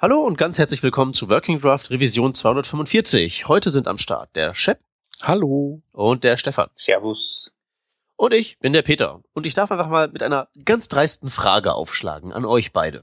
Hallo 0.00 0.24
und 0.24 0.38
ganz 0.38 0.58
herzlich 0.58 0.84
willkommen 0.84 1.12
zu 1.12 1.28
Working 1.28 1.60
Draft 1.60 1.90
Revision 1.90 2.32
245. 2.32 3.48
Heute 3.48 3.70
sind 3.70 3.88
am 3.88 3.98
Start 3.98 4.36
der 4.36 4.54
Shep. 4.54 4.78
Hallo. 5.20 5.82
Und 5.90 6.22
der 6.22 6.36
Stefan. 6.36 6.70
Servus. 6.76 7.50
Und 8.14 8.32
ich 8.32 8.60
bin 8.60 8.72
der 8.72 8.82
Peter. 8.82 9.20
Und 9.32 9.44
ich 9.44 9.54
darf 9.54 9.72
einfach 9.72 9.88
mal 9.88 10.06
mit 10.06 10.22
einer 10.22 10.46
ganz 10.64 10.86
dreisten 10.86 11.30
Frage 11.30 11.74
aufschlagen 11.74 12.32
an 12.32 12.44
euch 12.44 12.72
beide. 12.72 13.02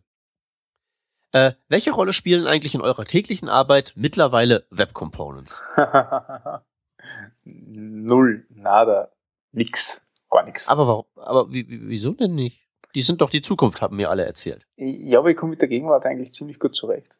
Äh, 1.33 1.51
welche 1.67 1.91
Rolle 1.91 2.13
spielen 2.13 2.47
eigentlich 2.47 2.75
in 2.75 2.81
eurer 2.81 3.03
täglichen 3.03 3.49
Arbeit 3.49 3.91
mittlerweile 3.97 4.65
Web 4.69 4.93
Components? 4.93 5.61
Null, 7.43 8.45
nada, 8.47 9.11
nix, 9.51 10.01
gar 10.29 10.45
nix. 10.45 10.69
Aber 10.69 10.87
warum? 10.87 11.05
Aber 11.17 11.47
wieso 11.49 12.13
denn 12.13 12.35
nicht? 12.35 12.64
Die 12.95 13.01
sind 13.01 13.21
doch 13.21 13.29
die 13.29 13.41
Zukunft, 13.41 13.81
haben 13.81 13.97
mir 13.97 14.09
alle 14.09 14.25
erzählt. 14.25 14.65
Ja, 14.77 15.19
aber 15.19 15.29
ich 15.29 15.37
komme 15.37 15.51
mit 15.51 15.61
der 15.61 15.67
Gegenwart 15.67 16.05
eigentlich 16.05 16.33
ziemlich 16.33 16.59
gut 16.59 16.75
zurecht. 16.75 17.19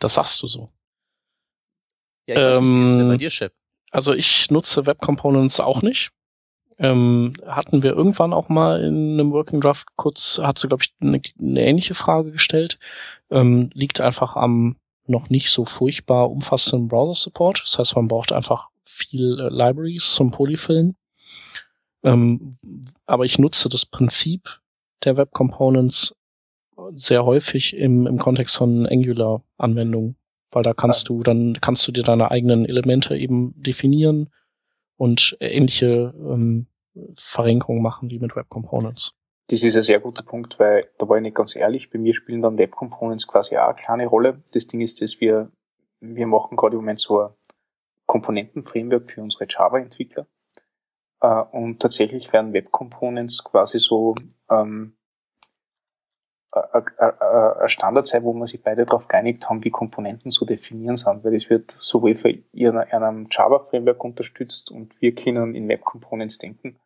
Das 0.00 0.14
sagst 0.14 0.42
du 0.42 0.46
so. 0.46 0.70
Ja, 2.26 2.34
ich 2.34 2.40
weiß 2.40 2.58
ähm, 2.58 2.78
nicht, 2.78 2.86
wie 2.86 2.90
ist 2.90 2.98
denn 2.98 3.08
bei 3.08 3.12
ähm, 3.12 3.18
dir, 3.18 3.30
Chef? 3.30 3.52
Also 3.90 4.12
ich 4.12 4.50
nutze 4.50 4.86
Web 4.86 5.00
Components 5.00 5.60
auch 5.60 5.82
nicht. 5.82 6.10
Ähm, 6.78 7.34
hatten 7.46 7.82
wir 7.82 7.92
irgendwann 7.92 8.32
auch 8.32 8.48
mal 8.48 8.82
in 8.82 9.12
einem 9.12 9.30
Working 9.30 9.60
Draft 9.60 9.86
kurz, 9.96 10.40
hat 10.42 10.58
sie, 10.58 10.66
glaube 10.66 10.82
ich, 10.82 10.94
eine, 11.00 11.20
eine, 11.38 11.64
ähnliche 11.64 11.94
Frage 11.94 12.32
gestellt. 12.32 12.78
Ähm, 13.30 13.70
liegt 13.74 14.00
einfach 14.00 14.36
am 14.36 14.76
noch 15.06 15.28
nicht 15.28 15.50
so 15.50 15.66
furchtbar 15.66 16.30
umfassenden 16.30 16.88
Browser-Support. 16.88 17.60
Das 17.62 17.78
heißt, 17.78 17.94
man 17.94 18.08
braucht 18.08 18.32
einfach 18.32 18.70
viel 18.84 19.38
äh, 19.38 19.48
Libraries 19.50 20.14
zum 20.14 20.30
Polyfillen. 20.30 20.96
Ähm, 22.04 22.58
aber 23.06 23.24
ich 23.24 23.38
nutze 23.38 23.68
das 23.68 23.86
Prinzip 23.86 24.60
der 25.04 25.16
Web 25.16 25.32
Components 25.32 26.14
sehr 26.94 27.24
häufig 27.24 27.76
im, 27.76 28.06
im 28.06 28.18
Kontext 28.18 28.56
von 28.56 28.86
Angular-Anwendungen, 28.86 30.16
weil 30.50 30.62
da 30.62 30.74
kannst 30.74 31.08
du 31.08 31.22
dann 31.22 31.58
kannst 31.60 31.86
du 31.88 31.92
dir 31.92 32.02
deine 32.02 32.30
eigenen 32.30 32.66
Elemente 32.66 33.16
eben 33.16 33.54
definieren 33.56 34.30
und 34.96 35.36
ähnliche 35.40 36.14
ähm, 36.18 36.66
Verrenkungen 37.16 37.82
machen 37.82 38.10
wie 38.10 38.18
mit 38.18 38.36
Web 38.36 38.48
Components. 38.48 39.14
Das 39.48 39.62
ist 39.62 39.76
ein 39.76 39.82
sehr 39.82 40.00
guter 40.00 40.22
Punkt, 40.22 40.58
weil 40.58 40.88
da 40.98 41.08
war 41.08 41.16
ich 41.16 41.22
nicht 41.22 41.36
ganz 41.36 41.54
ehrlich, 41.54 41.90
bei 41.90 41.98
mir 41.98 42.14
spielen 42.14 42.40
dann 42.40 42.56
Web 42.56 42.70
Components 42.70 43.26
quasi 43.26 43.56
auch 43.56 43.66
eine 43.66 43.74
kleine 43.74 44.06
Rolle. 44.06 44.42
Das 44.52 44.66
Ding 44.66 44.80
ist, 44.80 45.02
dass 45.02 45.20
wir, 45.20 45.50
wir 46.00 46.26
machen 46.26 46.56
gerade 46.56 46.76
im 46.76 46.80
Moment 46.80 47.00
so 47.00 47.20
ein 47.20 47.30
Komponenten-Framework 48.06 49.10
für 49.10 49.22
unsere 49.22 49.46
Java-Entwickler. 49.48 50.26
Äh, 51.24 51.44
und 51.52 51.80
tatsächlich 51.80 52.32
werden 52.34 52.52
Web 52.52 52.70
Components 52.70 53.42
quasi 53.42 53.78
so 53.78 54.14
ähm, 54.50 54.96
eine 56.52 57.68
Standard 57.68 58.06
sein, 58.06 58.22
wo 58.22 58.32
man 58.32 58.46
sich 58.46 58.62
beide 58.62 58.84
darauf 58.84 59.08
geeinigt 59.08 59.48
haben, 59.48 59.64
wie 59.64 59.70
Komponenten 59.70 60.30
zu 60.30 60.44
definieren 60.44 60.96
sind, 60.96 61.24
weil 61.24 61.34
es 61.34 61.50
wird 61.50 61.72
sowohl 61.72 62.14
für 62.14 62.28
einem 62.28 63.26
Java-Framework 63.28 64.04
unterstützt 64.04 64.70
und 64.70 65.00
wir 65.00 65.14
können 65.16 65.56
in 65.56 65.66
Web 65.68 65.84
Components 65.84 66.38
denken. 66.38 66.78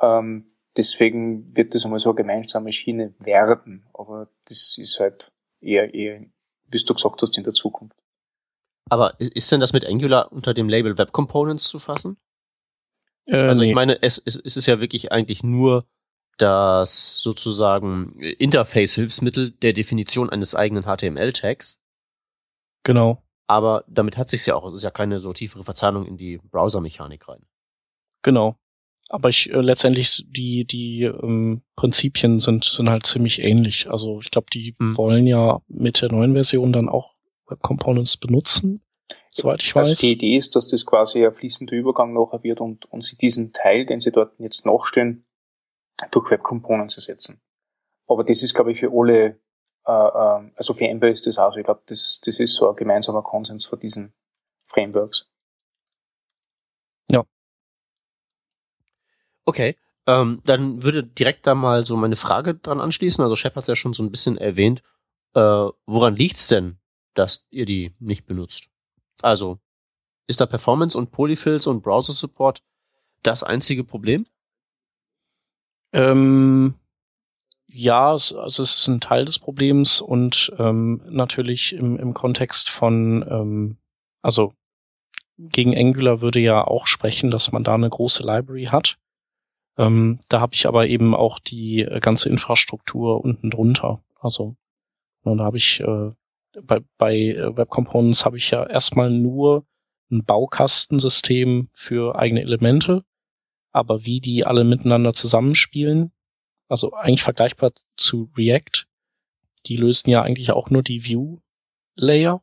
Ähm, 0.00 0.48
deswegen 0.76 1.56
wird 1.56 1.74
das 1.74 1.84
einmal 1.84 2.00
so 2.00 2.10
eine 2.10 2.16
gemeinsame 2.16 2.72
Schiene 2.72 3.14
werden, 3.20 3.86
aber 3.92 4.28
das 4.48 4.78
ist 4.78 4.98
halt 4.98 5.30
eher, 5.60 5.94
eher, 5.94 6.22
wie 6.66 6.78
du 6.84 6.94
gesagt 6.94 7.22
hast, 7.22 7.38
in 7.38 7.44
der 7.44 7.52
Zukunft. 7.52 7.96
Aber 8.90 9.20
ist 9.20 9.52
denn 9.52 9.60
das 9.60 9.72
mit 9.72 9.86
Angular 9.86 10.32
unter 10.32 10.54
dem 10.54 10.68
Label 10.68 10.98
Web 10.98 11.12
Components 11.12 11.64
zu 11.68 11.78
fassen? 11.78 12.16
Äh, 13.28 13.36
also 13.36 13.62
ich 13.62 13.74
meine, 13.74 14.02
es, 14.02 14.20
es, 14.24 14.36
es 14.36 14.56
ist 14.56 14.66
ja 14.66 14.80
wirklich 14.80 15.12
eigentlich 15.12 15.42
nur 15.42 15.86
das 16.38 17.18
sozusagen 17.18 18.18
Interface-Hilfsmittel 18.18 19.52
der 19.52 19.72
Definition 19.72 20.30
eines 20.30 20.54
eigenen 20.54 20.84
HTML-Tags. 20.84 21.80
Genau. 22.84 23.22
Aber 23.46 23.84
damit 23.88 24.16
hat 24.16 24.28
sich's 24.28 24.46
ja 24.46 24.54
auch, 24.54 24.66
es 24.66 24.74
ist 24.74 24.84
ja 24.84 24.90
keine 24.90 25.18
so 25.18 25.32
tiefere 25.32 25.64
Verzahnung 25.64 26.06
in 26.06 26.16
die 26.16 26.38
Browser-Mechanik 26.50 27.28
rein. 27.28 27.44
Genau. 28.22 28.56
Aber 29.10 29.30
ich 29.30 29.50
äh, 29.50 29.60
letztendlich 29.60 30.26
die 30.28 30.66
die 30.66 31.04
ähm, 31.04 31.62
Prinzipien 31.76 32.40
sind 32.40 32.64
sind 32.64 32.90
halt 32.90 33.06
ziemlich 33.06 33.42
ähnlich. 33.42 33.90
Also 33.90 34.20
ich 34.20 34.30
glaube, 34.30 34.48
die 34.52 34.76
hm. 34.78 34.96
wollen 34.98 35.26
ja 35.26 35.62
mit 35.66 36.02
der 36.02 36.12
neuen 36.12 36.34
Version 36.34 36.72
dann 36.72 36.90
auch 36.90 37.14
Web 37.46 37.60
Components 37.62 38.18
benutzen 38.18 38.82
soweit 39.30 39.62
ich 39.62 39.74
weiß. 39.74 39.88
Also 39.90 40.06
die 40.06 40.12
Idee 40.12 40.36
ist, 40.36 40.56
dass 40.56 40.68
das 40.68 40.84
quasi 40.84 41.24
ein 41.24 41.34
fließender 41.34 41.74
Übergang 41.74 42.12
nachher 42.12 42.42
wird 42.42 42.60
und, 42.60 42.86
und 42.86 43.02
sie 43.02 43.16
diesen 43.16 43.52
Teil, 43.52 43.86
den 43.86 44.00
sie 44.00 44.12
dort 44.12 44.38
jetzt 44.38 44.66
nachstellen, 44.66 45.24
durch 46.10 46.30
Web 46.30 46.42
Components 46.42 46.96
ersetzen. 46.96 47.40
Aber 48.06 48.24
das 48.24 48.42
ist, 48.42 48.54
glaube 48.54 48.72
ich, 48.72 48.80
für 48.80 48.90
alle, 48.92 49.40
äh, 49.86 49.92
äh, 49.92 50.50
also 50.54 50.74
für 50.74 50.86
Ember 50.86 51.08
ist 51.08 51.26
das 51.26 51.38
auch 51.38 51.52
so. 51.52 51.58
Ich 51.58 51.64
glaube, 51.64 51.82
das, 51.86 52.20
das 52.24 52.40
ist 52.40 52.54
so 52.54 52.68
ein 52.68 52.76
gemeinsamer 52.76 53.22
Konsens 53.22 53.66
von 53.66 53.78
diesen 53.78 54.14
Frameworks. 54.66 55.30
Ja. 57.10 57.24
Okay. 59.44 59.76
Ähm, 60.06 60.40
dann 60.46 60.82
würde 60.82 61.04
direkt 61.04 61.46
da 61.46 61.54
mal 61.54 61.84
so 61.84 61.96
meine 61.96 62.16
Frage 62.16 62.54
dran 62.54 62.80
anschließen. 62.80 63.22
Also 63.22 63.36
Shep 63.36 63.56
hat 63.56 63.64
es 63.64 63.68
ja 63.68 63.76
schon 63.76 63.92
so 63.92 64.02
ein 64.02 64.10
bisschen 64.10 64.38
erwähnt. 64.38 64.82
Äh, 65.34 65.40
woran 65.40 66.16
liegt's 66.16 66.48
denn, 66.48 66.78
dass 67.14 67.46
ihr 67.50 67.66
die 67.66 67.94
nicht 67.98 68.26
benutzt? 68.26 68.70
Also, 69.22 69.58
ist 70.26 70.40
da 70.40 70.46
Performance 70.46 70.96
und 70.96 71.10
Polyfills 71.10 71.66
und 71.66 71.82
Browser 71.82 72.12
Support 72.12 72.62
das 73.22 73.42
einzige 73.42 73.84
Problem? 73.84 74.26
Ähm, 75.92 76.74
ja, 77.66 78.10
also 78.10 78.42
es 78.44 78.58
ist 78.58 78.88
ein 78.88 79.00
Teil 79.00 79.24
des 79.24 79.38
Problems 79.38 80.00
und 80.00 80.52
ähm, 80.58 81.02
natürlich 81.08 81.74
im, 81.74 81.98
im 81.98 82.14
Kontext 82.14 82.70
von, 82.70 83.26
ähm, 83.28 83.76
also 84.22 84.54
gegen 85.38 85.76
Angular 85.76 86.20
würde 86.20 86.40
ja 86.40 86.66
auch 86.66 86.86
sprechen, 86.86 87.30
dass 87.30 87.52
man 87.52 87.64
da 87.64 87.74
eine 87.74 87.88
große 87.88 88.22
Library 88.22 88.66
hat. 88.66 88.98
Ähm, 89.76 90.20
da 90.28 90.40
habe 90.40 90.54
ich 90.54 90.66
aber 90.66 90.88
eben 90.88 91.14
auch 91.14 91.38
die 91.38 91.82
äh, 91.82 92.00
ganze 92.00 92.28
Infrastruktur 92.28 93.24
unten 93.24 93.50
drunter. 93.50 94.02
Also 94.20 94.56
und 95.22 95.38
da 95.38 95.44
habe 95.44 95.56
ich 95.56 95.80
äh, 95.80 96.10
bei, 96.62 96.80
bei 96.98 97.16
äh, 97.16 97.56
Web 97.56 97.68
Components 97.68 98.24
habe 98.24 98.38
ich 98.38 98.50
ja 98.50 98.64
erstmal 98.64 99.10
nur 99.10 99.66
ein 100.10 100.24
Baukastensystem 100.24 101.68
für 101.72 102.16
eigene 102.16 102.42
Elemente, 102.42 103.04
aber 103.72 104.04
wie 104.04 104.20
die 104.20 104.44
alle 104.44 104.64
miteinander 104.64 105.12
zusammenspielen, 105.12 106.12
also 106.68 106.92
eigentlich 106.94 107.22
vergleichbar 107.22 107.72
zu 107.96 108.30
React, 108.36 108.86
die 109.66 109.76
lösen 109.76 110.10
ja 110.10 110.22
eigentlich 110.22 110.50
auch 110.50 110.70
nur 110.70 110.82
die 110.82 111.04
View-Layer. 111.04 112.42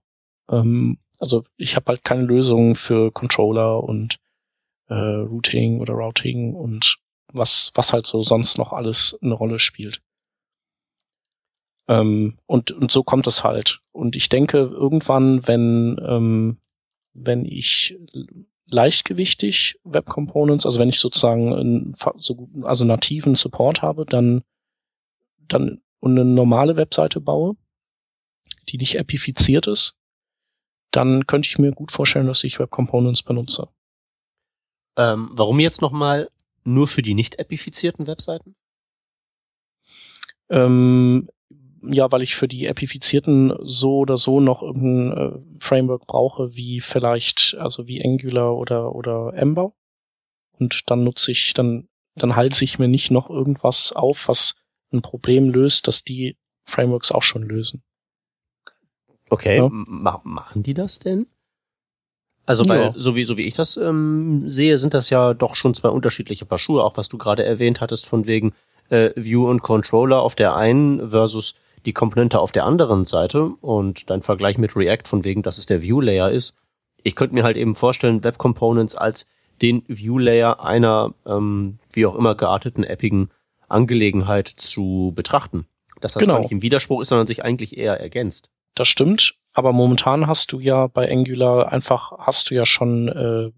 Ähm, 0.49 0.99
also 1.17 1.43
ich 1.57 1.75
habe 1.75 1.87
halt 1.87 2.03
keine 2.03 2.23
Lösung 2.23 2.75
für 2.75 3.11
Controller 3.11 3.83
und 3.83 4.19
äh, 4.87 4.93
Routing 4.93 5.79
oder 5.79 5.93
Routing 5.93 6.53
und 6.53 6.97
was, 7.33 7.71
was 7.73 7.93
halt 7.93 8.05
so 8.05 8.21
sonst 8.21 8.57
noch 8.57 8.73
alles 8.73 9.17
eine 9.21 9.33
Rolle 9.33 9.59
spielt. 9.59 10.01
Ähm, 11.87 12.37
und, 12.45 12.71
und 12.71 12.91
so 12.91 13.03
kommt 13.03 13.27
es 13.27 13.43
halt. 13.43 13.81
Und 13.91 14.15
ich 14.15 14.29
denke, 14.29 14.57
irgendwann, 14.57 15.47
wenn, 15.47 15.99
ähm, 16.05 16.57
wenn 17.13 17.45
ich 17.45 17.97
leichtgewichtig 18.67 19.79
Web 19.83 20.07
Components, 20.07 20.65
also 20.65 20.79
wenn 20.79 20.89
ich 20.89 20.99
sozusagen 20.99 21.53
einen, 21.53 21.95
so, 22.17 22.49
also 22.63 22.83
nativen 22.83 23.35
Support 23.35 23.81
habe, 23.81 24.05
dann, 24.05 24.43
dann 25.47 25.81
und 25.99 26.11
eine 26.19 26.25
normale 26.25 26.75
Webseite 26.75 27.21
baue, 27.21 27.55
die 28.69 28.77
nicht 28.77 28.95
epifiziert 28.95 29.67
ist, 29.67 29.95
dann 30.91 31.27
könnte 31.27 31.49
ich 31.49 31.57
mir 31.57 31.71
gut 31.71 31.91
vorstellen, 31.91 32.27
dass 32.27 32.43
ich 32.43 32.59
Web 32.59 32.71
Components 32.71 33.23
benutze. 33.23 33.69
Ähm, 34.97 35.29
warum 35.31 35.59
jetzt 35.59 35.81
nochmal 35.81 36.29
nur 36.63 36.87
für 36.87 37.01
die 37.01 37.13
nicht 37.13 37.37
epifizierten 37.37 38.07
Webseiten? 38.07 38.55
Ähm, 40.49 41.29
ja, 41.91 42.11
weil 42.11 42.21
ich 42.21 42.35
für 42.35 42.47
die 42.47 42.65
epifizierten 42.65 43.53
so 43.63 43.97
oder 43.99 44.17
so 44.17 44.39
noch 44.39 44.61
irgendein 44.61 45.17
äh, 45.17 45.39
Framework 45.59 46.07
brauche, 46.07 46.55
wie 46.55 46.81
vielleicht, 46.81 47.55
also 47.59 47.87
wie 47.87 48.03
Angular 48.03 48.55
oder, 48.55 48.93
oder 48.95 49.33
Ember. 49.35 49.73
Und 50.59 50.89
dann 50.89 51.03
nutze 51.03 51.31
ich, 51.31 51.53
dann, 51.53 51.87
dann 52.15 52.35
halte 52.35 52.63
ich 52.63 52.79
mir 52.79 52.87
nicht 52.87 53.11
noch 53.11 53.29
irgendwas 53.29 53.91
auf, 53.91 54.27
was 54.27 54.55
ein 54.93 55.01
Problem 55.01 55.49
löst, 55.49 55.87
das 55.87 56.03
die 56.03 56.37
Frameworks 56.65 57.11
auch 57.11 57.23
schon 57.23 57.43
lösen. 57.43 57.83
Okay, 59.29 59.57
ja. 59.57 59.69
Ma 59.69 60.21
machen 60.23 60.63
die 60.63 60.73
das 60.73 60.99
denn? 60.99 61.27
Also, 62.45 62.67
weil, 62.67 62.79
ja. 62.79 62.93
so 62.95 63.15
wie, 63.15 63.25
so 63.25 63.37
wie 63.37 63.45
ich 63.47 63.55
das 63.55 63.75
ähm, 63.75 64.47
sehe, 64.47 64.77
sind 64.77 64.93
das 64.93 65.09
ja 65.09 65.33
doch 65.33 65.55
schon 65.55 65.73
zwei 65.73 65.89
unterschiedliche 65.89 66.45
Paar 66.45 66.59
Schuhe, 66.59 66.83
auch 66.83 66.95
was 66.95 67.09
du 67.09 67.17
gerade 67.17 67.43
erwähnt 67.43 67.81
hattest, 67.81 68.05
von 68.05 68.27
wegen 68.27 68.53
äh, 68.89 69.11
View 69.15 69.49
und 69.49 69.63
Controller 69.63 70.21
auf 70.21 70.35
der 70.35 70.55
einen 70.55 71.09
versus 71.09 71.55
die 71.85 71.93
Komponente 71.93 72.39
auf 72.39 72.51
der 72.51 72.65
anderen 72.65 73.05
Seite 73.05 73.45
und 73.61 74.09
dein 74.09 74.21
Vergleich 74.21 74.57
mit 74.57 74.75
React 74.75 75.03
von 75.05 75.23
wegen, 75.23 75.43
dass 75.43 75.57
es 75.57 75.65
der 75.65 75.81
View 75.81 76.01
Layer 76.01 76.31
ist. 76.31 76.57
Ich 77.03 77.15
könnte 77.15 77.35
mir 77.35 77.43
halt 77.43 77.57
eben 77.57 77.75
vorstellen, 77.75 78.23
Web 78.23 78.37
Components 78.37 78.95
als 78.95 79.27
den 79.61 79.83
View 79.87 80.17
Layer 80.17 80.63
einer 80.63 81.13
ähm, 81.25 81.79
wie 81.91 82.05
auch 82.05 82.15
immer 82.15 82.35
gearteten 82.35 82.83
appigen 82.83 83.29
Angelegenheit 83.67 84.47
zu 84.47 85.13
betrachten. 85.15 85.65
dass 86.01 86.13
das 86.13 86.21
genau. 86.21 86.39
nicht 86.39 86.51
im 86.51 86.61
Widerspruch 86.61 87.01
ist, 87.01 87.09
sondern 87.09 87.27
sich 87.27 87.43
eigentlich 87.43 87.77
eher 87.77 87.99
ergänzt. 87.99 88.49
Das 88.75 88.87
stimmt, 88.87 89.35
aber 89.53 89.71
momentan 89.71 90.27
hast 90.27 90.51
du 90.51 90.59
ja 90.59 90.87
bei 90.87 91.09
Angular 91.09 91.71
einfach, 91.71 92.11
hast 92.19 92.49
du 92.49 92.55
ja 92.55 92.65
schon 92.65 93.07
äh, 93.07 93.51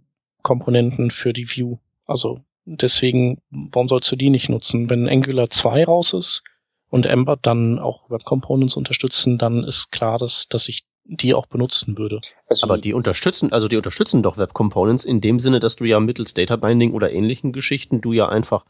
Komponenten 0.44 1.10
für 1.10 1.34
die 1.34 1.50
View. 1.50 1.78
Also 2.06 2.40
deswegen, 2.66 3.42
warum 3.50 3.90
sollst 3.90 4.12
du 4.12 4.16
die 4.16 4.30
nicht 4.30 4.50
nutzen? 4.50 4.90
Wenn 4.90 5.10
Angular 5.10 5.50
2 5.50 5.86
raus 5.86 6.14
ist 6.14 6.44
und 6.90 7.06
Ember 7.06 7.38
dann 7.42 7.80
auch 7.80 8.10
Web 8.10 8.24
Components 8.24 8.76
unterstützen, 8.76 9.38
dann 9.38 9.64
ist 9.64 9.92
klar, 9.92 10.18
dass, 10.18 10.48
dass 10.48 10.70
ich 10.70 10.86
die 11.04 11.34
auch 11.34 11.46
benutzen 11.46 11.98
würde. 11.98 12.20
Also 12.48 12.66
aber 12.66 12.78
die 12.78 12.94
unterstützen, 12.94 13.52
also 13.52 13.68
die 13.68 13.78
unterstützen 13.78 14.24
doch 14.24 14.38
Web 14.38 14.54
Components 14.54 15.06
in 15.06 15.22
dem 15.22 15.40
Sinne, 15.40 15.60
dass 15.60 15.76
du 15.76 15.86
ja 15.86 16.00
mittels 16.00 16.34
Data 16.34 16.56
Binding 16.56 16.94
oder 16.94 17.12
ähnlichen 17.12 17.54
Geschichten 17.54 18.02
du 18.02 18.14
ja 18.14 18.28
einfach 18.28 18.66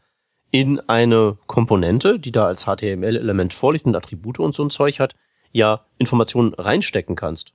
in 0.50 0.80
eine 0.88 1.36
Komponente, 1.46 2.18
die 2.18 2.32
da 2.32 2.46
als 2.46 2.64
HTML-Element 2.64 3.52
vorliegt 3.52 3.86
und 3.86 3.96
Attribute 3.96 4.38
und 4.38 4.54
so 4.54 4.64
ein 4.64 4.70
Zeug 4.70 4.98
hat, 5.00 5.14
ja 5.52 5.84
Informationen 5.98 6.54
reinstecken 6.54 7.16
kannst. 7.16 7.52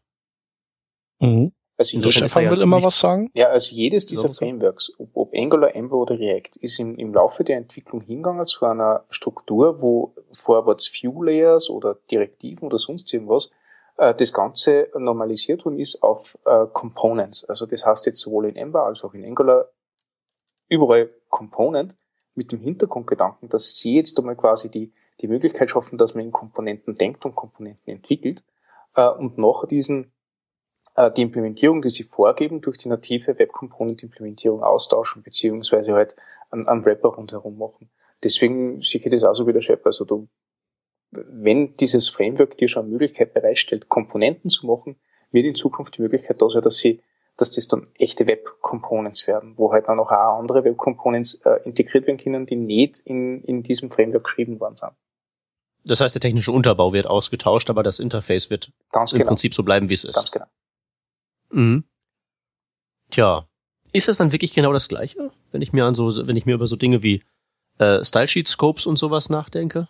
Mhm. 1.19 1.53
Also 1.75 1.99
der 1.99 2.11
Stefan 2.11 2.49
will 2.51 2.61
immer 2.61 2.83
was 2.83 2.99
sagen. 2.99 3.31
Ja, 3.33 3.47
also 3.47 3.75
jedes 3.75 4.05
dieser 4.05 4.27
so 4.27 4.33
Frameworks, 4.33 4.91
ob, 4.99 5.09
ob 5.13 5.33
Angular, 5.33 5.75
Ember 5.75 5.97
oder 5.97 6.19
React, 6.19 6.57
ist 6.61 6.79
im, 6.79 6.97
im 6.97 7.13
Laufe 7.13 7.43
der 7.43 7.57
Entwicklung 7.57 8.01
hingegangen 8.01 8.45
zu 8.45 8.65
einer 8.65 9.05
Struktur, 9.09 9.81
wo 9.81 10.13
Forwards 10.31 10.91
View 10.93 11.23
Layers 11.23 11.69
oder 11.69 11.97
Direktiven 12.11 12.67
oder 12.67 12.77
sonst 12.77 13.11
irgendwas 13.11 13.49
äh, 13.97 14.13
das 14.13 14.33
Ganze 14.33 14.89
normalisiert 14.97 15.65
worden 15.65 15.79
ist 15.79 16.03
auf 16.03 16.37
äh, 16.45 16.67
Components. 16.71 17.43
Also 17.45 17.65
das 17.65 17.85
heißt 17.85 18.05
jetzt 18.05 18.21
sowohl 18.21 18.49
in 18.49 18.55
Ember 18.55 18.85
als 18.85 19.03
auch 19.03 19.13
in 19.15 19.25
Angular 19.25 19.69
überall 20.69 21.09
Component 21.29 21.95
mit 22.35 22.51
dem 22.51 22.59
Hintergrundgedanken, 22.59 23.49
dass 23.49 23.77
sie 23.77 23.95
jetzt 23.95 24.17
einmal 24.19 24.35
quasi 24.35 24.69
die, 24.69 24.93
die 25.21 25.27
Möglichkeit 25.27 25.69
schaffen, 25.69 25.97
dass 25.97 26.15
man 26.15 26.25
in 26.25 26.31
Komponenten 26.31 26.95
denkt 26.95 27.25
und 27.25 27.35
Komponenten 27.35 27.93
entwickelt 27.93 28.43
äh, 28.95 29.07
und 29.07 29.37
nach 29.37 29.65
diesen 29.67 30.11
die 30.95 31.21
Implementierung, 31.21 31.81
die 31.81 31.89
sie 31.89 32.03
vorgeben, 32.03 32.61
durch 32.61 32.77
die 32.77 32.89
native 32.89 33.39
Web 33.39 33.51
Component 33.51 34.03
Implementierung 34.03 34.61
austauschen, 34.63 35.23
beziehungsweise 35.23 35.93
halt 35.93 36.15
einen, 36.51 36.67
einen 36.67 36.85
Wrapper 36.85 37.09
rundherum 37.09 37.57
machen. 37.57 37.89
Deswegen 38.23 38.79
ich 38.79 39.07
das 39.09 39.23
auch 39.23 39.33
so 39.33 39.47
wie 39.47 39.53
der 39.53 39.61
Chef. 39.61 39.85
Also 39.85 40.05
du 40.05 40.27
wenn 41.15 41.75
dieses 41.77 42.09
Framework 42.09 42.57
dir 42.57 42.67
schon 42.67 42.89
Möglichkeit 42.89 43.33
bereitstellt, 43.33 43.89
Komponenten 43.89 44.49
zu 44.49 44.65
machen, 44.65 44.95
wird 45.31 45.45
in 45.45 45.55
Zukunft 45.55 45.97
die 45.97 46.01
Möglichkeit 46.01 46.41
da 46.41 46.49
sein, 46.49 46.61
dass 46.61 46.77
sie, 46.77 47.01
dass 47.37 47.51
das 47.51 47.67
dann 47.67 47.87
echte 47.95 48.27
Web 48.27 48.61
Components 48.61 49.27
werden, 49.27 49.57
wo 49.57 49.71
halt 49.71 49.87
dann 49.87 49.99
auch, 49.99 50.11
auch 50.11 50.39
andere 50.39 50.63
Web 50.63 50.77
Components 50.77 51.35
äh, 51.45 51.59
integriert 51.65 52.07
werden 52.07 52.17
können, 52.17 52.45
die 52.45 52.55
nicht 52.55 52.99
in, 53.01 53.43
in 53.43 53.63
diesem 53.63 53.91
Framework 53.91 54.25
geschrieben 54.25 54.59
worden 54.59 54.75
sind. 54.75 54.91
Das 55.85 55.99
heißt, 55.99 56.15
der 56.15 56.21
technische 56.21 56.51
Unterbau 56.51 56.93
wird 56.93 57.07
ausgetauscht, 57.07 57.69
aber 57.69 57.83
das 57.83 57.99
Interface 57.99 58.49
wird 58.49 58.71
Ganz 58.91 59.11
im 59.11 59.19
genau. 59.19 59.29
Prinzip 59.29 59.53
so 59.53 59.63
bleiben, 59.63 59.89
wie 59.89 59.95
es 59.95 60.05
ist. 60.05 60.15
Ganz 60.15 60.31
genau. 60.31 60.45
Mhm. 61.53 61.83
Tja, 63.11 63.47
ist 63.93 64.07
das 64.07 64.17
dann 64.17 64.31
wirklich 64.31 64.53
genau 64.53 64.73
das 64.73 64.89
Gleiche, 64.89 65.31
wenn 65.51 65.61
ich 65.61 65.71
mir 65.71 65.85
an 65.85 65.93
so, 65.93 66.27
wenn 66.27 66.35
ich 66.35 66.45
mir 66.45 66.55
über 66.55 66.67
so 66.67 66.75
Dinge 66.75 67.03
wie 67.03 67.23
äh, 67.77 68.03
Stylesheet 68.03 68.47
Scopes 68.47 68.85
und 68.85 68.97
sowas 68.97 69.29
nachdenke? 69.29 69.87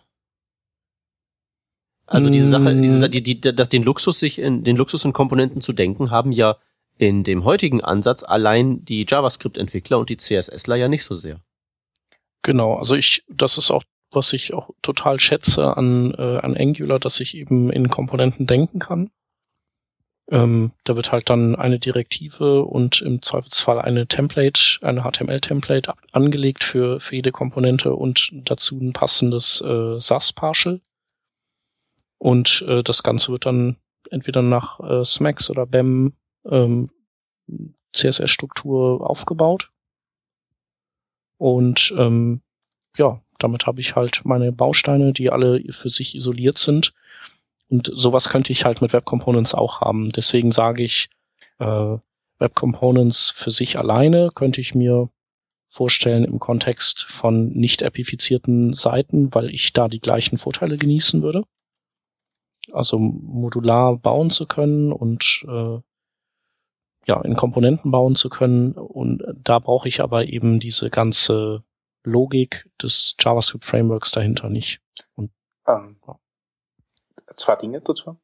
Also 2.06 2.28
diese 2.28 2.48
Sache, 2.48 2.78
diese, 2.80 3.08
mm. 3.08 3.10
die, 3.10 3.22
die, 3.22 3.40
das, 3.40 3.70
den 3.70 3.82
Luxus, 3.82 4.18
sich 4.18 4.38
in 4.38 4.62
den 4.62 4.76
Luxus 4.76 5.06
in 5.06 5.14
Komponenten 5.14 5.62
zu 5.62 5.72
denken, 5.72 6.10
haben 6.10 6.32
ja 6.32 6.58
in 6.98 7.24
dem 7.24 7.44
heutigen 7.44 7.82
Ansatz 7.82 8.22
allein 8.22 8.84
die 8.84 9.06
JavaScript-Entwickler 9.08 9.98
und 9.98 10.10
die 10.10 10.18
CSSler 10.18 10.76
ja 10.76 10.88
nicht 10.88 11.04
so 11.04 11.14
sehr. 11.14 11.40
Genau, 12.42 12.74
also 12.74 12.94
ich, 12.94 13.24
das 13.28 13.56
ist 13.56 13.70
auch, 13.70 13.84
was 14.12 14.34
ich 14.34 14.52
auch 14.52 14.70
total 14.82 15.18
schätze 15.18 15.76
an, 15.76 16.12
äh, 16.12 16.38
an 16.38 16.56
Angular, 16.56 17.00
dass 17.00 17.20
ich 17.20 17.34
eben 17.34 17.72
in 17.72 17.88
Komponenten 17.88 18.46
denken 18.46 18.80
kann. 18.80 19.10
Ähm, 20.30 20.72
da 20.84 20.96
wird 20.96 21.12
halt 21.12 21.28
dann 21.28 21.54
eine 21.54 21.78
Direktive 21.78 22.62
und 22.62 23.02
im 23.02 23.20
Zweifelsfall 23.20 23.78
eine 23.78 24.06
Template, 24.06 24.78
eine 24.80 25.02
HTML-Template 25.02 25.92
angelegt 26.12 26.64
für, 26.64 26.98
für 27.00 27.16
jede 27.16 27.30
Komponente 27.30 27.94
und 27.94 28.30
dazu 28.32 28.78
ein 28.78 28.94
passendes 28.94 29.60
äh, 29.60 30.00
SAS-Partial. 30.00 30.80
Und 32.18 32.64
äh, 32.66 32.82
das 32.82 33.02
Ganze 33.02 33.32
wird 33.32 33.44
dann 33.44 33.76
entweder 34.10 34.40
nach 34.40 34.80
äh, 34.80 35.04
Smacks 35.04 35.50
oder 35.50 35.66
BEM 35.66 36.14
ähm, 36.46 36.90
CSS-Struktur 37.92 39.08
aufgebaut. 39.08 39.70
Und 41.36 41.94
ähm, 41.98 42.40
ja, 42.96 43.20
damit 43.38 43.66
habe 43.66 43.80
ich 43.80 43.94
halt 43.94 44.22
meine 44.24 44.52
Bausteine, 44.52 45.12
die 45.12 45.30
alle 45.30 45.62
für 45.72 45.90
sich 45.90 46.14
isoliert 46.14 46.56
sind. 46.56 46.94
Und 47.74 47.90
sowas 47.94 48.28
könnte 48.28 48.52
ich 48.52 48.64
halt 48.64 48.80
mit 48.80 48.92
Web 48.92 49.04
Components 49.04 49.54
auch 49.54 49.80
haben. 49.80 50.10
Deswegen 50.10 50.52
sage 50.52 50.82
ich, 50.82 51.10
äh, 51.58 51.96
Web 52.38 52.54
Components 52.54 53.30
für 53.30 53.50
sich 53.50 53.78
alleine 53.78 54.30
könnte 54.34 54.60
ich 54.60 54.74
mir 54.74 55.08
vorstellen 55.68 56.24
im 56.24 56.38
Kontext 56.38 57.04
von 57.04 57.52
nicht 57.52 57.82
epifizierten 57.82 58.72
Seiten, 58.74 59.34
weil 59.34 59.50
ich 59.50 59.72
da 59.72 59.88
die 59.88 60.00
gleichen 60.00 60.38
Vorteile 60.38 60.78
genießen 60.78 61.22
würde 61.22 61.44
also 62.72 62.98
modular 62.98 63.96
bauen 63.96 64.30
zu 64.30 64.46
können 64.46 64.92
und 64.92 65.44
äh, 65.48 65.80
ja, 67.06 67.20
in 67.20 67.36
Komponenten 67.36 67.90
bauen 67.90 68.16
zu 68.16 68.28
können. 68.28 68.72
Und 68.72 69.22
da 69.36 69.58
brauche 69.58 69.88
ich 69.88 70.00
aber 70.00 70.26
eben 70.26 70.60
diese 70.60 70.90
ganze 70.90 71.62
Logik 72.02 72.70
des 72.82 73.16
JavaScript 73.18 73.64
Frameworks 73.64 74.10
dahinter 74.10 74.48
nicht. 74.48 74.80
Und, 75.14 75.30
ähm, 75.66 75.96
ja. 76.06 76.18
Zwei 77.36 77.56
Dinge 77.56 77.80
dazu. 77.80 78.16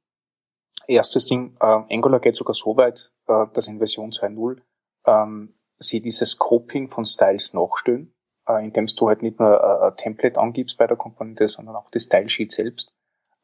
Erstes 0.86 1.26
Ding, 1.26 1.56
äh, 1.60 1.82
Angular 1.90 2.20
geht 2.20 2.34
sogar 2.34 2.54
so 2.54 2.76
weit, 2.76 3.12
äh, 3.26 3.46
dass 3.52 3.68
in 3.68 3.78
Version 3.78 4.10
2.0 4.10 4.60
ähm, 5.06 5.54
sie 5.78 6.00
dieses 6.00 6.30
Scoping 6.30 6.88
von 6.88 7.04
Styles 7.04 7.54
nachstellen, 7.54 8.14
äh, 8.48 8.64
indem 8.64 8.86
du 8.86 9.08
halt 9.08 9.22
nicht 9.22 9.38
nur 9.38 9.52
äh, 9.52 9.86
ein 9.88 9.94
Template 9.94 10.40
angibst 10.40 10.78
bei 10.78 10.86
der 10.86 10.96
Komponente, 10.96 11.48
sondern 11.48 11.76
auch 11.76 11.90
das 11.90 12.04
Style 12.04 12.28
Sheet 12.28 12.52
selbst 12.52 12.92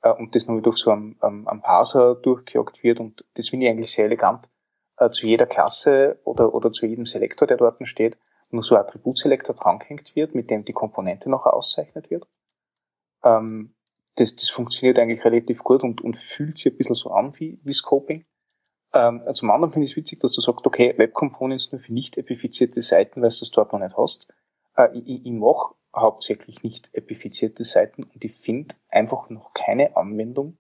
äh, 0.03 0.11
und 0.11 0.35
das 0.35 0.49
nur 0.49 0.61
durch 0.61 0.79
so 0.79 0.91
einen, 0.91 1.17
einen, 1.21 1.47
einen 1.47 1.63
Parser 1.63 2.17
durchgejagt 2.17 2.83
wird 2.83 3.01
und 3.01 3.25
das 3.35 3.49
finde 3.49 3.67
ich 3.67 3.71
eigentlich 3.71 3.93
sehr 3.93 4.07
elegant. 4.07 4.51
Äh, 4.99 5.11
zu 5.11 5.27
jeder 5.27 5.47
Klasse 5.47 6.21
oder, 6.25 6.55
oder 6.55 6.73
zu 6.73 6.87
jedem 6.87 7.07
Selektor, 7.07 7.47
der 7.47 7.59
dort 7.59 7.87
steht, 7.87 8.19
nur 8.51 8.63
so 8.63 8.75
ein 8.75 8.81
Attributselektor 8.81 9.55
drangehängt 9.55 10.17
wird, 10.17 10.35
mit 10.35 10.51
dem 10.51 10.65
die 10.65 10.73
Komponente 10.73 11.29
noch 11.29 11.47
auszeichnet 11.47 12.11
wird. 12.11 12.27
Ähm, 13.23 13.76
das, 14.17 14.35
das 14.35 14.49
funktioniert 14.49 14.99
eigentlich 14.99 15.25
relativ 15.25 15.63
gut 15.63 15.83
und, 15.83 16.01
und 16.01 16.17
fühlt 16.17 16.59
sich 16.59 16.73
ein 16.73 16.77
bisschen 16.77 16.95
so 16.95 17.11
an 17.11 17.39
wie, 17.39 17.61
wie 17.63 17.73
Scoping. 17.73 18.25
Ähm, 18.93 19.23
zum 19.33 19.51
anderen 19.51 19.73
finde 19.73 19.85
ich 19.85 19.93
es 19.93 19.97
witzig, 19.97 20.21
dass 20.21 20.33
du 20.33 20.41
sagst, 20.41 20.67
okay, 20.67 20.95
Web 20.97 21.13
Components 21.13 21.71
nur 21.73 21.81
für 21.81 21.93
nicht 21.93 22.17
epifizierte 22.17 22.81
Seiten, 22.81 23.23
weil 23.23 23.29
du 23.29 23.37
das 23.41 23.51
dort 23.51 23.73
noch 23.73 23.81
nicht 23.81 23.97
hast. 23.97 24.33
Äh, 24.77 24.97
ich, 24.99 25.27
ich 25.27 25.33
mache 25.33 25.75
hauptsächlich 25.95 26.63
nicht 26.63 26.91
epifizierte 26.95 27.65
Seiten 27.65 28.05
und 28.05 28.25
ich 28.25 28.33
finde 28.33 28.75
einfach 28.89 29.29
noch 29.31 29.53
keine 29.55 29.97
Anwendung, 29.97 30.59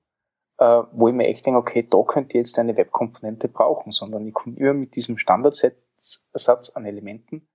äh, 0.59 0.83
wo 0.92 1.09
ich 1.09 1.14
mir 1.14 1.26
echt 1.26 1.47
denke, 1.47 1.59
okay, 1.59 1.87
da 1.88 2.02
könnt 2.02 2.35
ihr 2.35 2.40
jetzt 2.40 2.59
eine 2.59 2.76
Webkomponente 2.76 3.49
brauchen, 3.49 3.92
sondern 3.92 4.26
ich 4.26 4.35
komme 4.35 4.57
immer 4.57 4.75
mit 4.75 4.97
diesem 4.97 5.19
Standardsatz 5.19 6.73
an 6.75 6.85
Elementen 6.85 7.49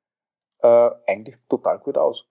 äh, 0.60 0.90
eigentlich 1.08 1.38
total 1.50 1.80
gut 1.80 1.98
aus. 1.98 2.28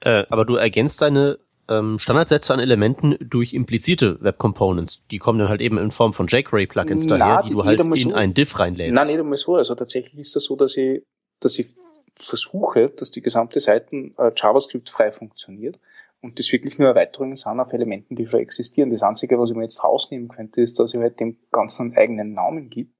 Äh, 0.00 0.24
aber 0.28 0.44
du 0.44 0.56
ergänzt 0.56 1.00
deine 1.00 1.38
ähm, 1.68 1.98
Standardsätze 1.98 2.52
an 2.54 2.60
Elementen 2.60 3.16
durch 3.20 3.52
implizite 3.52 4.20
Web 4.22 4.38
Components. 4.38 5.02
Die 5.10 5.18
kommen 5.18 5.38
dann 5.38 5.48
halt 5.48 5.60
eben 5.60 5.78
in 5.78 5.90
Form 5.90 6.12
von 6.12 6.26
jQuery-Plugins 6.26 7.06
daher, 7.06 7.42
die 7.42 7.52
du 7.52 7.64
halt 7.64 7.80
in 7.80 7.94
so. 7.94 8.14
ein 8.14 8.34
Diff 8.34 8.58
reinlädst. 8.58 8.94
Nein, 8.94 9.08
nicht 9.08 9.18
einmal 9.18 9.36
so. 9.36 9.56
Also 9.56 9.74
tatsächlich 9.74 10.18
ist 10.18 10.28
es 10.28 10.34
das 10.34 10.44
so, 10.44 10.56
dass 10.56 10.76
ich, 10.76 11.02
dass 11.40 11.58
ich 11.58 11.68
versuche, 12.14 12.88
dass 12.90 13.10
die 13.10 13.20
gesamte 13.20 13.60
Seite 13.60 13.94
äh, 14.16 14.32
JavaScript 14.34 14.90
frei 14.90 15.10
funktioniert 15.12 15.78
und 16.22 16.38
das 16.38 16.50
wirklich 16.52 16.78
nur 16.78 16.88
Erweiterungen 16.88 17.36
sind 17.36 17.60
auf 17.60 17.72
Elementen, 17.72 18.16
die 18.16 18.26
schon 18.26 18.40
existieren. 18.40 18.90
Das 18.90 19.02
Einzige, 19.02 19.38
was 19.38 19.50
ich 19.50 19.56
mir 19.56 19.62
jetzt 19.62 19.84
rausnehmen 19.84 20.28
könnte, 20.28 20.60
ist, 20.60 20.78
dass 20.78 20.94
ich 20.94 21.00
halt 21.00 21.20
dem 21.20 21.36
Ganzen 21.52 21.88
einen 21.88 21.96
eigenen 21.96 22.32
Namen 22.32 22.70
gibt, 22.70 22.94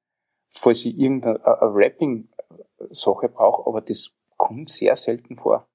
falls 0.51 0.85
ich 0.85 0.99
irgendeine 0.99 1.39
Wrapping-Sache 1.41 3.29
brauche, 3.29 3.69
aber 3.69 3.81
das 3.81 4.13
kommt 4.37 4.71
sehr 4.71 4.97
selten 4.97 5.37
vor. 5.37 5.67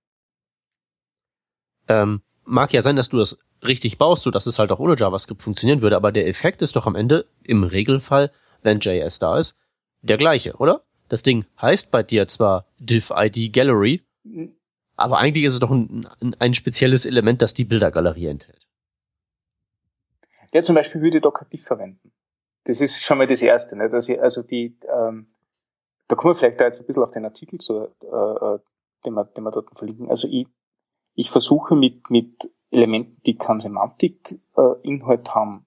Ähm, 1.87 2.21
mag 2.51 2.73
ja 2.73 2.81
sein, 2.81 2.95
dass 2.95 3.09
du 3.09 3.17
das 3.17 3.39
richtig 3.63 3.97
baust, 3.97 4.23
so 4.23 4.31
dass 4.31 4.45
es 4.45 4.59
halt 4.59 4.71
auch 4.71 4.79
ohne 4.79 4.95
JavaScript 4.95 5.41
funktionieren 5.41 5.81
würde, 5.81 5.95
aber 5.95 6.11
der 6.11 6.27
Effekt 6.27 6.61
ist 6.61 6.75
doch 6.75 6.85
am 6.85 6.95
Ende 6.95 7.25
im 7.43 7.63
Regelfall, 7.63 8.31
wenn 8.61 8.79
JS 8.79 9.19
da 9.19 9.37
ist, 9.37 9.57
der 10.01 10.17
gleiche, 10.17 10.55
oder? 10.57 10.83
Das 11.09 11.23
Ding 11.23 11.45
heißt 11.61 11.91
bei 11.91 12.03
dir 12.03 12.27
zwar 12.27 12.65
div-id 12.79 13.53
Gallery, 13.53 14.03
aber 14.95 15.17
eigentlich 15.17 15.45
ist 15.45 15.53
es 15.53 15.59
doch 15.59 15.71
ein, 15.71 16.07
ein 16.39 16.53
spezielles 16.53 17.05
Element, 17.05 17.41
das 17.41 17.53
die 17.53 17.65
Bildergalerie 17.65 18.27
enthält. 18.27 18.67
Ja, 20.53 20.61
zum 20.61 20.75
Beispiel 20.75 21.01
würde 21.01 21.17
ich 21.17 21.23
Docker 21.23 21.45
div 21.45 21.63
verwenden. 21.63 22.11
Das 22.65 22.81
ist 22.81 23.03
schon 23.03 23.17
mal 23.17 23.27
das 23.27 23.41
Erste. 23.41 23.77
Ne? 23.77 23.89
Dass 23.89 24.09
ich, 24.09 24.21
also 24.21 24.43
die, 24.43 24.77
ähm, 24.93 25.27
da 26.07 26.15
kommen 26.15 26.33
wir 26.33 26.37
vielleicht 26.37 26.59
da 26.59 26.65
jetzt 26.65 26.79
ein 26.79 26.85
bisschen 26.85 27.03
auf 27.03 27.11
den 27.11 27.25
Artikel 27.25 27.59
zu, 27.59 27.87
äh, 28.03 28.05
äh 28.05 28.59
den, 29.05 29.13
wir, 29.15 29.25
den 29.25 29.43
wir 29.43 29.51
dort 29.51 29.69
verlinken. 29.75 30.09
Also 30.09 30.27
ich, 30.27 30.45
ich 31.15 31.29
versuche 31.29 31.75
mit, 31.75 32.09
mit 32.09 32.51
Elementen, 32.71 33.21
die 33.25 33.37
keinen 33.37 33.59
Semantik-Inhalt 33.59 35.27
äh, 35.27 35.31
haben, 35.31 35.65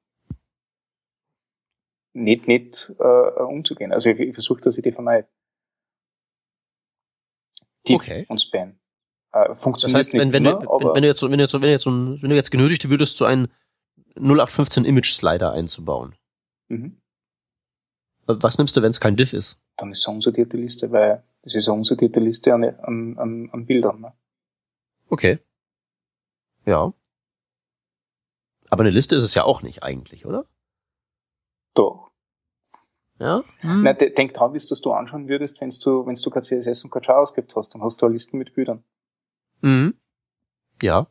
nicht, 2.14 2.48
nicht 2.48 2.92
äh, 2.98 3.42
umzugehen. 3.42 3.92
Also 3.92 4.10
ich, 4.10 4.20
ich 4.20 4.34
versuche, 4.34 4.60
dass 4.62 4.78
ich 4.78 4.84
die 4.84 4.92
vermeide. 4.92 5.28
Tief 7.84 7.96
okay. 7.96 8.24
und 8.28 8.40
Span. 8.40 8.78
Äh, 9.32 9.54
funktioniert 9.54 10.00
das 10.00 10.06
heißt, 10.06 10.12
wenn, 10.14 10.32
wenn, 10.32 10.46
immer, 10.46 10.60
wenn, 10.60 11.02
du 11.02 11.08
jetzt, 11.08 11.22
wenn, 11.22 11.32
du 11.32 11.38
jetzt, 11.38 11.54
wenn, 11.54 11.60
du 11.60 11.70
jetzt, 11.70 11.86
wenn 11.86 12.30
du 12.30 12.36
jetzt 12.36 12.50
genötigt 12.50 12.88
würdest, 12.88 13.16
so 13.16 13.24
einen 13.24 13.48
0815 14.16 14.84
Image 14.84 15.12
Slider 15.12 15.52
einzubauen. 15.52 16.14
Mhm. 16.68 17.00
Was 18.26 18.56
nimmst 18.56 18.76
du, 18.76 18.80
wenn 18.80 18.90
es 18.90 19.00
kein 19.00 19.16
Diff 19.16 19.32
ist? 19.32 19.58
Dann 19.76 19.90
ist 19.90 19.98
es 19.98 20.06
eine 20.06 20.16
unsortierte 20.16 20.56
Liste, 20.56 20.90
weil 20.92 21.24
es 21.42 21.54
ist 21.54 21.68
eine 21.68 21.76
unsortierte 21.76 22.20
Liste 22.20 22.54
an, 22.54 22.64
an, 22.64 23.18
an, 23.18 23.50
an 23.52 23.66
Bildern. 23.66 24.00
Ne? 24.00 24.12
Okay. 25.08 25.38
Ja. 26.66 26.92
Aber 28.70 28.82
eine 28.82 28.90
Liste 28.90 29.14
ist 29.16 29.22
es 29.22 29.34
ja 29.34 29.44
auch 29.44 29.62
nicht 29.62 29.82
eigentlich, 29.82 30.26
oder? 30.26 30.46
Doch. 31.74 32.10
Ja? 33.18 33.44
Hm. 33.60 33.82
Na, 33.82 33.92
denk 33.92 34.34
dran, 34.34 34.52
wie 34.52 34.56
es 34.56 34.68
das 34.68 34.80
du 34.80 34.92
anschauen 34.92 35.28
würdest, 35.28 35.60
wenn 35.60 35.68
du, 35.68 36.06
wenn 36.06 36.14
du 36.14 36.30
kein 36.30 36.42
CSS 36.42 36.84
und 36.84 36.90
kein 36.90 37.02
JavaScript 37.02 37.54
hast, 37.54 37.74
dann 37.74 37.82
hast 37.82 38.00
du 38.00 38.06
eine 38.06 38.14
Liste 38.14 38.36
mit 38.36 38.54
Bildern. 38.54 38.82
Mhm. 39.60 39.94
Ja. 40.82 41.06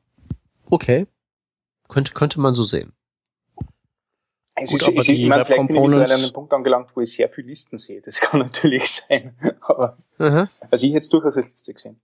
Okay. 0.69 1.07
Könnte, 1.87 2.13
könnte 2.13 2.39
man 2.39 2.53
so 2.53 2.63
sehen. 2.63 2.93
Es 4.55 4.69
Gut, 4.69 4.81
ist, 4.81 4.87
aber 4.87 4.97
es 4.97 5.09
ist, 5.09 5.17
ich 5.17 5.25
meine, 5.25 5.45
vielleicht 5.45 5.67
bin 5.67 5.75
ich 5.75 5.81
mittlerweile 5.81 6.13
an 6.13 6.21
einem 6.21 6.33
Punkt 6.33 6.53
angelangt, 6.53 6.95
wo 6.95 7.01
ich 7.01 7.13
sehr 7.13 7.27
viele 7.27 7.47
Listen 7.47 7.77
sehe. 7.77 8.01
Das 8.01 8.19
kann 8.21 8.39
natürlich 8.39 8.91
sein. 8.91 9.35
Aber, 9.61 9.97
mhm. 10.17 10.47
also 10.69 10.85
ich 10.85 10.91
hätte 10.91 10.99
es 10.99 11.09
durchaus 11.09 11.37
als 11.37 11.51
Liste 11.51 11.73
gesehen. 11.73 12.01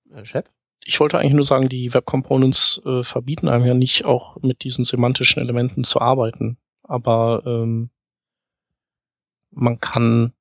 Shep? 0.23 0.49
Ich 0.83 0.99
wollte 0.99 1.19
eigentlich 1.19 1.33
nur 1.33 1.45
sagen, 1.45 1.69
die 1.69 1.93
Web 1.93 2.05
Components 2.05 2.81
äh, 2.85 3.03
verbieten 3.03 3.47
einem 3.47 3.65
ja 3.65 3.73
nicht 3.73 4.05
auch 4.05 4.41
mit 4.41 4.63
diesen 4.63 4.83
semantischen 4.83 5.41
Elementen 5.41 5.83
zu 5.83 6.01
arbeiten. 6.01 6.57
Aber 6.83 7.43
ähm, 7.45 7.89
man 9.51 9.79
kann 9.79 10.33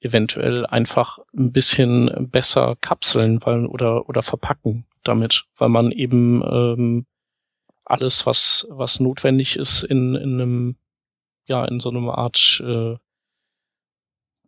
eventuell 0.00 0.64
einfach 0.64 1.18
ein 1.36 1.52
bisschen 1.52 2.28
besser 2.30 2.76
kapseln 2.80 3.40
weil, 3.44 3.66
oder, 3.66 4.08
oder 4.08 4.22
verpacken 4.22 4.86
damit, 5.04 5.44
weil 5.56 5.68
man 5.68 5.90
eben 5.90 6.42
ähm, 6.42 7.06
alles, 7.84 8.26
was, 8.26 8.66
was 8.70 9.00
notwendig 9.00 9.56
ist, 9.56 9.82
in, 9.82 10.14
in 10.14 10.40
einem, 10.40 10.76
ja, 11.46 11.64
in 11.64 11.80
so 11.80 11.90
einer 11.90 12.16
Art, 12.16 12.62
äh, 12.64 12.96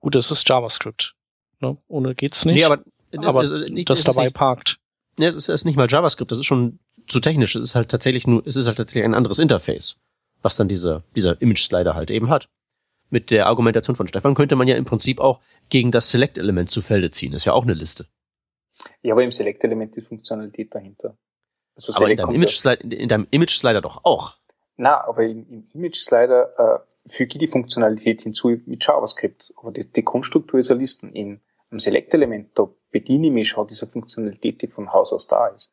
gut, 0.00 0.14
es 0.14 0.30
ist 0.30 0.48
JavaScript. 0.48 1.14
Ne? 1.60 1.76
Ohne 1.88 2.14
geht's 2.14 2.44
nicht. 2.44 2.56
Nee, 2.56 2.64
aber, 2.64 2.82
aber 3.16 3.40
also, 3.40 3.56
nicht, 3.56 3.90
das 3.90 4.04
dabei 4.04 4.24
nicht, 4.24 4.34
parkt. 4.34 4.78
Nee, 5.16 5.26
es 5.26 5.34
ist, 5.34 5.48
es 5.48 5.60
ist 5.60 5.64
nicht 5.64 5.76
mal 5.76 5.88
JavaScript, 5.88 6.30
das 6.30 6.38
ist 6.38 6.46
schon 6.46 6.78
zu 7.08 7.20
technisch. 7.20 7.54
Es 7.56 7.62
ist 7.62 7.74
halt 7.74 7.90
tatsächlich 7.90 8.26
nur, 8.26 8.46
es 8.46 8.56
ist 8.56 8.66
halt 8.66 8.76
tatsächlich 8.76 9.04
ein 9.04 9.14
anderes 9.14 9.38
Interface, 9.38 9.96
was 10.42 10.56
dann 10.56 10.68
dieser, 10.68 11.02
dieser 11.16 11.40
Image-Slider 11.40 11.94
halt 11.94 12.10
eben 12.10 12.30
hat. 12.30 12.48
Mit 13.10 13.30
der 13.30 13.46
Argumentation 13.46 13.96
von 13.96 14.06
Stefan 14.06 14.34
könnte 14.34 14.54
man 14.54 14.68
ja 14.68 14.76
im 14.76 14.84
Prinzip 14.84 15.18
auch 15.18 15.40
gegen 15.68 15.90
das 15.90 16.10
Select-Element 16.10 16.70
zu 16.70 16.80
Felde 16.80 17.10
ziehen. 17.10 17.32
Das 17.32 17.42
ist 17.42 17.46
ja 17.46 17.52
auch 17.52 17.64
eine 17.64 17.74
Liste. 17.74 18.06
Ja, 19.02 19.14
aber 19.14 19.24
im 19.24 19.32
Select-Element 19.32 19.96
die 19.96 20.00
Funktionalität 20.00 20.74
dahinter. 20.74 21.16
Also 21.76 21.92
aber 21.94 22.10
in 22.10 22.16
deinem, 22.16 22.34
Image 22.34 22.56
-Slider, 22.56 22.92
in 22.92 23.08
deinem 23.08 23.26
Image-Slider 23.30 23.80
doch 23.80 24.04
auch. 24.04 24.36
Na, 24.76 25.04
aber 25.06 25.24
im, 25.24 25.46
im 25.50 25.68
Image-Slider 25.74 26.84
äh, 26.86 27.08
füge 27.08 27.34
ich 27.34 27.38
die 27.38 27.48
Funktionalität 27.48 28.22
hinzu 28.22 28.48
mit 28.66 28.84
JavaScript. 28.84 29.52
Aber 29.56 29.72
die, 29.72 29.84
die 29.84 30.04
Grundstruktur 30.04 30.60
ist 30.60 30.70
eine 30.70 30.80
Listen. 30.80 31.12
In, 31.12 31.40
Im 31.70 31.80
Select-Element, 31.80 32.50
da 32.54 32.68
bediene 32.90 33.28
ich 33.28 33.32
mich 33.32 33.48
schon 33.48 33.66
dieser 33.66 33.86
Funktionalität, 33.86 34.62
die 34.62 34.66
von 34.66 34.92
Haus 34.92 35.12
aus 35.12 35.26
da 35.26 35.48
ist. 35.48 35.72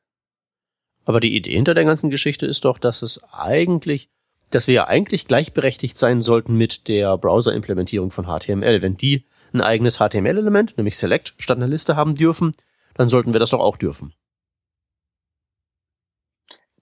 Aber 1.05 1.19
die 1.19 1.35
Idee 1.35 1.53
hinter 1.53 1.73
der 1.73 1.85
ganzen 1.85 2.09
Geschichte 2.09 2.45
ist 2.45 2.65
doch, 2.65 2.77
dass 2.77 3.01
es 3.01 3.23
eigentlich, 3.31 4.09
dass 4.49 4.67
wir 4.67 4.73
ja 4.73 4.87
eigentlich 4.87 5.27
gleichberechtigt 5.27 5.97
sein 5.97 6.21
sollten 6.21 6.55
mit 6.55 6.87
der 6.87 7.17
Browser-Implementierung 7.17 8.11
von 8.11 8.25
HTML. 8.25 8.81
Wenn 8.81 8.97
die 8.97 9.25
ein 9.53 9.61
eigenes 9.61 9.97
HTML-Element, 9.97 10.77
nämlich 10.77 10.97
Select, 10.97 11.33
statt 11.37 11.57
einer 11.57 11.67
Liste 11.67 11.95
haben 11.95 12.15
dürfen, 12.15 12.51
dann 12.95 13.09
sollten 13.09 13.33
wir 13.33 13.39
das 13.39 13.51
doch 13.51 13.59
auch 13.59 13.77
dürfen. 13.77 14.13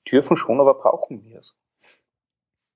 Dürfen 0.10 0.38
schon, 0.38 0.60
aber 0.60 0.76
brauchen 0.76 1.24
wir 1.24 1.38
es. 1.40 1.58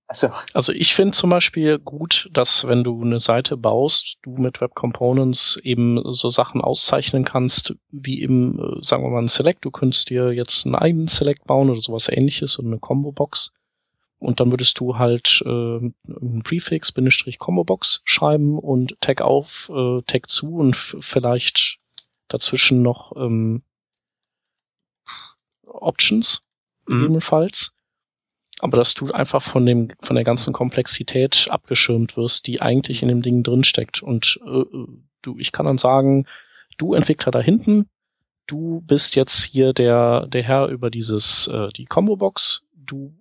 Also, 0.10 0.30
also 0.56 0.72
ich 0.74 0.96
finde 0.96 1.16
zum 1.16 1.30
Beispiel 1.30 1.78
gut, 1.78 2.32
dass 2.34 2.66
wenn 2.68 2.84
du 2.84 3.00
eine 3.00 3.20
Seite 3.20 3.56
baust, 3.58 4.18
du 4.24 4.38
mit 4.38 4.60
Web 4.60 4.74
Components 4.74 5.58
eben 5.58 6.02
so 6.12 6.32
Sachen 6.32 6.62
auszeichnen 6.62 7.26
kannst, 7.26 7.76
wie 7.92 8.24
eben, 8.24 8.58
äh, 8.58 8.84
sagen 8.84 9.04
wir 9.04 9.12
mal, 9.12 9.22
ein 9.22 9.28
Select. 9.28 9.64
Du 9.64 9.70
könntest 9.70 10.10
dir 10.10 10.32
jetzt 10.32 10.66
einen 10.66 10.74
eigenen 10.74 11.08
Select 11.08 11.46
bauen 11.46 11.70
oder 11.70 11.80
sowas 11.80 12.10
ähnliches 12.10 12.58
und 12.58 12.66
eine 12.66 12.80
Combo-Box. 12.80 13.54
Und 14.18 14.40
dann 14.40 14.50
würdest 14.50 14.80
du 14.80 14.98
halt 14.98 15.44
äh, 15.46 15.50
einen 15.50 16.42
Prefix, 16.44 16.92
Bindestrich 16.92 17.38
Combo-Box 17.38 18.02
schreiben 18.04 18.58
und 18.58 19.00
Tag 19.02 19.22
auf, 19.22 19.70
äh, 19.72 20.02
Tag 20.08 20.28
zu 20.28 20.56
und 20.56 20.76
vielleicht 20.76 21.78
dazwischen 22.30 22.82
noch 22.82 23.16
ähm, 23.16 23.62
Options, 25.68 26.42
mhm. 26.88 26.96
gegebenenfalls. 26.96 27.76
Aber 28.60 28.78
dass 28.78 28.94
du 28.94 29.12
einfach 29.12 29.42
von 29.42 29.66
dem, 29.66 29.92
von 30.02 30.16
der 30.16 30.26
ganzen 30.26 30.54
Komplexität 30.54 31.48
abgeschirmt 31.50 32.18
wirst, 32.18 32.46
die 32.48 32.62
eigentlich 32.62 33.02
in 33.02 33.08
dem 33.08 33.22
Ding 33.22 33.44
drinsteckt. 33.44 34.04
Und 34.04 34.40
äh, 34.46 34.64
du, 35.22 35.38
ich 35.38 35.52
kann 35.52 35.66
dann 35.66 35.78
sagen, 35.78 36.26
du 36.78 36.94
Entwickler 36.94 37.32
da 37.32 37.40
hinten, 37.40 37.90
du 38.48 38.82
bist 38.82 39.16
jetzt 39.16 39.44
hier 39.44 39.74
der, 39.74 40.28
der 40.28 40.44
Herr 40.44 40.68
über 40.68 40.90
dieses, 40.90 41.48
äh, 41.48 41.70
die 41.76 41.86
Combo-Box, 41.86 42.64
du 42.90 43.14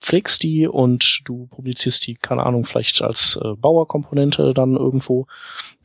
pflegst 0.00 0.42
die 0.42 0.66
und 0.66 1.20
du 1.24 1.46
publizierst 1.46 2.06
die, 2.06 2.14
keine 2.14 2.44
Ahnung, 2.44 2.66
vielleicht 2.66 3.02
als 3.02 3.38
äh, 3.42 3.54
Bauerkomponente 3.56 4.52
dann 4.54 4.76
irgendwo 4.76 5.26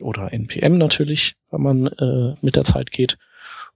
oder 0.01 0.33
NPM 0.33 0.77
natürlich, 0.77 1.35
wenn 1.49 1.61
man 1.61 1.87
äh, 1.87 2.35
mit 2.41 2.55
der 2.55 2.65
Zeit 2.65 2.91
geht. 2.91 3.17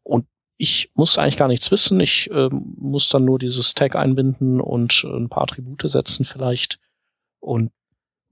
Und 0.03 0.25
ich 0.57 0.91
muss 0.93 1.17
eigentlich 1.17 1.37
gar 1.37 1.47
nichts 1.47 1.71
wissen. 1.71 1.99
Ich 1.99 2.29
äh, 2.31 2.49
muss 2.51 3.09
dann 3.09 3.25
nur 3.25 3.39
dieses 3.39 3.73
Tag 3.73 3.95
einbinden 3.95 4.61
und 4.61 5.03
äh, 5.03 5.15
ein 5.15 5.29
paar 5.29 5.43
Attribute 5.43 5.81
setzen 5.89 6.25
vielleicht. 6.25 6.79
Und 7.39 7.71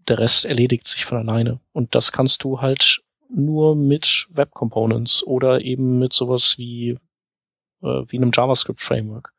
der 0.07 0.19
Rest 0.19 0.45
erledigt 0.45 0.87
sich 0.87 1.05
von 1.05 1.17
alleine. 1.17 1.59
Und 1.73 1.95
das 1.95 2.11
kannst 2.11 2.43
du 2.43 2.61
halt 2.61 3.01
nur 3.29 3.75
mit 3.75 4.27
Web 4.29 4.51
Components 4.51 5.23
oder 5.25 5.61
eben 5.61 5.99
mit 5.99 6.13
sowas 6.13 6.57
wie, 6.57 6.97
äh, 7.81 8.03
wie 8.07 8.17
einem 8.17 8.31
JavaScript 8.33 8.81
Framework. 8.81 9.33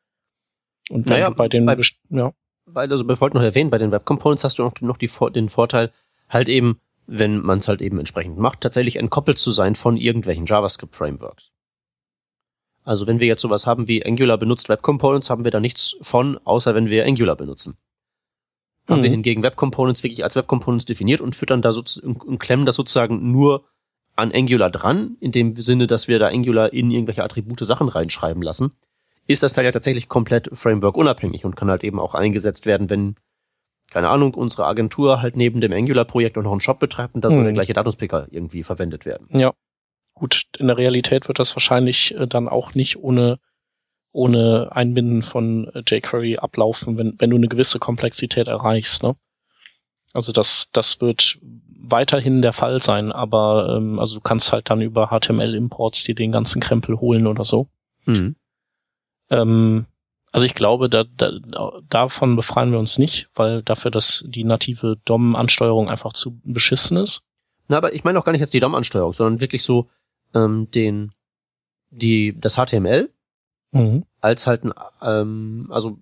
Und 0.88 1.06
naja, 1.06 1.30
bei 1.30 1.48
den, 1.48 1.66
bei, 1.66 1.78
ja. 2.10 2.32
Weil, 2.66 2.90
also, 2.90 3.08
ich 3.08 3.20
wollte 3.20 3.36
noch 3.36 3.44
erwähnen, 3.44 3.70
bei 3.70 3.78
den 3.78 3.92
Web 3.92 4.04
Components 4.04 4.44
hast 4.44 4.58
du 4.58 4.62
noch, 4.62 4.80
noch 4.80 4.96
die, 4.96 5.10
den 5.34 5.48
Vorteil, 5.48 5.92
halt 6.28 6.48
eben, 6.48 6.80
wenn 7.06 7.38
man 7.38 7.58
es 7.58 7.68
halt 7.68 7.80
eben 7.80 7.98
entsprechend 7.98 8.38
macht, 8.38 8.60
tatsächlich 8.60 8.96
entkoppelt 8.96 9.38
zu 9.38 9.52
sein 9.52 9.74
von 9.74 9.96
irgendwelchen 9.96 10.46
JavaScript 10.46 10.94
Frameworks. 10.94 11.52
Also 12.84 13.06
wenn 13.06 13.20
wir 13.20 13.26
jetzt 13.26 13.42
sowas 13.42 13.66
haben 13.66 13.88
wie 13.88 14.04
Angular 14.04 14.38
benutzt 14.38 14.68
Web 14.68 14.82
Components, 14.82 15.30
haben 15.30 15.44
wir 15.44 15.50
da 15.50 15.60
nichts 15.60 15.96
von, 16.00 16.38
außer 16.44 16.74
wenn 16.74 16.90
wir 16.90 17.04
Angular 17.06 17.36
benutzen. 17.36 17.76
Mhm. 18.86 18.92
Haben 18.92 19.02
wir 19.02 19.10
mhm. 19.10 19.14
hingegen 19.14 19.42
Web 19.42 19.56
Components 19.56 20.02
wirklich 20.02 20.24
als 20.24 20.34
Web 20.34 20.46
Components 20.48 20.84
definiert 20.84 21.20
und 21.20 21.36
füttern 21.36 21.62
da 21.62 21.72
sozusagen 21.72 22.16
und 22.16 22.38
klemmen 22.38 22.66
das 22.66 22.76
sozusagen 22.76 23.30
nur 23.30 23.64
an 24.16 24.32
Angular 24.32 24.70
dran, 24.70 25.16
in 25.20 25.32
dem 25.32 25.56
Sinne, 25.56 25.86
dass 25.86 26.08
wir 26.08 26.18
da 26.18 26.28
Angular 26.28 26.72
in 26.72 26.90
irgendwelche 26.90 27.24
Attribute 27.24 27.64
Sachen 27.64 27.88
reinschreiben 27.88 28.42
lassen, 28.42 28.72
ist 29.26 29.42
das 29.42 29.52
Teil 29.52 29.64
ja 29.64 29.72
tatsächlich 29.72 30.08
komplett 30.08 30.50
Framework 30.52 30.96
unabhängig 30.96 31.44
und 31.44 31.56
kann 31.56 31.70
halt 31.70 31.84
eben 31.84 31.98
auch 31.98 32.14
eingesetzt 32.14 32.66
werden, 32.66 32.90
wenn, 32.90 33.16
keine 33.90 34.08
Ahnung, 34.08 34.34
unsere 34.34 34.66
Agentur 34.66 35.22
halt 35.22 35.36
neben 35.36 35.60
dem 35.60 35.72
Angular-Projekt 35.72 36.36
auch 36.36 36.42
noch 36.42 36.52
einen 36.52 36.60
Shop 36.60 36.78
betreibt 36.78 37.14
und 37.14 37.24
da 37.24 37.30
mhm. 37.30 37.34
soll 37.34 37.44
der 37.44 37.52
gleiche 37.52 37.72
Datumspicker 37.72 38.26
irgendwie 38.30 38.64
verwendet 38.64 39.06
werden. 39.06 39.28
Ja. 39.30 39.52
Gut, 40.22 40.44
in 40.56 40.68
der 40.68 40.76
Realität 40.76 41.26
wird 41.26 41.40
das 41.40 41.56
wahrscheinlich 41.56 42.14
äh, 42.14 42.28
dann 42.28 42.46
auch 42.46 42.76
nicht 42.76 42.96
ohne, 42.96 43.40
ohne 44.12 44.68
Einbinden 44.70 45.24
von 45.24 45.66
äh, 45.74 45.82
jQuery 45.84 46.36
ablaufen, 46.36 46.96
wenn, 46.96 47.16
wenn 47.18 47.30
du 47.30 47.36
eine 47.36 47.48
gewisse 47.48 47.80
Komplexität 47.80 48.46
erreichst. 48.46 49.02
Ne? 49.02 49.16
Also 50.12 50.30
das, 50.30 50.70
das 50.72 51.00
wird 51.00 51.40
weiterhin 51.42 52.40
der 52.40 52.52
Fall 52.52 52.80
sein, 52.80 53.10
aber 53.10 53.74
ähm, 53.76 53.98
also 53.98 54.14
du 54.14 54.20
kannst 54.20 54.52
halt 54.52 54.70
dann 54.70 54.80
über 54.80 55.08
HTML-Imports 55.08 56.04
dir 56.04 56.14
den 56.14 56.30
ganzen 56.30 56.62
Krempel 56.62 57.00
holen 57.00 57.26
oder 57.26 57.44
so. 57.44 57.66
Mhm. 58.04 58.36
Ähm, 59.28 59.86
also 60.30 60.46
ich 60.46 60.54
glaube, 60.54 60.88
da, 60.88 61.02
da, 61.02 61.32
davon 61.90 62.36
befreien 62.36 62.70
wir 62.70 62.78
uns 62.78 62.96
nicht, 62.96 63.28
weil 63.34 63.64
dafür, 63.64 63.90
dass 63.90 64.24
die 64.28 64.44
native 64.44 64.98
DOM-Ansteuerung 65.04 65.90
einfach 65.90 66.12
zu 66.12 66.38
beschissen 66.44 66.96
ist. 66.96 67.24
Na, 67.66 67.78
aber 67.78 67.92
ich 67.92 68.04
meine 68.04 68.20
auch 68.20 68.24
gar 68.24 68.30
nicht 68.30 68.40
jetzt 68.40 68.54
die 68.54 68.60
DOM-Ansteuerung, 68.60 69.14
sondern 69.14 69.40
wirklich 69.40 69.64
so 69.64 69.88
ähm, 70.34 70.70
den, 70.70 71.12
die, 71.90 72.38
das 72.38 72.56
HTML 72.56 73.10
mhm. 73.72 74.04
als 74.20 74.46
halt 74.46 74.64
ein, 74.64 74.72
ähm, 75.00 75.68
also 75.70 75.98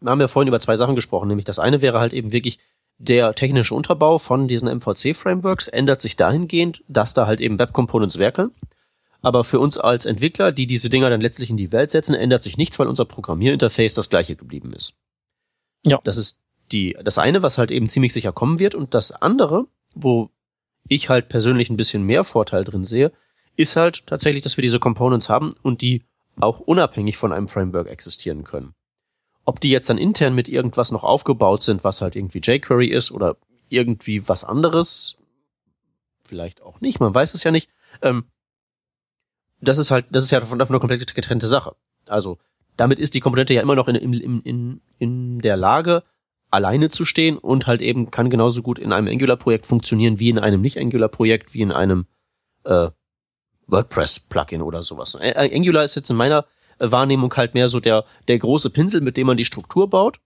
wir 0.00 0.10
haben 0.10 0.20
ja 0.20 0.28
vorhin 0.28 0.48
über 0.48 0.60
zwei 0.60 0.76
Sachen 0.76 0.94
gesprochen, 0.94 1.28
nämlich 1.28 1.44
das 1.46 1.58
eine 1.58 1.80
wäre 1.82 1.98
halt 1.98 2.12
eben 2.12 2.32
wirklich 2.32 2.58
der 2.98 3.34
technische 3.34 3.74
Unterbau 3.74 4.18
von 4.18 4.48
diesen 4.48 4.68
MVC-Frameworks 4.68 5.68
ändert 5.68 6.00
sich 6.00 6.16
dahingehend, 6.16 6.82
dass 6.88 7.14
da 7.14 7.26
halt 7.26 7.40
eben 7.40 7.58
Web 7.58 7.72
Components 7.72 8.18
werkeln. 8.18 8.52
aber 9.22 9.44
für 9.44 9.58
uns 9.58 9.76
als 9.76 10.04
Entwickler, 10.06 10.52
die 10.52 10.66
diese 10.66 10.88
Dinger 10.88 11.10
dann 11.10 11.20
letztlich 11.20 11.50
in 11.50 11.56
die 11.56 11.72
Welt 11.72 11.90
setzen, 11.90 12.14
ändert 12.14 12.44
sich 12.44 12.56
nichts, 12.56 12.78
weil 12.78 12.86
unser 12.86 13.04
Programmierinterface 13.04 13.94
das 13.94 14.08
gleiche 14.08 14.36
geblieben 14.36 14.72
ist. 14.72 14.94
Ja. 15.82 16.00
Das 16.04 16.16
ist 16.16 16.38
die, 16.70 16.96
das 17.02 17.18
eine, 17.18 17.42
was 17.42 17.58
halt 17.58 17.70
eben 17.70 17.88
ziemlich 17.88 18.12
sicher 18.12 18.32
kommen 18.32 18.58
wird 18.58 18.74
und 18.74 18.94
das 18.94 19.10
andere, 19.10 19.66
wo 19.94 20.30
ich 20.88 21.08
halt 21.08 21.28
persönlich 21.28 21.70
ein 21.70 21.76
bisschen 21.76 22.02
mehr 22.02 22.24
Vorteil 22.24 22.64
drin 22.64 22.84
sehe, 22.84 23.12
ist 23.56 23.76
halt 23.76 24.06
tatsächlich, 24.06 24.42
dass 24.42 24.56
wir 24.56 24.62
diese 24.62 24.78
Components 24.78 25.28
haben 25.28 25.52
und 25.62 25.80
die 25.80 26.04
auch 26.38 26.60
unabhängig 26.60 27.16
von 27.16 27.32
einem 27.32 27.48
Framework 27.48 27.88
existieren 27.88 28.44
können. 28.44 28.74
Ob 29.44 29.60
die 29.60 29.70
jetzt 29.70 29.88
dann 29.88 29.98
intern 29.98 30.34
mit 30.34 30.48
irgendwas 30.48 30.92
noch 30.92 31.04
aufgebaut 31.04 31.62
sind, 31.62 31.84
was 31.84 32.02
halt 32.02 32.16
irgendwie 32.16 32.40
jQuery 32.40 32.88
ist 32.88 33.12
oder 33.12 33.36
irgendwie 33.68 34.28
was 34.28 34.44
anderes, 34.44 35.16
vielleicht 36.24 36.62
auch 36.62 36.80
nicht, 36.80 37.00
man 37.00 37.14
weiß 37.14 37.34
es 37.34 37.44
ja 37.44 37.50
nicht. 37.50 37.70
Ähm, 38.02 38.24
das 39.60 39.78
ist 39.78 39.90
halt, 39.90 40.06
das 40.10 40.24
ist 40.24 40.30
ja 40.30 40.40
davon, 40.40 40.58
davon 40.58 40.74
eine 40.74 40.80
komplett 40.80 41.14
getrennte 41.14 41.46
Sache. 41.46 41.76
Also 42.06 42.38
damit 42.76 42.98
ist 42.98 43.14
die 43.14 43.20
Komponente 43.20 43.54
ja 43.54 43.62
immer 43.62 43.74
noch 43.74 43.88
in, 43.88 43.94
in, 43.94 44.42
in, 44.42 44.80
in 44.98 45.38
der 45.40 45.56
Lage, 45.56 46.02
alleine 46.50 46.90
zu 46.90 47.04
stehen 47.04 47.38
und 47.38 47.66
halt 47.66 47.80
eben 47.80 48.10
kann 48.10 48.30
genauso 48.30 48.62
gut 48.62 48.78
in 48.78 48.92
einem 48.92 49.08
Angular-Projekt 49.08 49.66
funktionieren 49.66 50.18
wie 50.18 50.28
in 50.28 50.38
einem 50.38 50.60
Nicht-Angular-Projekt, 50.60 51.54
wie 51.54 51.62
in 51.62 51.72
einem 51.72 52.06
äh, 52.64 52.90
WordPress-Plugin 53.68 54.62
oder 54.62 54.82
sowas. 54.82 55.16
Angular 55.16 55.84
ist 55.84 55.94
jetzt 55.94 56.10
in 56.10 56.16
meiner 56.16 56.46
äh, 56.78 56.90
Wahrnehmung 56.90 57.34
halt 57.34 57.54
mehr 57.54 57.68
so 57.68 57.80
der, 57.80 58.04
der 58.28 58.38
große 58.38 58.70
Pinsel, 58.70 59.00
mit 59.00 59.16
dem 59.16 59.26
man 59.26 59.36
die 59.36 59.44
Struktur 59.44 59.88
baut. 59.88 60.20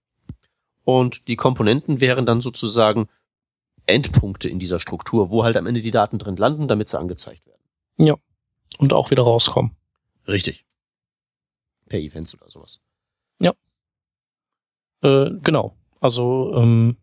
Und 0.85 1.27
die 1.29 1.37
Komponenten 1.37 2.01
wären 2.01 2.27
dann 2.27 2.41
sozusagen 2.41 3.09
Endpunkte 3.87 4.49
in 4.49 4.59
dieser 4.59 4.81
Struktur, 4.81 5.31
wo 5.31 5.45
halt 5.45 5.57
am 5.57 5.67
Ende 5.67 5.83
die 5.83 5.91
Daten 5.91 6.19
drin 6.19 6.37
landen, 6.37 6.69
damit 6.69 6.89
sie 6.89 6.99
angezeigt 6.99 7.47
werden. 7.47 7.63
Ja. 7.97 8.17
Und 8.79 8.93
auch 8.93 9.11
wieder 9.11 9.23
rauskommen. 9.23 9.77
Richtig. 10.27 10.65
Per 11.89 11.99
Events 11.99 12.35
oder 12.35 12.49
sowas. 12.51 12.81
Ja. 13.41 13.53
Äh, 15.03 15.31
genau. 15.43 15.75
Also 16.01 16.55
ähm, 16.57 16.97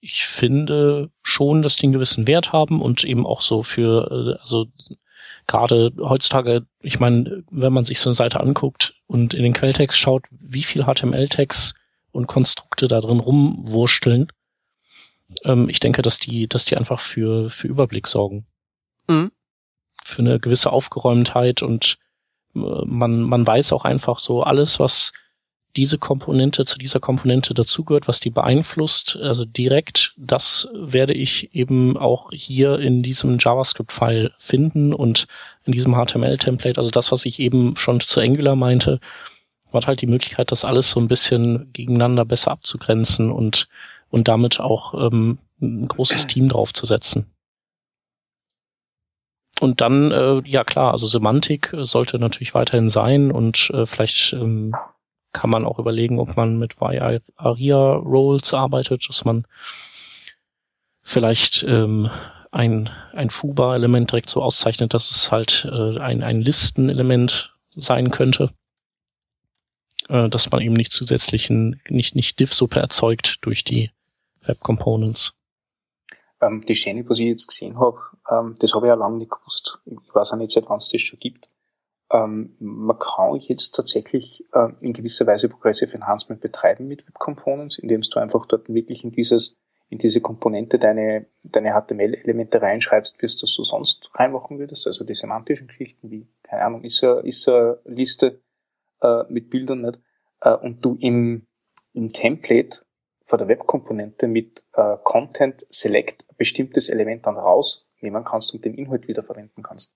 ich 0.00 0.26
finde 0.26 1.10
schon, 1.22 1.62
dass 1.62 1.76
die 1.76 1.84
einen 1.84 1.92
gewissen 1.92 2.26
Wert 2.26 2.52
haben 2.52 2.80
und 2.80 3.04
eben 3.04 3.26
auch 3.26 3.42
so 3.42 3.62
für, 3.62 4.36
äh, 4.38 4.40
also 4.40 4.66
gerade 5.48 5.92
heutzutage, 5.98 6.66
ich 6.80 7.00
meine, 7.00 7.42
wenn 7.50 7.72
man 7.72 7.84
sich 7.84 7.98
so 7.98 8.10
eine 8.10 8.14
Seite 8.14 8.38
anguckt 8.38 8.94
und 9.08 9.34
in 9.34 9.42
den 9.42 9.54
Quelltext 9.54 9.98
schaut, 9.98 10.24
wie 10.30 10.62
viel 10.62 10.84
HTML-Tags 10.84 11.74
und 12.12 12.28
Konstrukte 12.28 12.86
da 12.86 13.00
drin 13.00 13.18
rumwursteln, 13.18 14.30
ähm, 15.44 15.68
ich 15.68 15.80
denke, 15.80 16.02
dass 16.02 16.18
die, 16.18 16.48
dass 16.48 16.64
die 16.66 16.76
einfach 16.76 17.00
für, 17.00 17.50
für 17.50 17.66
Überblick 17.66 18.06
sorgen. 18.06 18.46
Mhm. 19.08 19.32
Für 20.04 20.20
eine 20.20 20.38
gewisse 20.38 20.70
Aufgeräumtheit 20.70 21.62
und 21.62 21.98
äh, 22.54 22.84
man, 22.84 23.22
man 23.22 23.46
weiß 23.46 23.72
auch 23.72 23.84
einfach 23.84 24.18
so 24.18 24.42
alles, 24.42 24.78
was 24.78 25.12
diese 25.76 25.98
Komponente 25.98 26.64
zu 26.64 26.78
dieser 26.78 27.00
Komponente 27.00 27.54
dazugehört, 27.54 28.08
was 28.08 28.20
die 28.20 28.30
beeinflusst, 28.30 29.16
also 29.20 29.44
direkt, 29.44 30.14
das 30.16 30.68
werde 30.74 31.12
ich 31.12 31.54
eben 31.54 31.96
auch 31.96 32.30
hier 32.32 32.78
in 32.78 33.02
diesem 33.02 33.38
JavaScript-File 33.38 34.32
finden 34.38 34.92
und 34.94 35.26
in 35.64 35.72
diesem 35.72 35.94
HTML-Template, 35.94 36.78
also 36.78 36.90
das, 36.90 37.12
was 37.12 37.26
ich 37.26 37.38
eben 37.38 37.76
schon 37.76 38.00
zu 38.00 38.20
Angular 38.20 38.56
meinte, 38.56 39.00
hat 39.72 39.86
halt 39.86 40.00
die 40.00 40.06
Möglichkeit, 40.06 40.50
das 40.50 40.64
alles 40.64 40.90
so 40.90 40.98
ein 40.98 41.08
bisschen 41.08 41.70
gegeneinander 41.72 42.24
besser 42.24 42.50
abzugrenzen 42.50 43.30
und, 43.30 43.68
und 44.08 44.28
damit 44.28 44.60
auch 44.60 44.94
ähm, 44.94 45.38
ein 45.60 45.88
großes 45.88 46.26
Team 46.26 46.48
draufzusetzen. 46.48 47.26
Und 49.60 49.80
dann, 49.80 50.12
äh, 50.12 50.40
ja 50.46 50.64
klar, 50.64 50.92
also 50.92 51.06
Semantik 51.06 51.74
sollte 51.76 52.18
natürlich 52.18 52.54
weiterhin 52.54 52.88
sein 52.88 53.30
und 53.30 53.70
äh, 53.74 53.86
vielleicht 53.86 54.32
ähm, 54.32 54.74
kann 55.38 55.50
man 55.50 55.64
auch 55.64 55.78
überlegen, 55.78 56.18
ob 56.18 56.36
man 56.36 56.58
mit 56.58 56.74
ARIA 56.80 57.92
Roles 57.94 58.52
arbeitet, 58.52 59.08
dass 59.08 59.24
man 59.24 59.46
vielleicht 61.02 61.62
ähm, 61.62 62.10
ein, 62.50 62.90
ein 63.12 63.30
Fuba-Element 63.30 64.10
direkt 64.10 64.30
so 64.30 64.42
auszeichnet, 64.42 64.94
dass 64.94 65.12
es 65.12 65.30
halt 65.30 65.68
äh, 65.70 65.98
ein, 65.98 66.24
ein 66.24 66.40
Listenelement 66.40 67.54
sein 67.76 68.10
könnte. 68.10 68.50
Äh, 70.08 70.28
dass 70.28 70.50
man 70.50 70.60
eben 70.60 70.74
nicht 70.74 70.90
zusätzlichen, 70.90 71.80
nicht, 71.88 72.16
nicht 72.16 72.40
Div-Suppe 72.40 72.80
erzeugt 72.80 73.38
durch 73.42 73.62
die 73.62 73.90
Web 74.44 74.58
Components. 74.58 75.34
Ähm, 76.40 76.64
die 76.66 76.74
Schäne, 76.74 77.08
was 77.08 77.20
ich 77.20 77.26
jetzt 77.26 77.46
gesehen 77.46 77.78
habe, 77.78 77.98
ähm, 78.28 78.56
das 78.58 78.74
habe 78.74 78.86
ich 78.86 78.88
ja 78.88 78.94
lange 78.94 79.18
nicht 79.18 79.30
gewusst. 79.30 79.78
Ich 79.84 80.14
weiß 80.14 80.32
auch 80.32 80.36
nicht, 80.36 80.50
seit 80.50 80.68
wann 80.68 80.78
es 80.78 80.88
das 80.88 81.00
schon 81.00 81.20
gibt. 81.20 81.46
Ähm, 82.10 82.56
man 82.58 82.98
kann 82.98 83.36
jetzt 83.36 83.72
tatsächlich 83.72 84.44
äh, 84.52 84.68
in 84.80 84.92
gewisser 84.92 85.26
Weise 85.26 85.48
Progressive 85.48 85.94
Enhancement 85.94 86.40
betreiben 86.40 86.88
mit 86.88 87.06
Web 87.06 87.18
Components, 87.18 87.78
indem 87.78 88.00
du 88.00 88.20
einfach 88.20 88.46
dort 88.46 88.68
wirklich 88.68 89.04
in 89.04 89.10
dieses 89.10 89.58
in 89.90 89.98
diese 89.98 90.20
Komponente 90.20 90.78
deine, 90.78 91.26
deine 91.42 91.72
HTML-Elemente 91.72 92.60
reinschreibst, 92.60 93.22
wie 93.22 93.26
du 93.26 93.46
so 93.46 93.64
sonst 93.64 94.10
reinmachen 94.14 94.58
würdest, 94.58 94.86
also 94.86 95.04
die 95.04 95.14
semantischen 95.14 95.66
Geschichten 95.66 96.10
wie, 96.10 96.28
keine 96.42 96.62
Ahnung, 96.62 96.82
ist 96.82 97.02
er, 97.02 97.24
ist 97.24 97.48
er 97.48 97.80
Liste 97.84 98.40
äh, 99.00 99.24
mit 99.28 99.48
Bildern 99.50 99.82
nicht, 99.82 99.98
äh, 100.40 100.54
und 100.54 100.84
du 100.84 100.96
im, 101.00 101.46
im 101.94 102.10
Template 102.10 102.80
vor 103.24 103.38
der 103.38 103.48
Web-Komponente 103.48 104.28
mit 104.28 104.62
äh, 104.74 104.96
Content 105.04 105.66
Select 105.70 106.26
bestimmtes 106.36 106.88
Element 106.88 107.26
dann 107.26 107.36
rausnehmen 107.36 108.24
kannst 108.24 108.52
und 108.54 108.64
den 108.64 108.74
Inhalt 108.74 109.08
wieder 109.08 109.22
verwenden 109.22 109.62
kannst. 109.62 109.94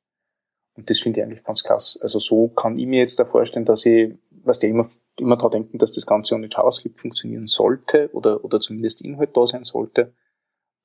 Und 0.75 0.89
das 0.89 1.01
finde 1.01 1.21
ich 1.21 1.27
eigentlich 1.27 1.45
ganz 1.45 1.63
krass. 1.63 1.99
Also 2.01 2.19
so 2.19 2.49
kann 2.49 2.79
ich 2.79 2.87
mir 2.87 3.01
jetzt 3.01 3.19
da 3.19 3.25
vorstellen, 3.25 3.67
dass 3.67 3.85
ich, 3.85 4.15
was 4.31 4.59
der 4.59 4.71
immer, 4.71 4.87
immer 5.19 5.37
daran 5.37 5.53
denken, 5.53 5.79
dass 5.79 5.93
das 5.93 6.07
Ganze 6.07 6.35
ohne 6.35 6.49
JavaScript 6.51 7.01
funktionieren 7.01 7.47
sollte 7.47 8.11
oder, 8.13 8.45
oder 8.45 8.61
zumindest 8.61 9.03
Inhalt 9.03 9.37
da 9.37 9.47
sein 9.47 9.65
sollte. 9.65 10.15